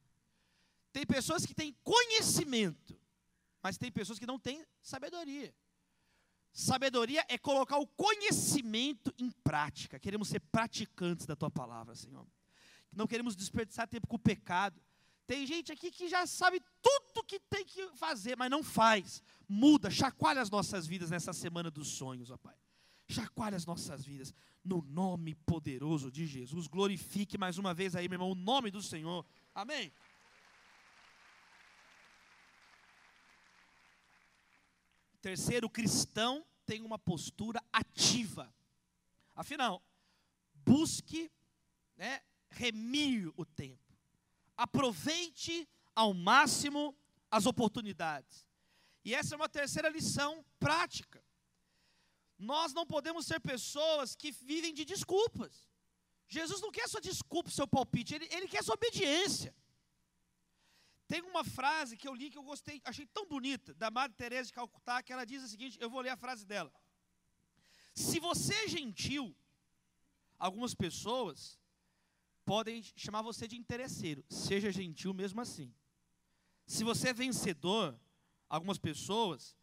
Tem 0.93 1.05
pessoas 1.05 1.45
que 1.45 1.55
têm 1.55 1.75
conhecimento, 1.83 2.97
mas 3.63 3.77
tem 3.79 3.91
pessoas 3.91 4.19
que 4.19 4.27
não 4.27 4.39
têm 4.39 4.65
sabedoria. 4.81 5.53
Sabedoria 6.53 7.25
é 7.29 7.37
colocar 7.37 7.79
o 7.79 7.87
conhecimento 7.87 9.13
em 9.19 9.29
prática. 9.29 9.99
Queremos 9.99 10.29
ser 10.29 10.39
praticantes 10.39 11.27
da 11.27 11.35
tua 11.35 11.51
palavra, 11.51 11.97
Senhor. 11.97 12.25
Não 12.97 13.07
queremos 13.07 13.35
desperdiçar 13.37 13.89
tempo 13.89 14.07
com 14.07 14.17
o 14.17 14.19
pecado. 14.19 14.81
Tem 15.27 15.47
gente 15.47 15.73
aqui 15.73 15.91
que 15.91 16.09
já 16.09 16.27
sabe 16.27 16.63
tudo 16.83 17.25
que 17.25 17.41
tem 17.41 17.65
que 17.65 17.89
fazer, 17.97 18.37
mas 18.37 18.51
não 18.51 18.63
faz. 18.63 19.23
Muda, 19.49 19.91
chacoalha 19.91 20.41
as 20.41 20.51
nossas 20.51 20.87
vidas 20.87 21.11
nessa 21.11 21.33
semana 21.33 21.71
dos 21.71 21.89
sonhos, 21.89 22.31
ó 22.31 22.37
Pai. 22.37 22.57
Chacoalha 23.09 23.57
as 23.57 23.67
nossas 23.67 24.05
vidas. 24.05 24.35
No 24.63 24.83
nome 24.83 25.35
poderoso 25.35 26.11
de 26.11 26.27
Jesus. 26.27 26.67
Glorifique 26.67 27.37
mais 27.37 27.59
uma 27.59 27.75
vez 27.75 27.95
aí, 27.95 28.09
meu 28.09 28.17
irmão, 28.17 28.31
o 28.31 28.35
nome 28.35 28.71
do 28.71 28.83
Senhor. 28.83 29.25
Amém. 29.55 29.93
Terceiro, 35.21 35.67
o 35.67 35.71
cristão 35.71 36.45
tem 36.67 36.83
uma 36.83 36.99
postura 36.99 37.63
ativa. 37.73 38.55
Afinal, 39.35 39.83
busque 40.55 41.31
né, 41.97 42.21
remir 42.55 43.33
o 43.37 43.45
tempo. 43.45 43.93
Aproveite 44.57 45.69
ao 45.95 46.15
máximo 46.15 46.97
as 47.31 47.47
oportunidades. 47.47 48.47
E 49.05 49.15
essa 49.15 49.35
é 49.35 49.37
uma 49.37 49.49
terceira 49.49 49.89
lição 49.89 50.45
prática. 50.59 51.23
Nós 52.39 52.73
não 52.73 52.87
podemos 52.87 53.27
ser 53.27 53.41
pessoas 53.41 54.15
que 54.15 54.31
vivem 54.33 54.73
de 54.73 54.85
desculpas. 54.85 55.69
Jesus 56.29 56.61
não 56.61 56.71
quer 56.71 56.89
sua 56.89 57.01
desculpa, 57.01 57.51
seu 57.51 57.67
palpite, 57.67 58.15
ele, 58.15 58.29
ele 58.31 58.49
quer 58.49 58.63
sua 58.65 58.75
obediência. 58.75 59.55
Tem 61.07 61.21
uma 61.23 61.45
frase 61.45 61.97
que 61.97 62.09
eu 62.09 62.15
li 62.15 62.31
que 62.31 62.39
eu 62.39 62.43
gostei, 62.43 62.81
achei 62.85 63.07
tão 63.07 63.27
bonita, 63.27 63.75
da 63.75 63.91
Madre 63.91 64.17
Teresa 64.17 64.47
de 64.47 64.55
Calcutá, 64.55 65.03
que 65.03 65.13
ela 65.13 65.25
diz 65.25 65.43
o 65.43 65.49
seguinte, 65.49 65.79
eu 65.81 65.91
vou 65.91 66.01
ler 66.01 66.11
a 66.11 66.17
frase 66.17 66.47
dela. 66.47 66.73
Se 67.95 68.19
você 68.19 68.55
é 68.65 68.69
gentil, 68.69 69.37
algumas 70.39 70.75
pessoas 70.75 71.59
podem 72.45 72.83
chamar 72.97 73.23
você 73.23 73.49
de 73.49 73.57
interesseiro. 73.57 74.25
Seja 74.29 74.71
gentil 74.71 75.13
mesmo 75.15 75.41
assim. 75.41 75.73
Se 76.67 76.85
você 76.85 77.09
é 77.09 77.13
vencedor, 77.15 77.99
algumas 78.49 78.79
pessoas, 78.79 79.57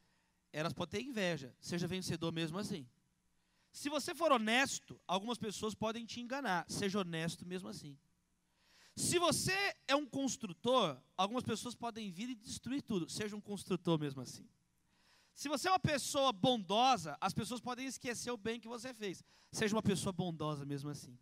elas 0.51 0.73
podem 0.73 1.01
ter 1.01 1.07
inveja. 1.07 1.55
Seja 1.59 1.87
vencedor 1.87 2.31
mesmo 2.31 2.57
assim. 2.57 2.87
Se 3.71 3.89
você 3.89 4.13
for 4.13 4.31
honesto, 4.31 4.99
algumas 5.07 5.37
pessoas 5.37 5.73
podem 5.73 6.05
te 6.05 6.19
enganar. 6.19 6.65
Seja 6.69 6.99
honesto 6.99 7.45
mesmo 7.45 7.69
assim. 7.69 7.97
Se 8.95 9.17
você 9.17 9.55
é 9.87 9.95
um 9.95 10.05
construtor, 10.05 11.01
algumas 11.15 11.43
pessoas 11.43 11.73
podem 11.73 12.11
vir 12.11 12.29
e 12.29 12.35
destruir 12.35 12.81
tudo. 12.81 13.09
Seja 13.09 13.35
um 13.35 13.41
construtor 13.41 13.97
mesmo 13.97 14.21
assim. 14.21 14.47
Se 15.33 15.47
você 15.47 15.69
é 15.69 15.71
uma 15.71 15.79
pessoa 15.79 16.33
bondosa, 16.33 17.17
as 17.21 17.33
pessoas 17.33 17.61
podem 17.61 17.87
esquecer 17.87 18.29
o 18.31 18.37
bem 18.37 18.59
que 18.59 18.67
você 18.67 18.93
fez. 18.93 19.23
Seja 19.51 19.75
uma 19.75 19.81
pessoa 19.81 20.11
bondosa 20.11 20.65
mesmo 20.65 20.89
assim. 20.89 21.17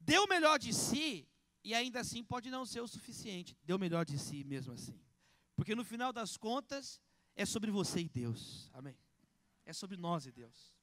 Dê 0.00 0.18
o 0.18 0.26
melhor 0.26 0.58
de 0.58 0.72
si 0.72 1.28
e 1.62 1.74
ainda 1.74 2.00
assim 2.00 2.22
pode 2.22 2.50
não 2.50 2.64
ser 2.64 2.80
o 2.80 2.88
suficiente. 2.88 3.56
Dê 3.62 3.72
o 3.74 3.78
melhor 3.78 4.04
de 4.04 4.18
si 4.18 4.44
mesmo 4.44 4.72
assim. 4.72 4.98
Porque 5.56 5.74
no 5.74 5.84
final 5.84 6.12
das 6.12 6.36
contas 6.36 7.00
é 7.34 7.44
sobre 7.44 7.70
você 7.70 8.00
e 8.00 8.08
Deus. 8.08 8.70
Amém. 8.72 8.96
É 9.64 9.72
sobre 9.72 9.96
nós 9.96 10.26
e 10.26 10.32
Deus. 10.32 10.76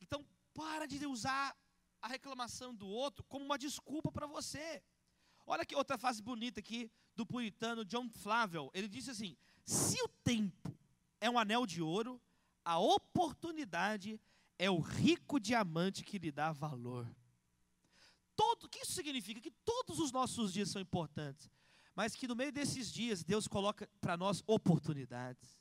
Então, 0.00 0.26
para 0.52 0.86
de 0.86 1.06
usar 1.06 1.56
a 2.00 2.08
reclamação 2.08 2.74
do 2.74 2.86
outro 2.86 3.24
como 3.24 3.44
uma 3.44 3.58
desculpa 3.58 4.10
para 4.10 4.26
você. 4.26 4.82
Olha 5.46 5.64
que 5.64 5.74
outra 5.74 5.96
frase 5.96 6.22
bonita 6.22 6.60
aqui 6.60 6.90
do 7.16 7.24
puritano 7.24 7.84
John 7.84 8.08
Flavel. 8.08 8.70
Ele 8.74 8.88
disse 8.88 9.10
assim: 9.10 9.36
se 9.64 10.00
o 10.02 10.08
tempo 10.22 10.76
é 11.20 11.30
um 11.30 11.38
anel 11.38 11.66
de 11.66 11.80
ouro, 11.80 12.20
a 12.64 12.78
oportunidade 12.78 14.20
é 14.58 14.70
o 14.70 14.80
rico 14.80 15.40
diamante 15.40 16.04
que 16.04 16.18
lhe 16.18 16.30
dá 16.30 16.52
valor. 16.52 17.08
Todo, 18.38 18.64
o 18.66 18.68
que 18.68 18.82
isso 18.84 18.92
significa? 18.92 19.40
Que 19.40 19.50
todos 19.50 19.98
os 19.98 20.12
nossos 20.12 20.52
dias 20.52 20.70
são 20.70 20.80
importantes, 20.80 21.50
mas 21.92 22.14
que 22.14 22.28
no 22.28 22.36
meio 22.36 22.52
desses 22.52 22.92
dias 22.92 23.24
Deus 23.24 23.48
coloca 23.48 23.90
para 24.00 24.16
nós 24.16 24.44
oportunidades. 24.46 25.60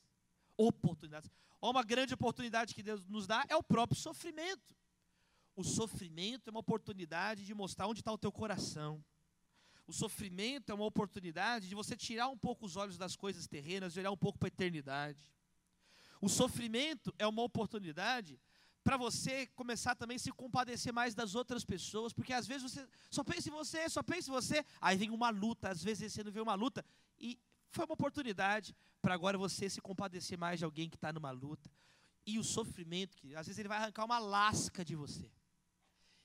Oportunidades. 0.56 1.28
Uma 1.60 1.82
grande 1.82 2.14
oportunidade 2.14 2.76
que 2.76 2.84
Deus 2.84 3.04
nos 3.08 3.26
dá 3.26 3.44
é 3.50 3.56
o 3.56 3.64
próprio 3.64 4.00
sofrimento. 4.00 4.76
O 5.56 5.64
sofrimento 5.64 6.50
é 6.50 6.52
uma 6.52 6.60
oportunidade 6.60 7.44
de 7.48 7.54
mostrar 7.56 7.88
onde 7.88 8.02
está 8.02 8.12
o 8.12 8.18
teu 8.18 8.32
coração. 8.32 9.04
O 9.88 9.92
sofrimento 9.92 10.72
é 10.72 10.76
uma 10.76 10.86
oportunidade 10.86 11.68
de 11.68 11.74
você 11.74 11.98
tirar 11.98 12.28
um 12.28 12.38
pouco 12.38 12.64
os 12.64 12.76
olhos 12.76 12.96
das 12.96 13.16
coisas 13.16 13.48
terrenas 13.48 13.96
e 13.96 14.00
olhar 14.00 14.12
um 14.12 14.18
pouco 14.18 14.38
para 14.38 14.50
a 14.50 14.54
eternidade. 14.54 15.34
O 16.22 16.30
sofrimento 16.30 17.12
é 17.18 17.26
uma 17.26 17.42
oportunidade 17.42 18.40
para 18.88 18.96
você 18.96 19.48
começar 19.48 19.96
também 19.96 20.16
a 20.16 20.20
se 20.20 20.32
compadecer 20.32 20.94
mais 20.94 21.14
das 21.14 21.36
outras 21.36 21.66
pessoas, 21.66 22.14
porque 22.14 22.32
às 22.32 22.48
vezes 22.48 22.72
você 22.72 22.88
só 23.12 23.22
pensa 23.22 23.50
em 23.50 23.52
você, 23.52 23.90
só 23.90 24.02
pensa 24.02 24.30
em 24.30 24.34
você, 24.34 24.66
aí 24.80 24.96
vem 24.96 25.10
uma 25.10 25.30
luta, 25.30 25.68
às 25.68 25.84
vezes 25.84 26.14
você 26.14 26.24
não 26.24 26.32
vê 26.32 26.40
uma 26.40 26.56
luta 26.56 26.86
e 27.20 27.38
foi 27.70 27.84
uma 27.84 27.96
oportunidade 27.96 28.74
para 29.02 29.14
agora 29.14 29.38
você 29.38 29.70
se 29.70 29.82
compadecer 29.82 30.38
mais 30.38 30.60
de 30.60 30.64
alguém 30.64 30.90
que 30.90 30.96
está 30.96 31.12
numa 31.12 31.32
luta. 31.32 31.70
E 32.26 32.40
o 32.40 32.46
sofrimento, 32.46 33.18
que 33.18 33.36
às 33.36 33.46
vezes 33.46 33.60
ele 33.60 33.68
vai 33.68 33.78
arrancar 33.78 34.06
uma 34.06 34.20
lasca 34.20 34.86
de 34.86 34.96
você. 34.96 35.30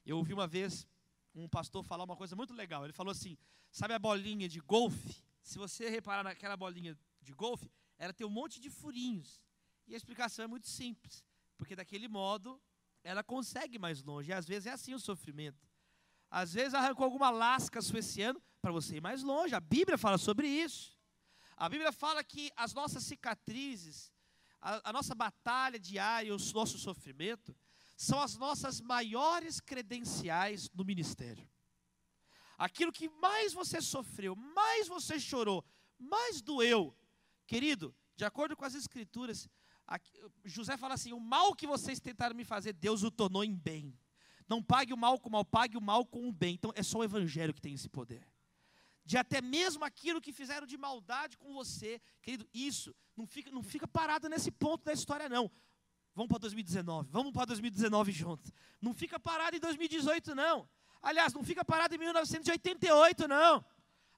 Eu 0.07 0.19
ouvi 0.19 0.33
uma 0.33 0.47
vez 0.47 0.87
um 1.35 1.49
pastor 1.49 1.83
falar 1.83 2.05
uma 2.05 2.17
coisa 2.17 2.37
muito 2.37 2.55
legal. 2.55 2.85
Ele 2.85 2.93
falou 2.93 3.11
assim: 3.11 3.37
sabe 3.73 3.93
a 3.93 3.99
bolinha 3.99 4.49
de 4.49 4.61
golfe? 4.61 5.17
Se 5.43 5.59
você 5.59 5.89
reparar 5.89 6.23
naquela 6.23 6.57
bolinha 6.57 6.97
de 7.21 7.33
golfe, 7.33 7.69
ela 7.99 8.13
tem 8.13 8.25
um 8.25 8.31
monte 8.31 8.61
de 8.61 8.71
furinhos. 8.71 9.43
E 9.89 9.95
a 9.95 9.97
explicação 9.97 10.45
é 10.45 10.49
muito 10.49 10.69
simples, 10.69 11.25
porque 11.63 11.77
daquele 11.77 12.09
modo 12.09 12.61
ela 13.05 13.23
consegue 13.23 13.79
mais 13.79 14.03
longe. 14.03 14.31
E 14.31 14.33
às 14.33 14.49
vezes 14.49 14.67
é 14.67 14.73
assim 14.73 14.95
o 14.95 14.99
sofrimento. 14.99 15.65
Às 16.29 16.55
vezes 16.55 16.75
arrancou 16.75 17.05
alguma 17.05 17.31
lasca 17.31 17.79
esse 17.79 18.21
ano 18.21 18.43
para 18.61 18.73
você 18.73 18.97
ir 18.97 19.01
mais 19.01 19.23
longe. 19.23 19.55
A 19.55 19.61
Bíblia 19.61 19.97
fala 19.97 20.19
sobre 20.19 20.49
isso. 20.49 20.99
A 21.57 21.69
Bíblia 21.69 21.93
fala 21.93 22.25
que 22.25 22.51
as 22.57 22.75
nossas 22.75 23.05
cicatrizes, 23.05 24.13
a, 24.61 24.91
a 24.91 24.93
nossa 24.93 25.15
batalha 25.15 25.79
diária, 25.79 26.35
o 26.35 26.53
nosso 26.53 26.79
sofrimento, 26.79 27.55
são 27.97 28.21
as 28.21 28.37
nossas 28.37 28.81
maiores 28.81 29.61
credenciais 29.61 30.69
no 30.75 30.85
ministério. 30.85 31.49
Aquilo 32.59 32.91
que 32.91 33.09
mais 33.09 33.53
você 33.53 33.81
sofreu, 33.81 34.35
mais 34.35 34.89
você 34.89 35.21
chorou, 35.21 35.65
mais 35.97 36.43
doeu. 36.43 36.93
Querido, 37.47 37.95
de 38.17 38.25
acordo 38.25 38.57
com 38.57 38.65
as 38.65 38.75
Escrituras, 38.75 39.49
aqui, 39.87 40.11
José 40.45 40.77
fala 40.77 40.95
assim: 40.95 41.13
o 41.13 41.21
mal 41.21 41.55
que 41.55 41.67
vocês 41.67 42.01
tentaram 42.01 42.35
me 42.35 42.45
fazer, 42.45 42.73
Deus 42.73 43.03
o 43.03 43.11
tornou 43.11 43.45
em 43.45 43.55
bem. 43.55 43.97
Não 44.49 44.63
pague 44.63 44.93
o 44.93 44.97
mal 44.97 45.19
com 45.19 45.29
o 45.29 45.33
mal, 45.33 45.45
pague 45.45 45.77
o 45.77 45.81
mal 45.81 46.05
com 46.05 46.29
o 46.29 46.33
bem. 46.33 46.55
Então 46.55 46.73
é 46.75 46.83
só 46.83 46.99
o 46.99 47.05
Evangelho 47.05 47.55
que 47.55 47.61
tem 47.61 47.75
esse 47.75 47.89
poder. 47.89 48.27
De 49.05 49.17
até 49.17 49.41
mesmo 49.41 49.85
aquilo 49.85 50.21
que 50.21 50.33
fizeram 50.33 50.67
de 50.67 50.77
maldade 50.77 51.37
com 51.37 51.53
você, 51.53 52.01
querido, 52.21 52.47
isso 52.53 52.95
não 53.17 53.27
fica, 53.27 53.51
não 53.51 53.63
fica 53.63 53.87
parado 53.87 54.29
nesse 54.29 54.51
ponto 54.51 54.85
da 54.85 54.93
história, 54.93 55.29
não. 55.29 55.51
Vamos 56.15 56.29
para 56.29 56.39
2019, 56.41 57.09
vamos 57.11 57.33
para 57.33 57.47
2019 57.47 58.13
juntos. 58.13 58.53
Não 58.81 58.93
fica 58.93 59.19
parado 59.19 59.57
em 59.57 59.61
2018, 59.61 60.35
não. 60.35 60.69
Aliás, 61.01 61.33
não 61.33 61.43
fica 61.43 61.65
parado 61.65 61.95
em 61.95 61.99
1988, 61.99 63.27
não. 63.27 63.65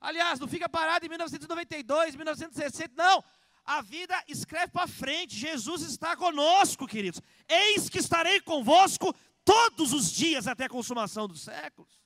Aliás, 0.01 0.39
não 0.39 0.47
fica 0.47 0.69
parado 0.69 1.07
em 1.07 1.09
1992, 1.09 2.15
1960, 2.17 2.93
não. 2.95 3.25
A 3.65 3.81
vida 3.81 4.23
escreve 4.29 4.73
para 4.73 4.87
frente. 4.87 5.35
Jesus 5.35 5.83
está 5.83 6.17
conosco, 6.17 6.87
queridos. 6.87 7.21
Eis 7.49 7.89
que 7.89 7.99
estarei 7.99 8.41
convosco 8.41 9.15
todos 9.45 9.93
os 9.93 10.11
dias 10.11 10.47
até 10.47 10.65
a 10.65 10.69
consumação 10.69 11.27
dos 11.27 11.43
séculos. 11.43 12.03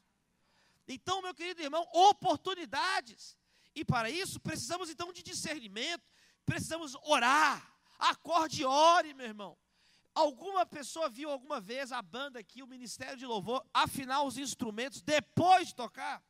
Então, 0.87 1.21
meu 1.21 1.35
querido 1.35 1.61
irmão, 1.61 1.87
oportunidades. 1.93 3.37
E 3.75 3.85
para 3.85 4.09
isso 4.09 4.41
precisamos 4.41 4.89
então 4.89 5.13
de 5.13 5.23
discernimento, 5.23 6.03
precisamos 6.47 6.97
orar. 7.03 7.77
Acorde 7.99 8.63
e 8.63 8.65
ore, 8.65 9.13
meu 9.13 9.27
irmão. 9.27 9.59
Alguma 10.15 10.65
pessoa 10.65 11.09
viu 11.09 11.31
alguma 11.31 11.61
vez 11.61 11.93
a 11.93 12.01
banda 12.01 12.39
aqui, 12.39 12.63
o 12.63 12.67
Ministério 12.67 13.17
de 13.17 13.27
Louvor, 13.27 13.65
afinar 13.73 14.23
os 14.23 14.39
instrumentos 14.39 15.03
depois 15.03 15.69
de 15.69 15.75
tocar? 15.75 16.23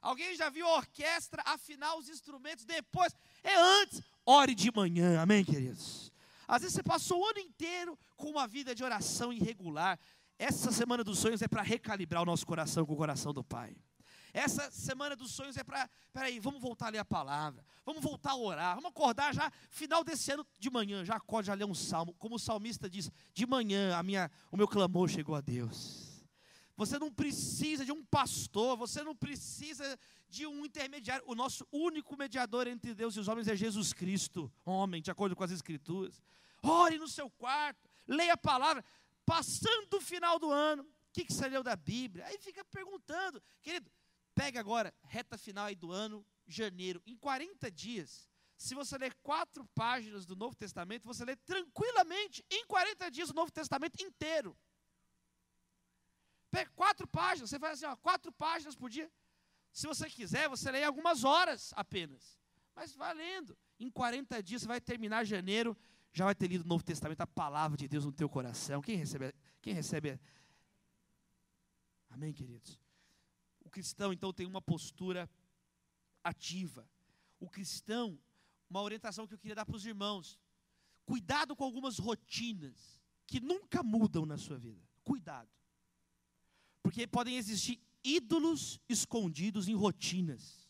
Alguém 0.00 0.34
já 0.36 0.48
viu 0.50 0.66
a 0.66 0.76
orquestra 0.76 1.42
afinar 1.46 1.96
os 1.96 2.08
instrumentos 2.08 2.64
depois? 2.64 3.14
É 3.42 3.56
antes. 3.56 4.02
Ore 4.26 4.54
de 4.54 4.70
manhã, 4.74 5.20
amém, 5.20 5.44
queridos? 5.44 6.10
Às 6.48 6.62
vezes 6.62 6.74
você 6.74 6.82
passou 6.82 7.20
o 7.20 7.26
ano 7.26 7.38
inteiro 7.38 7.98
com 8.16 8.30
uma 8.30 8.46
vida 8.46 8.74
de 8.74 8.82
oração 8.82 9.32
irregular. 9.32 9.98
Essa 10.38 10.72
semana 10.72 11.04
dos 11.04 11.18
sonhos 11.18 11.42
é 11.42 11.48
para 11.48 11.62
recalibrar 11.62 12.22
o 12.22 12.26
nosso 12.26 12.46
coração 12.46 12.86
com 12.86 12.94
o 12.94 12.96
coração 12.96 13.34
do 13.34 13.44
Pai. 13.44 13.76
Essa 14.32 14.70
semana 14.70 15.14
dos 15.14 15.30
sonhos 15.30 15.56
é 15.56 15.62
para, 15.62 15.88
peraí, 16.12 16.40
vamos 16.40 16.60
voltar 16.60 16.86
a 16.86 16.90
ler 16.90 16.98
a 16.98 17.04
palavra, 17.04 17.64
vamos 17.86 18.02
voltar 18.02 18.30
a 18.30 18.36
orar, 18.36 18.74
vamos 18.74 18.90
acordar 18.90 19.32
já, 19.32 19.48
final 19.70 20.02
desse 20.02 20.32
ano 20.32 20.44
de 20.58 20.68
manhã, 20.70 21.04
já 21.04 21.14
acorde, 21.14 21.46
já 21.46 21.54
ler 21.54 21.64
um 21.64 21.74
salmo, 21.74 22.12
como 22.14 22.34
o 22.34 22.38
salmista 22.38 22.90
diz, 22.90 23.12
de 23.32 23.46
manhã 23.46 23.96
a 23.96 24.02
minha, 24.02 24.28
o 24.50 24.56
meu 24.56 24.66
clamor 24.66 25.08
chegou 25.08 25.36
a 25.36 25.40
Deus. 25.40 26.26
Você 26.76 26.98
não 26.98 27.12
precisa 27.12 27.84
de 27.84 27.92
um 27.92 28.04
pastor, 28.04 28.76
você 28.76 29.04
não 29.04 29.14
precisa 29.14 29.96
de 30.34 30.46
um 30.46 30.64
intermediário. 30.64 31.24
O 31.26 31.34
nosso 31.34 31.66
único 31.70 32.16
mediador 32.16 32.66
entre 32.66 32.94
Deus 32.94 33.16
e 33.16 33.20
os 33.20 33.28
homens 33.28 33.48
é 33.48 33.56
Jesus 33.56 33.92
Cristo, 33.92 34.52
homem, 34.64 35.00
de 35.00 35.10
acordo 35.10 35.36
com 35.36 35.44
as 35.44 35.50
Escrituras. 35.50 36.22
Ore 36.62 36.98
no 36.98 37.08
seu 37.08 37.28
quarto, 37.30 37.88
leia 38.06 38.34
a 38.34 38.36
palavra. 38.36 38.84
Passando 39.24 39.94
o 39.94 40.00
final 40.00 40.38
do 40.38 40.50
ano, 40.50 40.82
o 40.82 40.86
que, 41.12 41.24
que 41.24 41.48
leu 41.48 41.62
da 41.62 41.76
Bíblia? 41.76 42.26
Aí 42.26 42.38
fica 42.38 42.64
perguntando, 42.64 43.42
querido, 43.62 43.90
Pega 44.34 44.58
agora, 44.58 44.92
reta 45.04 45.38
final 45.38 45.66
aí 45.66 45.76
do 45.76 45.92
ano, 45.92 46.26
janeiro, 46.46 47.00
em 47.06 47.16
40 47.16 47.70
dias. 47.70 48.28
Se 48.56 48.74
você 48.74 48.98
ler 48.98 49.14
quatro 49.22 49.64
páginas 49.74 50.26
do 50.26 50.34
Novo 50.34 50.56
Testamento, 50.56 51.06
você 51.06 51.24
lê 51.24 51.36
tranquilamente, 51.36 52.44
em 52.50 52.66
40 52.66 53.10
dias, 53.10 53.30
o 53.30 53.34
Novo 53.34 53.52
Testamento 53.52 54.02
inteiro. 54.02 54.56
Pega 56.50 56.70
quatro 56.74 57.06
páginas, 57.06 57.50
você 57.50 57.58
faz 57.58 57.74
assim, 57.74 57.86
ó, 57.86 57.96
quatro 57.96 58.32
páginas 58.32 58.74
por 58.74 58.90
dia. 58.90 59.10
Se 59.74 59.86
você 59.86 60.08
quiser, 60.08 60.48
você 60.48 60.70
lê 60.70 60.82
algumas 60.82 61.24
horas 61.24 61.74
apenas. 61.76 62.40
Mas 62.74 62.94
valendo. 62.94 63.54
Em 63.78 63.90
40 63.90 64.42
dias 64.42 64.62
você 64.62 64.68
vai 64.68 64.80
terminar 64.80 65.24
janeiro, 65.24 65.76
já 66.12 66.24
vai 66.24 66.34
ter 66.34 66.46
lido 66.46 66.64
o 66.64 66.68
Novo 66.68 66.82
Testamento, 66.82 67.20
a 67.20 67.26
palavra 67.26 67.76
de 67.76 67.86
Deus 67.86 68.06
no 68.06 68.12
teu 68.12 68.28
coração. 68.28 68.80
Quem 68.80 68.96
recebe? 68.96 69.34
Quem 69.60 69.74
recebe? 69.74 70.18
Amém, 72.08 72.32
queridos? 72.32 72.80
cristão, 73.74 74.12
então, 74.12 74.32
tem 74.32 74.46
uma 74.46 74.62
postura 74.62 75.28
ativa. 76.22 76.88
O 77.40 77.50
cristão, 77.50 78.16
uma 78.70 78.80
orientação 78.80 79.26
que 79.26 79.34
eu 79.34 79.38
queria 79.38 79.56
dar 79.56 79.66
para 79.66 79.74
os 79.74 79.84
irmãos: 79.84 80.38
cuidado 81.04 81.56
com 81.56 81.64
algumas 81.64 81.98
rotinas 81.98 83.02
que 83.26 83.40
nunca 83.40 83.82
mudam 83.82 84.24
na 84.24 84.38
sua 84.38 84.56
vida. 84.56 84.80
Cuidado. 85.02 85.50
Porque 86.82 87.06
podem 87.06 87.36
existir 87.36 87.80
ídolos 88.04 88.78
escondidos 88.88 89.66
em 89.66 89.74
rotinas. 89.74 90.68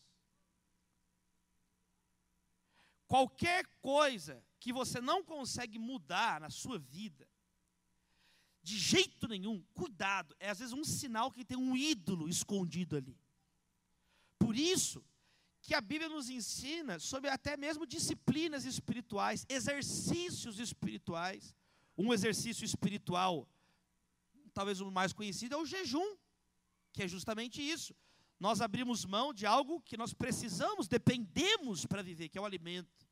Qualquer 3.07 3.67
coisa 3.81 4.43
que 4.59 4.73
você 4.73 4.99
não 4.99 5.23
consegue 5.23 5.77
mudar 5.77 6.41
na 6.41 6.49
sua 6.49 6.79
vida, 6.79 7.27
de 8.63 8.79
jeito 8.79 9.27
nenhum, 9.27 9.61
cuidado, 9.75 10.35
é 10.39 10.49
às 10.49 10.57
vezes 10.57 10.73
um 10.73 10.83
sinal 10.83 11.31
que 11.31 11.45
tem 11.45 11.55
um 11.55 11.77
ídolo 11.77 12.27
escondido 12.27 12.95
ali. 12.95 13.15
Por 14.39 14.55
isso 14.55 15.05
que 15.61 15.75
a 15.75 15.81
Bíblia 15.81 16.09
nos 16.09 16.29
ensina 16.29 16.97
sobre 16.99 17.29
até 17.29 17.57
mesmo 17.57 17.85
disciplinas 17.85 18.65
espirituais, 18.65 19.45
exercícios 19.49 20.59
espirituais. 20.59 21.55
Um 21.97 22.13
exercício 22.13 22.65
espiritual, 22.65 23.47
talvez 24.53 24.81
o 24.81 24.91
mais 24.91 25.13
conhecido, 25.13 25.55
é 25.55 25.57
o 25.57 25.65
jejum, 25.65 26.17
que 26.95 27.03
é 27.03 27.07
justamente 27.07 27.61
isso. 27.61 27.93
Nós 28.39 28.61
abrimos 28.61 29.05
mão 29.05 29.33
de 29.33 29.45
algo 29.45 29.81
que 29.81 29.97
nós 29.97 30.13
precisamos, 30.13 30.87
dependemos 30.87 31.85
para 31.85 32.01
viver, 32.01 32.29
que 32.29 32.37
é 32.37 32.41
o 32.41 32.45
alimento 32.45 33.05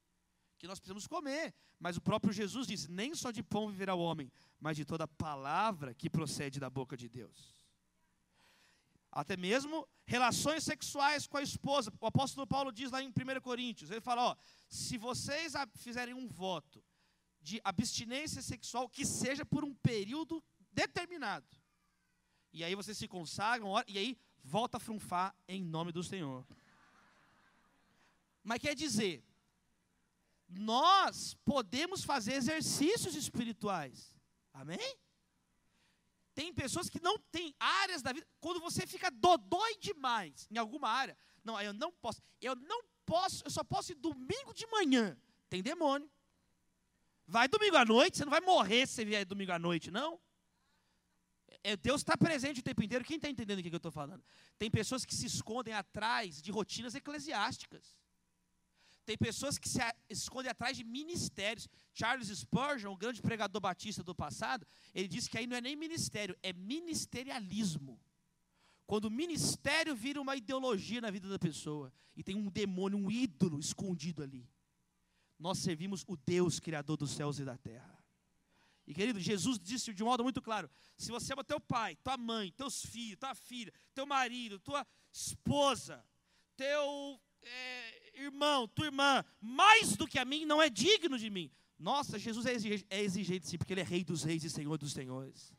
que 0.58 0.68
nós 0.68 0.80
precisamos 0.80 1.06
comer. 1.08 1.54
Mas 1.80 1.98
o 1.98 2.02
próprio 2.02 2.34
Jesus 2.34 2.66
disse: 2.68 2.90
nem 2.90 3.14
só 3.14 3.32
de 3.32 3.44
pão 3.44 3.70
viverá 3.70 3.94
o 3.94 4.00
homem, 4.00 4.32
mas 4.60 4.78
de 4.78 4.86
toda 4.86 5.08
palavra 5.08 5.94
que 5.94 6.10
procede 6.10 6.60
da 6.60 6.70
boca 6.70 6.96
de 6.96 7.10
Deus. 7.10 7.62
Até 9.12 9.36
mesmo 9.38 9.88
relações 10.06 10.64
sexuais 10.64 11.28
com 11.28 11.38
a 11.38 11.44
esposa. 11.44 11.92
O 12.00 12.08
apóstolo 12.08 12.48
Paulo 12.48 12.72
diz 12.72 12.90
lá 12.92 13.02
em 13.02 13.10
1 13.10 13.42
Coríntios: 13.42 13.92
ele 13.92 14.02
fala, 14.02 14.30
ó, 14.30 14.36
se 14.70 14.98
vocês 14.98 15.54
fizerem 15.76 16.14
um 16.14 16.28
voto 16.28 16.84
de 17.42 17.60
abstinência 17.64 18.42
sexual, 18.42 18.90
que 18.90 19.06
seja 19.06 19.46
por 19.46 19.64
um 19.66 19.74
período 19.74 20.42
determinado. 20.72 21.46
E 22.54 22.64
aí 22.64 22.76
vocês 22.76 22.98
se 22.98 23.08
consagram, 23.08 23.70
e 23.88 23.98
aí 23.98 24.18
volta 24.44 24.78
a 24.78 24.80
frunfar 24.80 25.36
em 25.48 25.64
nome 25.64 25.92
do 25.92 26.04
Senhor. 26.04 26.46
Mas 28.44 28.60
quer 28.60 28.76
dizer, 28.76 29.24
nós 30.48 31.34
podemos 31.44 32.04
fazer 32.04 32.34
exercícios 32.34 33.16
espirituais. 33.16 34.14
Amém? 34.54 34.98
Tem 36.36 36.54
pessoas 36.54 36.90
que 36.90 37.02
não 37.02 37.18
têm 37.18 37.56
áreas 37.60 38.02
da 38.02 38.12
vida. 38.12 38.28
Quando 38.40 38.60
você 38.60 38.86
fica 38.86 39.10
dodói 39.10 39.78
demais 39.78 40.48
em 40.52 40.58
alguma 40.58 40.90
área, 40.90 41.18
não, 41.44 41.60
eu 41.62 41.74
não 41.74 41.92
posso. 41.92 42.22
Eu 42.42 42.56
não 42.56 42.84
posso, 43.06 43.44
eu 43.46 43.52
só 43.52 43.64
posso 43.64 43.92
ir 43.92 43.96
domingo 43.96 44.54
de 44.54 44.66
manhã. 44.68 45.18
Tem 45.50 45.62
demônio. 45.62 46.10
Vai 47.26 47.48
domingo 47.48 47.78
à 47.78 47.86
noite, 47.86 48.18
você 48.18 48.26
não 48.26 48.32
vai 48.32 48.42
morrer 48.42 48.86
se 48.88 48.94
você 48.94 49.06
vier 49.06 49.26
domingo 49.26 49.52
à 49.52 49.60
noite, 49.60 49.90
não. 49.90 50.20
É, 51.64 51.76
Deus 51.76 52.02
está 52.02 52.16
presente 52.16 52.60
o 52.60 52.64
tempo 52.64 52.84
inteiro. 52.84 53.04
Quem 53.04 53.18
está 53.18 53.30
entendendo 53.30 53.60
o 53.60 53.64
que 53.64 53.70
eu 53.70 53.78
estou 53.78 53.92
falando? 53.92 54.24
Tem 54.58 54.72
pessoas 54.72 55.06
que 55.06 55.14
se 55.14 55.26
escondem 55.26 55.74
atrás 55.74 56.42
de 56.42 56.52
rotinas 56.52 56.96
eclesiásticas. 56.96 57.98
Tem 59.06 59.18
pessoas 59.18 59.58
que 59.58 59.68
se 59.68 59.80
escondem 60.10 60.50
atrás 60.50 60.78
de 60.78 60.84
ministérios. 60.84 61.68
Charles 61.94 62.30
Spurgeon, 62.30 62.94
o 62.94 62.98
grande 62.98 63.22
pregador 63.22 63.62
batista 63.62 64.04
do 64.04 64.16
passado, 64.16 64.66
ele 64.94 65.08
disse 65.08 65.30
que 65.30 65.38
aí 65.38 65.46
não 65.46 65.58
é 65.58 65.62
nem 65.62 65.76
ministério, 65.76 66.38
é 66.42 66.54
ministerialismo. 66.54 68.00
Quando 68.86 69.06
o 69.06 69.12
ministério 69.12 69.96
vira 69.96 70.22
uma 70.22 70.36
ideologia 70.36 71.02
na 71.02 71.12
vida 71.12 71.28
da 71.28 71.40
pessoa 71.40 71.92
e 72.16 72.24
tem 72.24 72.36
um 72.36 72.50
demônio, 72.50 72.98
um 72.98 73.12
ídolo 73.12 73.60
escondido 73.60 74.24
ali. 74.24 74.50
Nós 75.38 75.60
servimos 75.60 76.04
o 76.08 76.16
Deus 76.16 76.60
criador 76.60 76.96
dos 76.96 77.12
céus 77.12 77.40
e 77.40 77.46
da 77.46 77.58
terra. 77.58 77.93
E 78.86 78.94
querido, 78.94 79.20
Jesus 79.20 79.60
disse 79.60 79.94
de 79.94 80.04
modo 80.04 80.24
muito 80.24 80.42
claro: 80.42 80.70
se 80.98 81.12
você 81.12 81.34
ama 81.34 81.44
teu 81.44 81.60
pai, 81.60 81.96
tua 81.98 82.18
mãe, 82.18 82.52
teus 82.52 82.86
filhos, 82.86 83.20
tua 83.20 83.34
filha, 83.34 83.74
teu 83.94 84.06
marido, 84.06 84.60
tua 84.60 84.86
esposa, 85.12 86.04
teu 86.58 87.20
é, 87.42 88.22
irmão, 88.22 88.68
tua 88.68 88.86
irmã, 88.86 89.24
mais 89.40 89.96
do 89.96 90.08
que 90.08 90.20
a 90.20 90.26
mim, 90.26 90.46
não 90.46 90.62
é 90.62 90.70
digno 90.70 91.18
de 91.18 91.30
mim. 91.30 91.52
Nossa, 91.80 92.20
Jesus 92.20 92.46
é 92.46 92.54
exigente, 92.54 92.86
é 92.90 93.02
exigente 93.02 93.48
sim, 93.48 93.58
porque 93.58 93.74
Ele 93.74 93.82
é 93.82 93.84
Rei 93.84 94.04
dos 94.04 94.24
Reis 94.24 94.44
e 94.44 94.50
Senhor 94.50 94.78
dos 94.78 94.94
Senhores. 94.94 95.54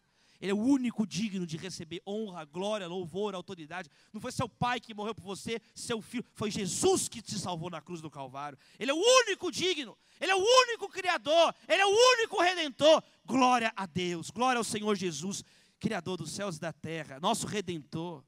Ele 0.44 0.50
é 0.50 0.54
o 0.54 0.58
único 0.58 1.06
digno 1.06 1.46
de 1.46 1.56
receber 1.56 2.02
honra, 2.06 2.44
glória, 2.44 2.86
louvor, 2.86 3.34
autoridade. 3.34 3.88
Não 4.12 4.20
foi 4.20 4.30
seu 4.30 4.46
pai 4.46 4.78
que 4.78 4.92
morreu 4.92 5.14
por 5.14 5.24
você, 5.24 5.58
seu 5.74 6.02
filho. 6.02 6.22
Foi 6.34 6.50
Jesus 6.50 7.08
que 7.08 7.22
te 7.22 7.38
salvou 7.38 7.70
na 7.70 7.80
cruz 7.80 8.02
do 8.02 8.10
Calvário. 8.10 8.58
Ele 8.78 8.90
é 8.90 8.94
o 8.94 8.98
único 8.98 9.50
digno. 9.50 9.96
Ele 10.20 10.30
é 10.30 10.34
o 10.34 10.44
único 10.44 10.86
Criador. 10.90 11.54
Ele 11.66 11.80
é 11.80 11.86
o 11.86 11.88
único 11.88 12.42
Redentor. 12.42 13.02
Glória 13.24 13.72
a 13.74 13.86
Deus. 13.86 14.30
Glória 14.30 14.58
ao 14.58 14.64
Senhor 14.64 14.94
Jesus, 14.94 15.42
Criador 15.80 16.18
dos 16.18 16.30
céus 16.32 16.58
e 16.58 16.60
da 16.60 16.74
terra. 16.74 17.18
Nosso 17.18 17.46
Redentor. 17.46 18.22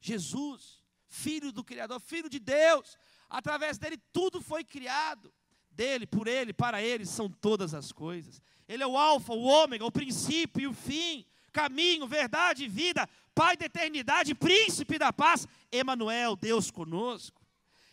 Jesus, 0.00 0.82
Filho 1.06 1.52
do 1.52 1.62
Criador, 1.62 2.00
Filho 2.00 2.30
de 2.30 2.38
Deus. 2.38 2.96
Através 3.28 3.76
dele 3.76 3.98
tudo 4.10 4.40
foi 4.40 4.64
criado. 4.64 5.30
Dele, 5.70 6.06
por 6.06 6.26
ele, 6.26 6.54
para 6.54 6.82
ele 6.82 7.04
são 7.04 7.28
todas 7.28 7.74
as 7.74 7.92
coisas. 7.92 8.40
Ele 8.66 8.82
é 8.82 8.86
o 8.86 8.96
Alfa, 8.96 9.34
o 9.34 9.42
Ômega, 9.42 9.84
o 9.84 9.92
princípio 9.92 10.62
e 10.62 10.66
o 10.66 10.72
fim 10.72 11.26
caminho, 11.52 12.06
verdade 12.06 12.64
e 12.64 12.68
vida, 12.68 13.08
Pai 13.34 13.56
da 13.56 13.64
eternidade, 13.64 14.34
príncipe 14.34 14.98
da 14.98 15.12
paz, 15.12 15.46
Emanuel, 15.70 16.36
Deus 16.36 16.70
conosco. 16.70 17.40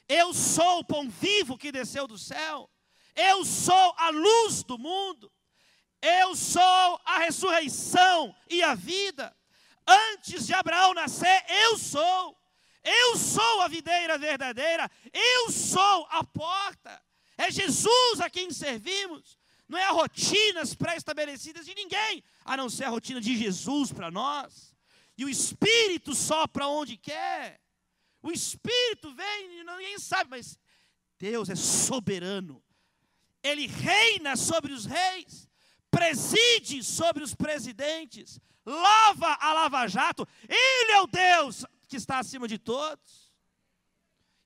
Eu 0.07 0.33
sou 0.33 0.79
o 0.79 0.83
pão 0.83 1.09
vivo 1.09 1.57
que 1.57 1.71
desceu 1.71 2.05
do 2.07 2.17
céu. 2.17 2.69
Eu 3.15 3.45
sou 3.45 3.95
a 3.97 4.09
luz 4.09 4.63
do 4.63 4.77
mundo. 4.77 5.31
Eu 6.01 6.35
sou 6.35 6.99
a 7.05 7.19
ressurreição 7.19 8.35
e 8.49 8.61
a 8.61 8.75
vida. 8.75 9.33
Antes 9.87 10.45
de 10.45 10.53
Abraão 10.53 10.93
nascer, 10.93 11.45
eu 11.47 11.77
sou. 11.77 12.37
Eu 12.83 13.17
sou 13.17 13.61
a 13.61 13.67
videira 13.69 14.17
verdadeira. 14.17 14.91
Eu 15.13 15.51
sou 15.51 16.07
a 16.09 16.21
porta. 16.23 17.01
É 17.37 17.49
Jesus 17.49 18.19
a 18.19 18.29
quem 18.29 18.51
servimos 18.51 19.38
não 19.69 19.77
é 19.77 19.87
rotinas 19.91 20.73
pré-estabelecidas 20.73 21.63
de 21.63 21.75
ninguém, 21.75 22.23
a 22.43 22.57
não 22.57 22.71
ser 22.71 22.85
a 22.85 22.89
rotina 22.89 23.21
de 23.21 23.37
Jesus 23.37 23.93
para 23.93 24.09
nós. 24.09 24.75
E 25.15 25.23
o 25.23 25.29
Espírito 25.29 26.15
sopra 26.15 26.67
onde 26.67 26.97
quer. 26.97 27.61
O 28.23 28.31
Espírito 28.31 29.13
vem, 29.13 29.63
ninguém 29.63 29.99
sabe, 29.99 30.31
mas 30.31 30.57
Deus 31.19 31.49
é 31.49 31.55
soberano. 31.55 32.63
Ele 33.43 33.67
reina 33.67 34.35
sobre 34.35 34.73
os 34.73 34.85
reis, 34.85 35.47
preside 35.91 36.83
sobre 36.83 37.23
os 37.23 37.35
presidentes, 37.35 38.41
lava 38.65 39.37
a 39.39 39.53
lava-jato. 39.53 40.27
Ele 40.47 40.91
é 40.93 41.01
o 41.01 41.07
Deus 41.07 41.63
que 41.87 41.95
está 41.95 42.17
acima 42.17 42.47
de 42.47 42.57
todos. 42.57 43.31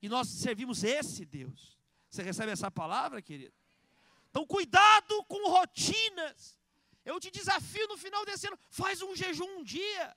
E 0.02 0.08
nós 0.08 0.28
servimos 0.28 0.84
esse 0.84 1.24
Deus. 1.24 1.78
Você 2.10 2.22
recebe 2.22 2.52
essa 2.52 2.70
palavra, 2.70 3.22
querido? 3.22 3.63
Então, 4.34 4.44
cuidado 4.44 5.24
com 5.26 5.48
rotinas. 5.48 6.58
Eu 7.04 7.20
te 7.20 7.30
desafio 7.30 7.86
no 7.86 7.96
final 7.96 8.26
desse 8.26 8.48
ano, 8.48 8.58
faz 8.68 9.00
um 9.00 9.14
jejum 9.14 9.46
um 9.58 9.62
dia. 9.62 10.16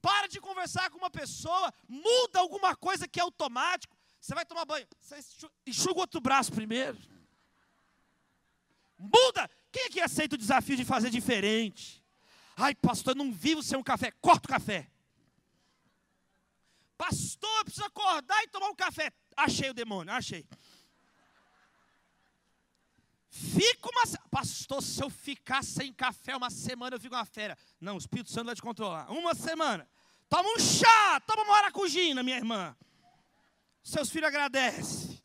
Para 0.00 0.26
de 0.26 0.40
conversar 0.40 0.90
com 0.90 0.98
uma 0.98 1.08
pessoa, 1.08 1.72
muda 1.86 2.40
alguma 2.40 2.74
coisa 2.74 3.06
que 3.06 3.20
é 3.20 3.22
automático. 3.22 3.96
Você 4.20 4.34
vai 4.34 4.44
tomar 4.44 4.64
banho, 4.64 4.84
você 5.00 5.20
enxuga 5.64 5.94
o 5.94 6.00
outro 6.00 6.20
braço 6.20 6.50
primeiro. 6.50 6.98
Muda. 8.98 9.48
Quem 9.70 9.84
é 9.84 9.90
que 9.90 10.00
aceita 10.00 10.34
o 10.34 10.38
desafio 10.38 10.76
de 10.76 10.84
fazer 10.84 11.10
diferente? 11.10 12.04
Ai, 12.56 12.74
pastor, 12.74 13.12
eu 13.12 13.24
não 13.24 13.32
vivo 13.32 13.62
sem 13.62 13.78
um 13.78 13.82
café. 13.82 14.10
Corta 14.10 14.48
o 14.48 14.52
café. 14.52 14.90
Pastor, 16.98 17.58
eu 17.58 17.64
preciso 17.64 17.86
acordar 17.86 18.42
e 18.42 18.48
tomar 18.48 18.70
um 18.70 18.74
café. 18.74 19.12
Achei 19.36 19.70
o 19.70 19.74
demônio, 19.74 20.12
achei. 20.12 20.44
Fica 23.34 23.88
uma. 23.88 24.02
Pastor, 24.30 24.82
se 24.82 25.02
eu 25.02 25.08
ficar 25.08 25.64
sem 25.64 25.90
café 25.90 26.36
uma 26.36 26.50
semana, 26.50 26.96
eu 26.96 27.00
fico 27.00 27.14
uma 27.14 27.24
fera. 27.24 27.56
Não, 27.80 27.94
o 27.94 27.98
Espírito 27.98 28.30
Santo 28.30 28.44
vai 28.46 28.54
te 28.54 28.60
controlar. 28.60 29.10
Uma 29.10 29.34
semana. 29.34 29.88
Toma 30.28 30.50
um 30.50 30.58
chá, 30.58 31.18
toma 31.26 31.42
uma 31.42 31.54
maracujina, 31.54 32.22
minha 32.22 32.36
irmã. 32.36 32.76
Seus 33.82 34.10
filhos 34.10 34.28
agradecem. 34.28 35.18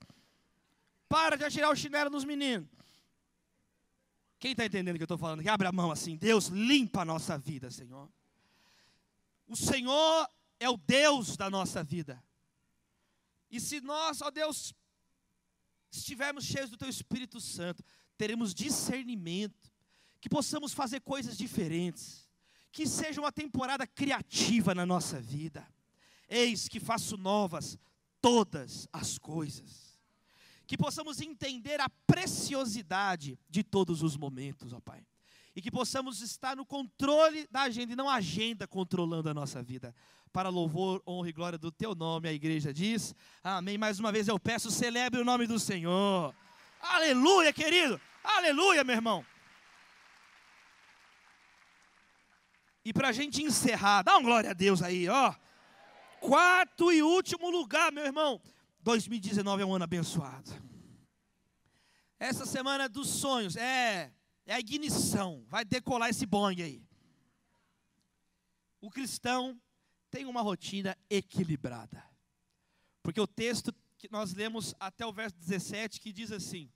Para 1.10 1.36
de 1.36 1.44
atirar 1.44 1.70
o 1.70 1.76
chinelo 1.76 2.10
nos 2.10 2.24
meninos. 2.24 2.70
Quem 4.40 4.52
está 4.52 4.66
entendendo 4.66 4.96
o 4.96 5.00
que 5.00 5.04
eu 5.04 5.06
estou 5.06 5.18
falando? 5.18 5.44
Que 5.44 5.50
abre 5.50 5.68
a 5.68 5.72
mão 5.74 5.92
assim. 5.92 6.16
Deus 6.16 6.48
limpa 6.48 7.02
a 7.02 7.06
nossa 7.06 7.38
vida, 7.38 7.70
Senhor. 7.70 8.10
O 9.46 9.56
Senhor 9.58 10.30
é 10.62 10.70
o 10.70 10.78
Deus 10.78 11.36
da 11.36 11.50
nossa 11.50 11.84
vida. 11.84 12.24
E 13.52 13.60
se 13.60 13.82
nós, 13.82 14.22
ó 14.22 14.32
Deus, 14.32 14.74
estivermos 15.92 16.46
cheios 16.46 16.70
do 16.70 16.78
Teu 16.78 16.90
Espírito 16.90 17.40
Santo, 17.40 17.84
teremos 18.18 18.54
discernimento, 18.54 19.72
que 20.20 20.30
possamos 20.30 20.74
fazer 20.74 21.02
coisas 21.02 21.38
diferentes, 21.38 22.28
que 22.72 22.88
seja 22.88 23.22
uma 23.22 23.32
temporada 23.32 23.86
criativa 23.88 24.74
na 24.76 24.86
nossa 24.86 25.20
vida. 25.20 25.68
Eis 26.30 26.68
que 26.68 26.80
faço 26.80 27.18
novas 27.18 27.78
todas 28.22 28.88
as 28.92 29.18
coisas. 29.18 29.98
Que 30.66 30.78
possamos 30.78 31.22
entender 31.22 31.80
a 31.80 31.90
preciosidade 32.06 33.40
de 33.50 33.64
todos 33.64 34.04
os 34.04 34.18
momentos, 34.18 34.74
ó 34.74 34.80
Pai. 34.82 35.06
E 35.58 35.62
que 35.62 35.72
possamos 35.72 36.22
estar 36.22 36.56
no 36.56 36.64
controle 36.64 37.48
da 37.50 37.64
agenda 37.64 37.92
e 37.92 37.96
não 37.96 38.08
a 38.08 38.18
agenda 38.18 38.68
controlando 38.68 39.28
a 39.28 39.34
nossa 39.34 39.64
vida. 39.64 39.92
Para 40.32 40.50
louvor, 40.50 41.02
honra 41.08 41.30
e 41.30 41.34
glória 41.34 41.58
do 41.58 41.72
teu 41.72 41.96
nome, 41.96 42.30
a 42.30 42.32
igreja 42.32 42.72
diz. 42.72 43.16
Amém. 43.44 43.76
Mais 43.76 44.00
uma 44.00 44.12
vez 44.12 44.28
eu 44.28 44.40
peço, 44.40 44.70
celebre 44.70 45.20
o 45.20 45.26
nome 45.26 45.48
do 45.48 45.58
Senhor. 45.58 46.32
Aleluia, 46.80 47.52
querido. 47.52 48.00
Aleluia, 48.24 48.84
meu 48.84 48.94
irmão. 48.94 49.26
E 52.86 52.94
para 52.94 53.10
a 53.10 53.12
gente 53.12 53.42
encerrar, 53.42 54.04
dá 54.04 54.16
um 54.16 54.22
glória 54.22 54.52
a 54.52 54.54
Deus 54.54 54.84
aí, 54.84 55.10
ó. 55.10 55.34
Quarto 56.20 56.92
e 56.92 57.02
último 57.02 57.50
lugar, 57.50 57.92
meu 57.92 58.06
irmão. 58.06 58.40
2019 58.82 59.64
é 59.64 59.66
um 59.66 59.74
ano 59.74 59.86
abençoado. 59.86 60.52
Essa 62.20 62.46
semana 62.46 62.88
dos 62.88 63.10
sonhos 63.10 63.56
é, 63.56 64.12
é 64.48 64.56
a 64.56 64.60
ignição. 64.60 65.46
Vai 65.48 65.64
decolar 65.64 66.10
esse 66.10 66.26
bong 66.26 66.64
aí. 66.64 66.82
O 68.80 68.90
cristão 68.90 69.60
tem 70.10 70.26
uma 70.26 70.42
rotina 70.42 70.98
equilibrada. 71.10 72.04
Porque 73.04 73.20
o 73.20 73.28
texto 73.28 73.74
que 73.98 74.10
nós 74.12 74.34
lemos 74.34 74.74
até 74.80 75.06
o 75.06 75.12
verso 75.12 75.36
17 75.38 76.00
que 76.00 76.14
diz 76.14 76.32
assim: 76.32 76.72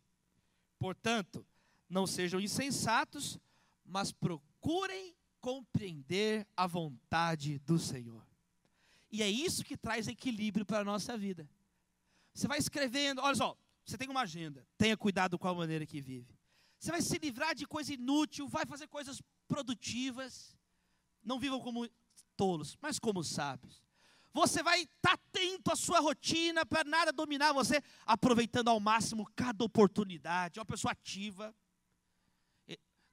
Portanto, 0.78 1.46
não 1.90 2.06
sejam 2.06 2.40
insensatos, 2.40 3.40
mas 3.86 4.12
procurem 4.12 5.16
compreender 5.40 6.48
a 6.56 6.68
vontade 6.68 7.60
do 7.60 7.80
Senhor. 7.80 8.26
E 9.10 9.24
é 9.24 9.30
isso 9.30 9.64
que 9.64 9.78
traz 9.78 10.08
equilíbrio 10.08 10.66
para 10.66 10.80
a 10.80 10.86
nossa 10.86 11.18
vida. 11.18 11.50
Você 12.34 12.48
vai 12.48 12.58
escrevendo, 12.58 13.22
olha 13.22 13.36
só, 13.36 13.58
você 13.86 13.98
tem 13.98 14.10
uma 14.10 14.22
agenda, 14.22 14.66
tenha 14.78 14.96
cuidado 14.96 15.38
com 15.38 15.48
a 15.48 15.54
maneira 15.54 15.86
que 15.86 16.00
vive. 16.00 16.41
Você 16.82 16.90
vai 16.90 17.02
se 17.04 17.20
livrar 17.20 17.54
de 17.54 17.68
coisa 17.68 17.94
inútil, 17.94 18.48
vai 18.48 18.66
fazer 18.66 18.88
coisas 18.88 19.22
produtivas. 19.48 20.58
Não 21.24 21.40
vivam 21.40 21.60
como 21.60 21.88
tolos, 22.36 22.76
mas 22.82 22.98
como 22.98 23.24
sábios. 23.24 23.84
Você 24.34 24.64
vai 24.64 24.82
estar 24.82 25.14
atento 25.14 25.72
à 25.72 25.76
sua 25.76 26.00
rotina 26.00 26.66
para 26.66 26.84
nada 26.84 27.14
dominar 27.14 27.54
você, 27.54 27.84
aproveitando 28.04 28.70
ao 28.70 28.80
máximo 28.80 29.30
cada 29.36 29.64
oportunidade. 29.64 30.58
É 30.58 30.60
uma 30.60 30.66
pessoa 30.66 30.94
ativa. 30.94 31.56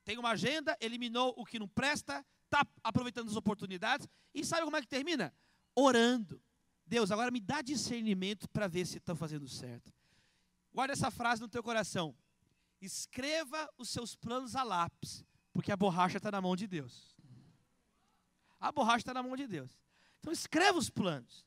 Tem 0.02 0.16
uma 0.16 0.30
agenda, 0.30 0.74
eliminou 0.80 1.34
o 1.36 1.44
que 1.44 1.58
não 1.58 1.68
presta, 1.68 2.24
está 2.46 2.66
aproveitando 2.82 3.28
as 3.28 3.36
oportunidades. 3.36 4.08
E 4.32 4.46
sabe 4.46 4.64
como 4.64 4.78
é 4.78 4.80
que 4.80 4.88
termina? 4.88 5.30
Orando. 5.74 6.42
Deus, 6.86 7.10
agora 7.10 7.30
me 7.30 7.40
dá 7.40 7.60
discernimento 7.60 8.48
para 8.48 8.66
ver 8.66 8.86
se 8.86 8.96
estão 8.96 9.14
fazendo 9.14 9.46
certo. 9.46 9.92
Guarda 10.72 10.94
essa 10.94 11.10
frase 11.10 11.42
no 11.42 11.48
teu 11.48 11.62
coração. 11.62 12.16
Escreva 12.80 13.68
os 13.76 13.90
seus 13.90 14.14
planos 14.14 14.54
a 14.54 14.62
lápis, 14.62 15.24
porque 15.52 15.72
a 15.72 15.76
borracha 15.76 16.18
está 16.18 16.30
na 16.30 16.40
mão 16.40 16.54
de 16.54 16.66
Deus. 16.66 17.16
A 18.60 18.70
borracha 18.72 18.98
está 18.98 19.14
na 19.14 19.22
mão 19.22 19.36
de 19.36 19.46
Deus. 19.46 19.70
Então 20.20 20.32
escreva 20.32 20.78
os 20.78 20.90
planos. 20.90 21.46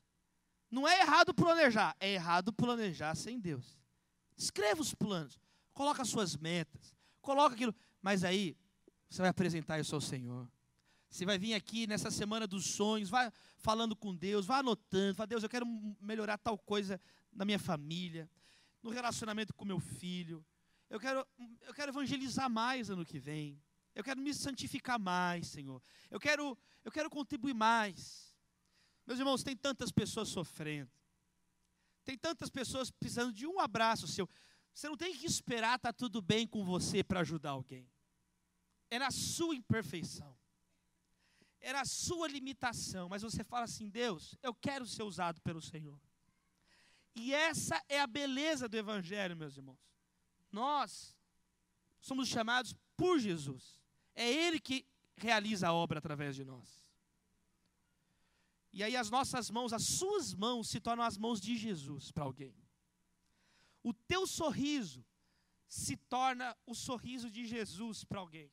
Não 0.70 0.88
é 0.88 1.00
errado 1.00 1.34
planejar, 1.34 1.94
é 2.00 2.14
errado 2.14 2.52
planejar 2.52 3.14
sem 3.14 3.38
Deus. 3.38 3.78
Escreva 4.36 4.80
os 4.80 4.94
planos, 4.94 5.38
coloca 5.74 6.02
as 6.02 6.08
suas 6.08 6.36
metas, 6.36 6.96
coloca 7.20 7.54
aquilo, 7.54 7.74
mas 8.00 8.24
aí 8.24 8.56
você 9.08 9.20
vai 9.20 9.30
apresentar 9.30 9.78
isso 9.78 9.94
ao 9.94 10.00
Senhor. 10.00 10.48
Você 11.10 11.26
vai 11.26 11.38
vir 11.38 11.52
aqui 11.52 11.86
nessa 11.86 12.10
semana 12.10 12.46
dos 12.46 12.64
sonhos, 12.64 13.10
vai 13.10 13.30
falando 13.58 13.94
com 13.94 14.14
Deus, 14.14 14.46
vai 14.46 14.60
anotando, 14.60 15.14
fala, 15.14 15.26
Deus, 15.26 15.42
eu 15.42 15.48
quero 15.48 15.66
melhorar 16.00 16.38
tal 16.38 16.56
coisa 16.56 16.98
na 17.30 17.44
minha 17.44 17.58
família, 17.58 18.28
no 18.82 18.88
relacionamento 18.88 19.52
com 19.52 19.66
meu 19.66 19.78
filho. 19.78 20.42
Eu 20.92 21.00
quero, 21.00 21.26
eu 21.62 21.72
quero 21.72 21.90
evangelizar 21.90 22.50
mais 22.50 22.90
ano 22.90 23.02
que 23.02 23.18
vem. 23.18 23.58
Eu 23.94 24.04
quero 24.04 24.20
me 24.20 24.34
santificar 24.34 25.00
mais, 25.00 25.46
Senhor. 25.46 25.82
Eu 26.10 26.20
quero, 26.20 26.56
eu 26.84 26.92
quero 26.92 27.08
contribuir 27.08 27.54
mais. 27.54 28.36
Meus 29.06 29.18
irmãos, 29.18 29.42
tem 29.42 29.56
tantas 29.56 29.90
pessoas 29.90 30.28
sofrendo. 30.28 30.92
Tem 32.04 32.18
tantas 32.18 32.50
pessoas 32.50 32.90
precisando 32.90 33.32
de 33.32 33.46
um 33.46 33.58
abraço 33.58 34.06
seu. 34.06 34.28
Você 34.74 34.86
não 34.86 34.98
tem 34.98 35.16
que 35.16 35.24
esperar 35.24 35.76
estar 35.76 35.94
tá 35.94 35.98
tudo 35.98 36.20
bem 36.20 36.46
com 36.46 36.62
você 36.62 37.02
para 37.02 37.20
ajudar 37.20 37.52
alguém. 37.52 37.90
É 38.90 38.98
na 38.98 39.10
sua 39.10 39.54
imperfeição. 39.54 40.36
É 41.58 41.72
na 41.72 41.86
sua 41.86 42.28
limitação. 42.28 43.08
Mas 43.08 43.22
você 43.22 43.42
fala 43.42 43.64
assim: 43.64 43.88
Deus, 43.88 44.36
eu 44.42 44.52
quero 44.52 44.84
ser 44.84 45.04
usado 45.04 45.40
pelo 45.40 45.62
Senhor. 45.62 45.98
E 47.14 47.32
essa 47.32 47.82
é 47.88 47.98
a 47.98 48.06
beleza 48.06 48.68
do 48.68 48.76
Evangelho, 48.76 49.34
meus 49.34 49.56
irmãos. 49.56 49.91
Nós 50.52 51.16
somos 52.00 52.28
chamados 52.28 52.74
por 52.96 53.18
Jesus. 53.18 53.80
É 54.14 54.30
Ele 54.30 54.60
que 54.60 54.86
realiza 55.16 55.68
a 55.68 55.72
obra 55.72 55.98
através 55.98 56.36
de 56.36 56.44
nós. 56.44 56.86
E 58.72 58.82
aí 58.82 58.96
as 58.96 59.10
nossas 59.10 59.50
mãos, 59.50 59.72
as 59.72 59.84
suas 59.84 60.34
mãos, 60.34 60.68
se 60.68 60.80
tornam 60.80 61.04
as 61.04 61.18
mãos 61.18 61.40
de 61.40 61.56
Jesus 61.56 62.10
para 62.10 62.24
alguém. 62.24 62.54
O 63.82 63.92
teu 63.92 64.26
sorriso 64.26 65.04
se 65.66 65.96
torna 65.96 66.56
o 66.66 66.74
sorriso 66.74 67.30
de 67.30 67.46
Jesus 67.46 68.04
para 68.04 68.20
alguém. 68.20 68.50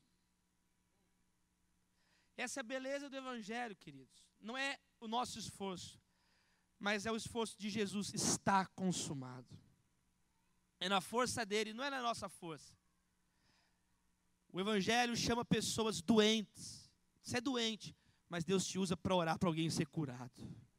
Essa 2.36 2.60
é 2.60 2.62
a 2.62 2.64
beleza 2.64 3.10
do 3.10 3.18
Evangelho, 3.18 3.76
queridos. 3.76 4.26
Não 4.40 4.58
é 4.58 4.80
o 5.00 5.08
nosso 5.08 5.38
esforço, 5.38 6.02
mas 6.80 7.06
é 7.06 7.12
o 7.12 7.18
esforço 7.18 7.58
de 7.58 7.70
Jesus. 7.70 8.14
Está 8.14 8.66
consumado. 8.66 9.58
É 10.80 10.88
na 10.88 11.02
força 11.02 11.46
dele, 11.46 11.74
não 11.74 11.84
é 11.84 11.90
na 11.90 12.02
nossa 12.02 12.30
força. 12.30 12.78
O 14.52 14.60
Evangelho 14.60 15.16
chama 15.16 15.44
pessoas 15.46 16.02
doentes. 16.02 16.90
Você 17.22 17.38
é 17.38 17.42
doente, 17.42 17.96
mas 18.28 18.44
Deus 18.44 18.66
te 18.66 18.80
usa 18.80 18.96
para 18.96 19.16
orar 19.16 19.38
para 19.38 19.50
alguém 19.50 19.70
ser 19.70 19.86
curado, 19.86 20.32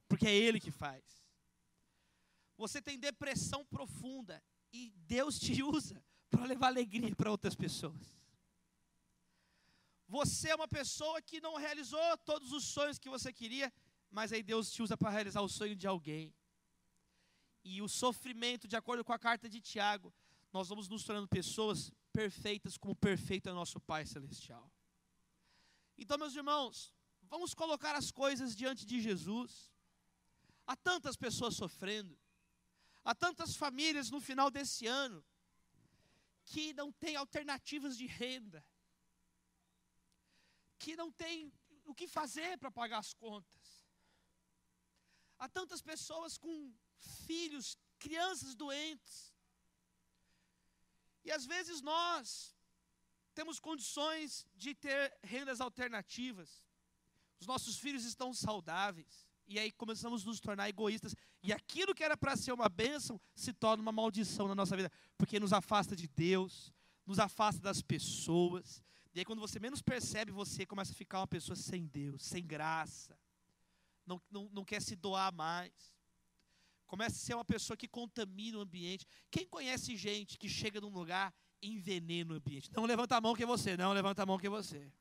porque 0.08 0.26
é 0.26 0.34
Ele 0.34 0.58
que 0.58 0.70
faz. 0.70 1.04
Você 2.56 2.82
tem 2.82 2.98
depressão 2.98 3.64
profunda 3.64 4.42
e 4.72 4.92
Deus 5.06 5.38
te 5.38 5.62
usa 5.62 6.02
para 6.30 6.44
levar 6.44 6.68
alegria 6.68 7.14
para 7.14 7.30
outras 7.30 7.54
pessoas. 7.54 8.18
Você 10.08 10.48
é 10.50 10.54
uma 10.54 10.66
pessoa 10.66 11.22
que 11.22 11.40
não 11.40 11.56
realizou 11.56 12.18
todos 12.18 12.52
os 12.52 12.64
sonhos 12.64 12.98
que 12.98 13.08
você 13.08 13.32
queria, 13.32 13.72
mas 14.10 14.32
aí 14.32 14.42
Deus 14.42 14.72
te 14.72 14.82
usa 14.82 14.96
para 14.96 15.10
realizar 15.10 15.40
o 15.40 15.48
sonho 15.48 15.76
de 15.76 15.86
alguém. 15.86 16.34
E 17.62 17.82
o 17.82 17.88
sofrimento, 17.88 18.66
de 18.66 18.76
acordo 18.76 19.04
com 19.04 19.12
a 19.12 19.18
carta 19.18 19.48
de 19.48 19.60
Tiago, 19.60 20.12
nós 20.52 20.68
vamos 20.68 20.88
nos 20.88 21.04
tornando 21.04 21.28
pessoas 21.28 21.92
perfeitas 22.12 22.76
como 22.76 22.94
perfeito 22.94 23.48
é 23.48 23.52
nosso 23.52 23.78
Pai 23.80 24.04
Celestial. 24.06 24.70
Então, 25.96 26.18
meus 26.18 26.34
irmãos, 26.34 26.94
vamos 27.22 27.54
colocar 27.54 27.94
as 27.94 28.10
coisas 28.10 28.56
diante 28.56 28.84
de 28.86 29.00
Jesus. 29.00 29.72
Há 30.66 30.74
tantas 30.76 31.16
pessoas 31.16 31.54
sofrendo, 31.56 32.18
há 33.04 33.14
tantas 33.14 33.54
famílias 33.56 34.10
no 34.10 34.20
final 34.20 34.50
desse 34.50 34.86
ano 34.86 35.24
que 36.44 36.72
não 36.72 36.90
têm 36.90 37.16
alternativas 37.16 37.96
de 37.96 38.06
renda, 38.06 38.64
que 40.78 40.96
não 40.96 41.12
têm 41.12 41.52
o 41.84 41.94
que 41.94 42.08
fazer 42.08 42.58
para 42.58 42.70
pagar 42.70 42.98
as 42.98 43.12
contas. 43.12 43.86
Há 45.38 45.48
tantas 45.48 45.80
pessoas 45.80 46.36
com 46.36 46.74
filhos, 47.00 47.76
crianças 47.98 48.54
doentes, 48.54 49.30
e 51.24 51.30
às 51.30 51.46
vezes 51.46 51.80
nós 51.80 52.54
temos 53.34 53.60
condições 53.60 54.46
de 54.54 54.74
ter 54.74 55.16
rendas 55.22 55.60
alternativas. 55.60 56.64
Os 57.40 57.46
nossos 57.46 57.78
filhos 57.78 58.04
estão 58.04 58.32
saudáveis. 58.34 59.26
E 59.46 59.58
aí 59.58 59.72
começamos 59.72 60.22
a 60.22 60.26
nos 60.26 60.40
tornar 60.40 60.68
egoístas. 60.68 61.14
E 61.42 61.52
aquilo 61.52 61.94
que 61.94 62.04
era 62.04 62.16
para 62.16 62.36
ser 62.36 62.52
uma 62.52 62.68
bênção 62.68 63.20
se 63.34 63.52
torna 63.52 63.82
uma 63.82 63.92
maldição 63.92 64.46
na 64.46 64.54
nossa 64.54 64.76
vida. 64.76 64.90
Porque 65.16 65.40
nos 65.40 65.52
afasta 65.52 65.96
de 65.96 66.06
Deus, 66.08 66.72
nos 67.06 67.18
afasta 67.18 67.60
das 67.60 67.82
pessoas. 67.82 68.82
E 69.14 69.18
aí 69.18 69.24
quando 69.24 69.40
você 69.40 69.58
menos 69.58 69.82
percebe, 69.82 70.30
você 70.30 70.64
começa 70.64 70.92
a 70.92 70.96
ficar 70.96 71.20
uma 71.20 71.26
pessoa 71.26 71.56
sem 71.56 71.86
Deus, 71.86 72.24
sem 72.24 72.46
graça. 72.46 73.18
Não, 74.06 74.20
não, 74.30 74.48
não 74.50 74.64
quer 74.64 74.80
se 74.80 74.96
doar 74.96 75.32
mais. 75.32 75.72
Começa 76.90 77.14
a 77.14 77.20
ser 77.20 77.34
uma 77.34 77.44
pessoa 77.44 77.76
que 77.76 77.86
contamina 77.86 78.58
o 78.58 78.62
ambiente. 78.62 79.06
Quem 79.30 79.46
conhece 79.46 79.96
gente 79.96 80.36
que 80.36 80.48
chega 80.48 80.80
num 80.80 80.88
lugar 80.88 81.32
e 81.62 81.68
envenena 81.76 82.32
o 82.34 82.36
ambiente? 82.36 82.68
Não 82.72 82.84
levanta 82.84 83.16
a 83.16 83.20
mão 83.20 83.32
que 83.32 83.44
é 83.44 83.46
você, 83.46 83.76
não 83.76 83.92
levanta 83.92 84.24
a 84.24 84.26
mão 84.26 84.36
que 84.36 84.48
é 84.48 84.50
você. 84.50 84.92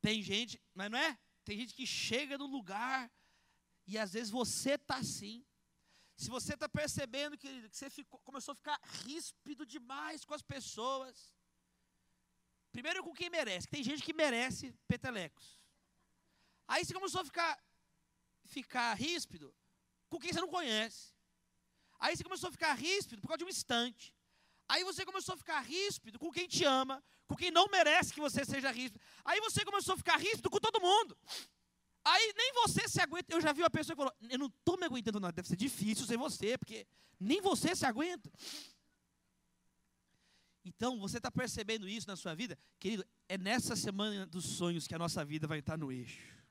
Tem 0.00 0.22
gente, 0.22 0.58
mas 0.74 0.90
não 0.90 0.98
é? 0.98 1.18
Tem 1.44 1.58
gente 1.58 1.74
que 1.74 1.86
chega 1.86 2.38
no 2.38 2.46
lugar 2.46 3.12
e 3.86 3.98
às 3.98 4.14
vezes 4.14 4.30
você 4.30 4.76
está 4.76 4.96
assim. 4.96 5.44
Se 6.16 6.30
você 6.30 6.54
está 6.54 6.66
percebendo 6.66 7.36
que, 7.36 7.68
que 7.68 7.76
você 7.76 7.90
ficou, 7.90 8.18
começou 8.20 8.52
a 8.52 8.56
ficar 8.56 8.80
ríspido 9.04 9.66
demais 9.66 10.24
com 10.24 10.32
as 10.32 10.40
pessoas. 10.40 11.34
Primeiro 12.70 13.04
com 13.04 13.12
quem 13.12 13.28
merece, 13.28 13.68
tem 13.68 13.84
gente 13.84 14.02
que 14.02 14.14
merece 14.14 14.72
petelecos. 14.88 15.60
Aí 16.66 16.82
você 16.82 16.94
começou 16.94 17.20
a 17.20 17.26
ficar 17.26 17.62
ficar 18.56 18.94
ríspido 18.94 19.54
com 20.08 20.18
quem 20.18 20.32
você 20.32 20.40
não 20.40 20.48
conhece. 20.48 21.12
Aí 21.98 22.16
você 22.16 22.24
começou 22.24 22.48
a 22.48 22.52
ficar 22.52 22.74
ríspido 22.74 23.20
por 23.22 23.28
causa 23.28 23.38
de 23.38 23.44
um 23.44 23.48
instante. 23.48 24.14
Aí 24.68 24.84
você 24.84 25.04
começou 25.04 25.34
a 25.34 25.38
ficar 25.42 25.60
ríspido 25.60 26.18
com 26.18 26.30
quem 26.30 26.46
te 26.46 26.64
ama, 26.64 27.02
com 27.26 27.36
quem 27.36 27.50
não 27.50 27.66
merece 27.68 28.12
que 28.12 28.20
você 28.20 28.44
seja 28.44 28.70
ríspido. 28.70 29.02
Aí 29.24 29.40
você 29.40 29.64
começou 29.64 29.94
a 29.94 29.96
ficar 29.96 30.18
ríspido 30.18 30.50
com 30.50 30.58
todo 30.58 30.80
mundo. 30.80 31.16
Aí 32.04 32.32
nem 32.36 32.52
você 32.54 32.88
se 32.88 33.00
aguenta. 33.00 33.32
Eu 33.34 33.40
já 33.40 33.52
vi 33.52 33.62
uma 33.62 33.70
pessoa 33.70 33.94
que 33.94 34.02
falou: 34.02 34.14
Eu 34.28 34.38
não 34.38 34.46
estou 34.46 34.76
me 34.76 34.84
aguentando, 34.84 35.20
não. 35.20 35.30
Deve 35.30 35.48
ser 35.48 35.56
difícil 35.56 36.06
ser 36.06 36.16
você, 36.16 36.58
porque 36.58 36.86
nem 37.18 37.40
você 37.40 37.74
se 37.76 37.86
aguenta. 37.86 38.30
Então, 40.64 40.98
você 40.98 41.16
está 41.16 41.30
percebendo 41.30 41.88
isso 41.88 42.06
na 42.06 42.16
sua 42.16 42.34
vida? 42.34 42.56
Querido, 42.78 43.04
é 43.28 43.36
nessa 43.36 43.74
semana 43.74 44.26
dos 44.26 44.44
sonhos 44.44 44.86
que 44.86 44.94
a 44.94 44.98
nossa 44.98 45.24
vida 45.24 45.46
vai 45.46 45.58
estar 45.58 45.76
no 45.76 45.90
eixo. 45.90 46.41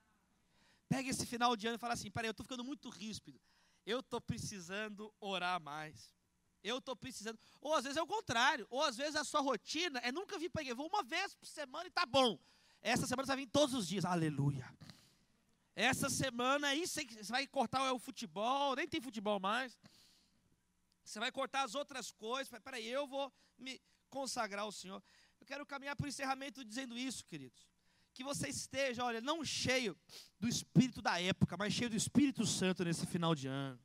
Pega 0.92 1.10
esse 1.10 1.26
final 1.26 1.56
de 1.56 1.68
ano 1.68 1.78
e 1.78 1.80
fala 1.80 1.94
assim: 1.94 2.12
peraí, 2.12 2.28
eu 2.28 2.32
estou 2.32 2.44
ficando 2.44 2.66
muito 2.66 2.89
ríspido. 2.89 3.39
Eu 3.86 4.02
estou 4.02 4.20
precisando 4.20 5.12
orar 5.22 5.58
mais. 5.62 6.14
Eu 6.62 6.80
estou 6.80 6.98
precisando. 6.98 7.39
Ou 7.62 7.74
às 7.74 7.86
vezes 7.86 7.96
é 7.96 8.02
o 8.02 8.06
contrário. 8.06 8.68
Ou 8.70 8.84
às 8.84 8.98
vezes 8.98 9.16
a 9.16 9.24
sua 9.24 9.39
rotina 9.39 10.00
é 10.00 10.12
nunca 10.12 10.38
vir 10.38 10.50
para 10.50 10.60
a 10.60 10.64
igreja. 10.64 10.76
Vou 10.76 10.89
uma 10.89 11.02
vez 11.02 11.34
por 11.34 11.46
semana 11.46 11.88
e 11.88 11.89
tá 11.89 12.06
bom. 12.06 12.38
Essa 12.82 13.08
semana 13.08 13.26
você 13.26 13.32
vai 13.32 13.46
vir 13.46 13.48
todos 13.50 13.74
os 13.74 13.88
dias. 13.88 14.04
Aleluia. 14.04 14.70
Essa 15.74 16.10
semana 16.10 16.68
aí 16.68 16.86
você 16.86 17.08
vai 17.30 17.48
cortar 17.48 17.94
o 17.94 17.98
futebol, 17.98 18.76
nem 18.76 18.86
tem 18.86 19.00
futebol 19.00 19.39
mais. 19.39 19.80
Você 21.06 21.22
vai 21.22 21.32
cortar 21.32 21.64
as 21.64 21.74
outras 21.74 22.12
coisas. 22.12 22.52
Peraí, 22.60 22.86
eu 22.86 23.08
vou 23.08 23.32
me 23.58 23.82
consagrar 24.10 24.66
ao 24.66 24.74
Senhor. 24.74 25.02
Eu 25.39 25.46
quero 25.46 25.66
caminhar 25.66 25.96
para 25.96 26.06
o 26.06 26.10
encerramento 26.10 26.66
dizendo 26.66 26.98
isso, 26.98 27.24
queridos 27.24 27.71
que 28.14 28.24
você 28.24 28.49
esteja, 28.49 29.03
olha, 29.03 29.22
não 29.22 29.43
cheio 29.43 29.97
do 30.39 30.47
espírito 30.47 31.01
da 31.01 31.22
época, 31.22 31.55
mas 31.57 31.74
cheio 31.74 31.89
do 31.89 31.95
Espírito 31.95 32.45
Santo 32.45 32.84
nesse 32.84 33.05
final 33.05 33.34
de 33.34 33.47
ano. 33.47 33.80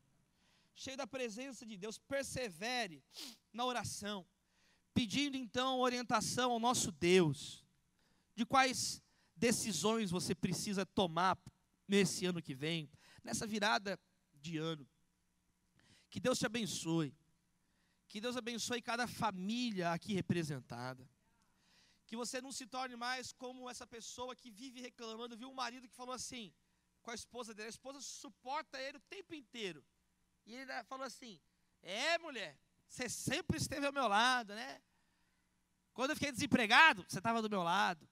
Cheio 0.75 0.97
da 0.97 1.07
presença 1.07 1.65
de 1.65 1.77
Deus, 1.77 1.99
persevere 1.99 3.03
na 3.53 3.65
oração, 3.65 4.27
pedindo 4.93 5.37
então 5.37 5.81
orientação 5.81 6.53
ao 6.53 6.59
nosso 6.59 6.93
Deus, 6.93 7.65
de 8.35 8.45
quais 8.45 9.03
decisões 9.35 10.11
você 10.11 10.35
precisa 10.35 10.85
tomar 10.85 11.39
nesse 11.89 12.27
ano 12.27 12.43
que 12.43 12.55
vem, 12.55 12.91
nessa 13.23 13.47
virada 13.47 13.99
de 14.35 14.59
ano. 14.59 14.87
Que 16.11 16.21
Deus 16.21 16.39
te 16.39 16.47
abençoe. 16.47 17.15
Que 18.09 18.21
Deus 18.21 18.37
abençoe 18.37 18.81
cada 18.83 19.07
família 19.07 19.93
aqui 19.93 20.15
representada 20.15 21.09
que 22.07 22.17
você 22.17 22.41
não 22.41 22.53
se 22.53 22.67
torne 22.67 22.97
mais 22.97 23.33
como 23.33 23.69
essa 23.69 23.87
pessoa 23.87 24.35
que 24.35 24.51
vive 24.51 24.81
reclamando, 24.81 25.37
viu 25.37 25.51
um 25.51 25.55
marido 25.55 25.89
que 25.89 25.95
falou 25.95 26.15
assim 26.15 26.53
com 27.03 27.11
a 27.11 27.15
esposa 27.15 27.55
dele, 27.55 27.69
a 27.69 27.71
esposa 27.71 28.01
suporta 28.01 28.81
ele 28.81 28.99
o 28.99 29.01
tempo 29.01 29.35
inteiro. 29.35 29.85
E 30.45 30.55
ele 30.55 30.73
falou 30.85 31.07
assim: 31.07 31.41
"É, 31.83 32.19
mulher, 32.19 32.59
você 32.89 33.09
sempre 33.09 33.57
esteve 33.59 33.87
ao 33.87 33.93
meu 33.93 34.09
lado, 34.09 34.55
né? 34.55 34.81
Quando 35.93 36.11
eu 36.11 36.17
fiquei 36.17 36.33
desempregado, 36.33 37.05
você 37.09 37.19
estava 37.19 37.41
do 37.41 37.51
meu 37.51 37.63
lado. 37.63 38.09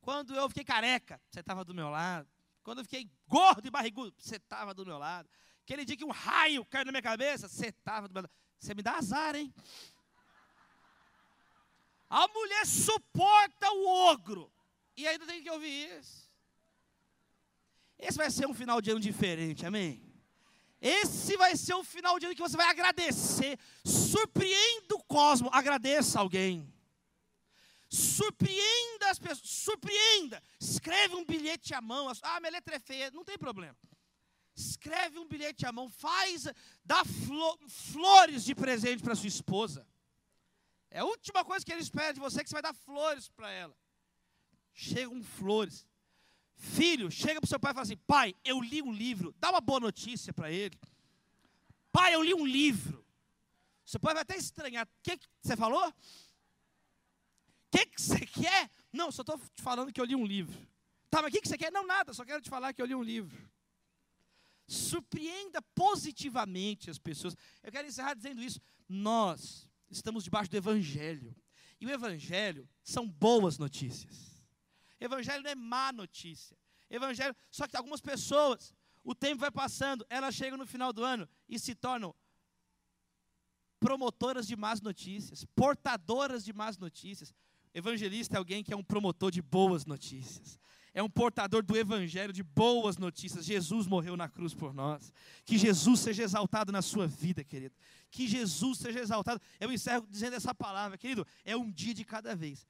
Quando 0.00 0.34
eu 0.34 0.48
fiquei 0.48 0.64
careca, 0.64 1.20
você 1.30 1.40
estava 1.40 1.64
do 1.64 1.74
meu 1.74 1.88
lado. 1.88 2.28
Quando 2.62 2.78
eu 2.78 2.84
fiquei 2.84 3.10
gordo 3.26 3.66
e 3.66 3.70
barrigudo, 3.70 4.14
você 4.18 4.36
estava 4.36 4.74
do 4.74 4.84
meu 4.84 4.98
lado. 4.98 5.28
Aquele 5.62 5.84
dia 5.84 5.96
que 5.96 6.04
um 6.04 6.10
raio 6.10 6.64
caiu 6.66 6.84
na 6.84 6.92
minha 6.92 7.02
cabeça, 7.02 7.48
você 7.48 7.68
estava 7.68 8.08
do 8.08 8.12
meu 8.12 8.22
lado. 8.22 8.32
Você 8.58 8.74
me 8.74 8.82
dá 8.82 8.96
azar, 8.96 9.36
hein? 9.36 9.54
A 12.08 12.26
mulher 12.28 12.66
suporta 12.66 13.70
o 13.70 13.86
ogro 14.10 14.50
e 14.96 15.06
ainda 15.06 15.26
tem 15.26 15.42
que 15.42 15.50
ouvir 15.50 15.98
isso. 15.98 16.28
Esse 17.98 18.16
vai 18.16 18.30
ser 18.30 18.46
um 18.46 18.54
final 18.54 18.80
de 18.80 18.90
ano 18.90 19.00
diferente, 19.00 19.66
amém? 19.66 20.02
Esse 20.80 21.36
vai 21.36 21.56
ser 21.56 21.74
o 21.74 21.82
final 21.82 22.18
de 22.18 22.26
ano 22.26 22.34
que 22.34 22.40
você 22.40 22.56
vai 22.56 22.66
agradecer. 22.68 23.58
Surpreenda 23.84 24.94
o 24.94 25.02
cosmos, 25.04 25.50
agradeça 25.52 26.20
alguém. 26.20 26.72
Surpreenda 27.90 29.10
as 29.10 29.18
pessoas, 29.18 29.48
surpreenda. 29.48 30.42
Escreve 30.60 31.14
um 31.16 31.24
bilhete 31.24 31.74
à 31.74 31.80
mão. 31.80 32.10
Ah, 32.22 32.40
minha 32.40 32.52
letra 32.52 32.76
é 32.76 32.78
feia, 32.78 33.10
não 33.10 33.24
tem 33.24 33.36
problema. 33.36 33.76
Escreve 34.54 35.18
um 35.18 35.26
bilhete 35.26 35.66
à 35.66 35.72
mão, 35.72 35.88
faz, 35.88 36.46
dá 36.84 37.02
flores 37.68 38.44
de 38.44 38.54
presente 38.54 39.02
para 39.02 39.14
sua 39.14 39.28
esposa. 39.28 39.86
É 40.90 41.00
a 41.00 41.04
última 41.04 41.44
coisa 41.44 41.64
que 41.64 41.72
ele 41.72 41.82
espera 41.82 42.12
de 42.12 42.20
você 42.20 42.42
que 42.42 42.48
você 42.48 42.54
vai 42.54 42.62
dar 42.62 42.74
flores 42.74 43.28
para 43.28 43.50
ela. 43.50 43.76
Chegam 44.72 45.22
flores. 45.22 45.86
Filho, 46.54 47.10
chega 47.10 47.40
para 47.40 47.46
o 47.46 47.48
seu 47.48 47.60
pai 47.60 47.72
e 47.72 47.74
fala 47.74 47.84
assim: 47.84 47.96
Pai, 47.96 48.34
eu 48.44 48.60
li 48.60 48.82
um 48.82 48.92
livro. 48.92 49.34
Dá 49.38 49.50
uma 49.50 49.60
boa 49.60 49.80
notícia 49.80 50.32
para 50.32 50.50
ele. 50.50 50.78
Pai, 51.92 52.14
eu 52.14 52.22
li 52.22 52.34
um 52.34 52.46
livro. 52.46 53.04
Seu 53.84 54.00
pai 54.00 54.14
vai 54.14 54.22
até 54.22 54.36
estranhar. 54.36 54.86
O 54.86 55.02
que, 55.02 55.18
você 55.40 55.56
falou? 55.56 55.88
O 55.88 55.94
que, 57.70 57.88
você 57.96 58.26
quer? 58.26 58.70
Não, 58.92 59.10
só 59.12 59.22
estou 59.22 59.38
te 59.38 59.62
falando 59.62 59.92
que 59.92 60.00
eu 60.00 60.04
li 60.04 60.16
um 60.16 60.26
livro. 60.26 60.66
Tá, 61.10 61.22
mas 61.22 61.32
o 61.32 61.40
que 61.40 61.46
você 61.48 61.56
quer? 61.56 61.70
Não, 61.70 61.86
nada, 61.86 62.12
só 62.12 62.24
quero 62.24 62.42
te 62.42 62.50
falar 62.50 62.72
que 62.72 62.82
eu 62.82 62.86
li 62.86 62.94
um 62.94 63.02
livro. 63.02 63.48
Surpreenda 64.66 65.62
positivamente 65.74 66.90
as 66.90 66.98
pessoas. 66.98 67.34
Eu 67.62 67.72
quero 67.72 67.88
encerrar 67.88 68.14
dizendo 68.14 68.42
isso. 68.42 68.60
Nós 68.88 69.67
estamos 69.90 70.24
debaixo 70.24 70.50
do 70.50 70.56
Evangelho. 70.56 71.34
E 71.80 71.86
o 71.86 71.90
Evangelho 71.90 72.68
são 72.82 73.08
boas 73.08 73.58
notícias. 73.58 74.42
Evangelho 75.00 75.42
não 75.42 75.50
é 75.50 75.54
má 75.54 75.92
notícia. 75.92 76.56
Evangelho, 76.90 77.34
só 77.50 77.66
que 77.66 77.76
algumas 77.76 78.00
pessoas, 78.00 78.74
o 79.04 79.14
tempo 79.14 79.40
vai 79.40 79.50
passando, 79.50 80.04
elas 80.08 80.34
chegam 80.34 80.58
no 80.58 80.66
final 80.66 80.92
do 80.92 81.04
ano 81.04 81.28
e 81.48 81.58
se 81.58 81.74
tornam 81.74 82.14
promotoras 83.78 84.46
de 84.46 84.56
más 84.56 84.80
notícias, 84.80 85.44
portadoras 85.54 86.44
de 86.44 86.52
más 86.52 86.76
notícias. 86.78 87.32
Evangelista 87.72 88.36
é 88.36 88.38
alguém 88.38 88.64
que 88.64 88.72
é 88.72 88.76
um 88.76 88.82
promotor 88.82 89.30
de 89.30 89.40
boas 89.40 89.84
notícias. 89.84 90.58
É 90.94 91.02
um 91.02 91.08
portador 91.08 91.62
do 91.62 91.76
evangelho 91.76 92.32
de 92.32 92.42
boas 92.42 92.96
notícias. 92.96 93.44
Jesus 93.44 93.86
morreu 93.86 94.16
na 94.16 94.28
cruz 94.28 94.54
por 94.54 94.72
nós. 94.72 95.12
Que 95.44 95.58
Jesus 95.58 96.00
seja 96.00 96.22
exaltado 96.22 96.72
na 96.72 96.82
sua 96.82 97.06
vida, 97.06 97.44
querido. 97.44 97.74
Que 98.10 98.26
Jesus 98.26 98.78
seja 98.78 99.00
exaltado. 99.00 99.40
Eu 99.60 99.72
encerro 99.72 100.06
dizendo 100.08 100.34
essa 100.34 100.54
palavra, 100.54 100.96
querido. 100.98 101.26
É 101.44 101.56
um 101.56 101.70
dia 101.70 101.94
de 101.94 102.04
cada 102.04 102.34
vez. 102.34 102.66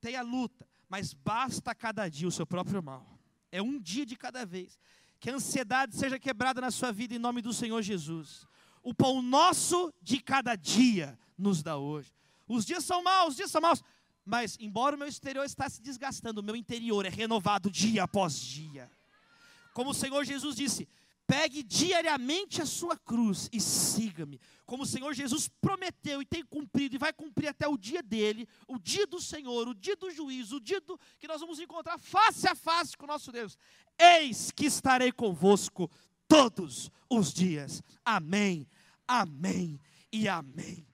Tem 0.00 0.16
a 0.16 0.22
luta, 0.22 0.66
mas 0.88 1.12
basta 1.12 1.74
cada 1.74 2.08
dia 2.08 2.26
o 2.26 2.32
seu 2.32 2.46
próprio 2.46 2.82
mal. 2.82 3.06
É 3.52 3.60
um 3.62 3.78
dia 3.78 4.06
de 4.06 4.16
cada 4.16 4.44
vez. 4.44 4.78
Que 5.18 5.30
a 5.30 5.34
ansiedade 5.34 5.94
seja 5.94 6.18
quebrada 6.18 6.60
na 6.60 6.70
sua 6.70 6.92
vida 6.92 7.14
em 7.14 7.18
nome 7.18 7.42
do 7.42 7.52
Senhor 7.52 7.82
Jesus. 7.82 8.46
O 8.82 8.94
pão 8.94 9.20
nosso 9.20 9.92
de 10.00 10.20
cada 10.20 10.56
dia 10.56 11.18
nos 11.36 11.62
dá 11.62 11.76
hoje. 11.76 12.12
Os 12.48 12.64
dias 12.64 12.84
são 12.84 13.02
maus, 13.02 13.30
os 13.30 13.36
dias 13.36 13.50
são 13.50 13.60
maus. 13.60 13.82
Mas, 14.24 14.56
embora 14.60 14.96
o 14.96 14.98
meu 14.98 15.08
exterior 15.08 15.44
está 15.44 15.68
se 15.68 15.80
desgastando, 15.80 16.40
o 16.40 16.44
meu 16.44 16.54
interior 16.54 17.06
é 17.06 17.08
renovado 17.08 17.70
dia 17.70 18.04
após 18.04 18.38
dia. 18.38 18.90
Como 19.72 19.90
o 19.90 19.94
Senhor 19.94 20.24
Jesus 20.24 20.56
disse: 20.56 20.88
Pegue 21.30 21.62
diariamente 21.62 22.60
a 22.60 22.66
sua 22.66 22.96
cruz 22.96 23.48
e 23.52 23.60
siga-me. 23.60 24.40
Como 24.66 24.82
o 24.82 24.86
Senhor 24.86 25.14
Jesus 25.14 25.48
prometeu 25.60 26.20
e 26.20 26.26
tem 26.26 26.44
cumprido 26.44 26.96
e 26.96 26.98
vai 26.98 27.12
cumprir 27.12 27.46
até 27.46 27.68
o 27.68 27.78
dia 27.78 28.02
dele, 28.02 28.48
o 28.66 28.80
dia 28.80 29.06
do 29.06 29.20
Senhor, 29.20 29.68
o 29.68 29.74
dia 29.74 29.94
do 29.94 30.10
juízo, 30.10 30.56
o 30.56 30.60
dia 30.60 30.80
do, 30.80 30.98
que 31.20 31.28
nós 31.28 31.40
vamos 31.40 31.60
encontrar 31.60 31.98
face 31.98 32.48
a 32.48 32.54
face 32.56 32.96
com 32.96 33.04
o 33.04 33.08
nosso 33.08 33.30
Deus. 33.30 33.56
Eis 33.96 34.50
que 34.50 34.66
estarei 34.66 35.12
convosco 35.12 35.88
todos 36.26 36.90
os 37.08 37.32
dias. 37.32 37.80
Amém, 38.04 38.66
amém 39.06 39.78
e 40.12 40.28
amém. 40.28 40.89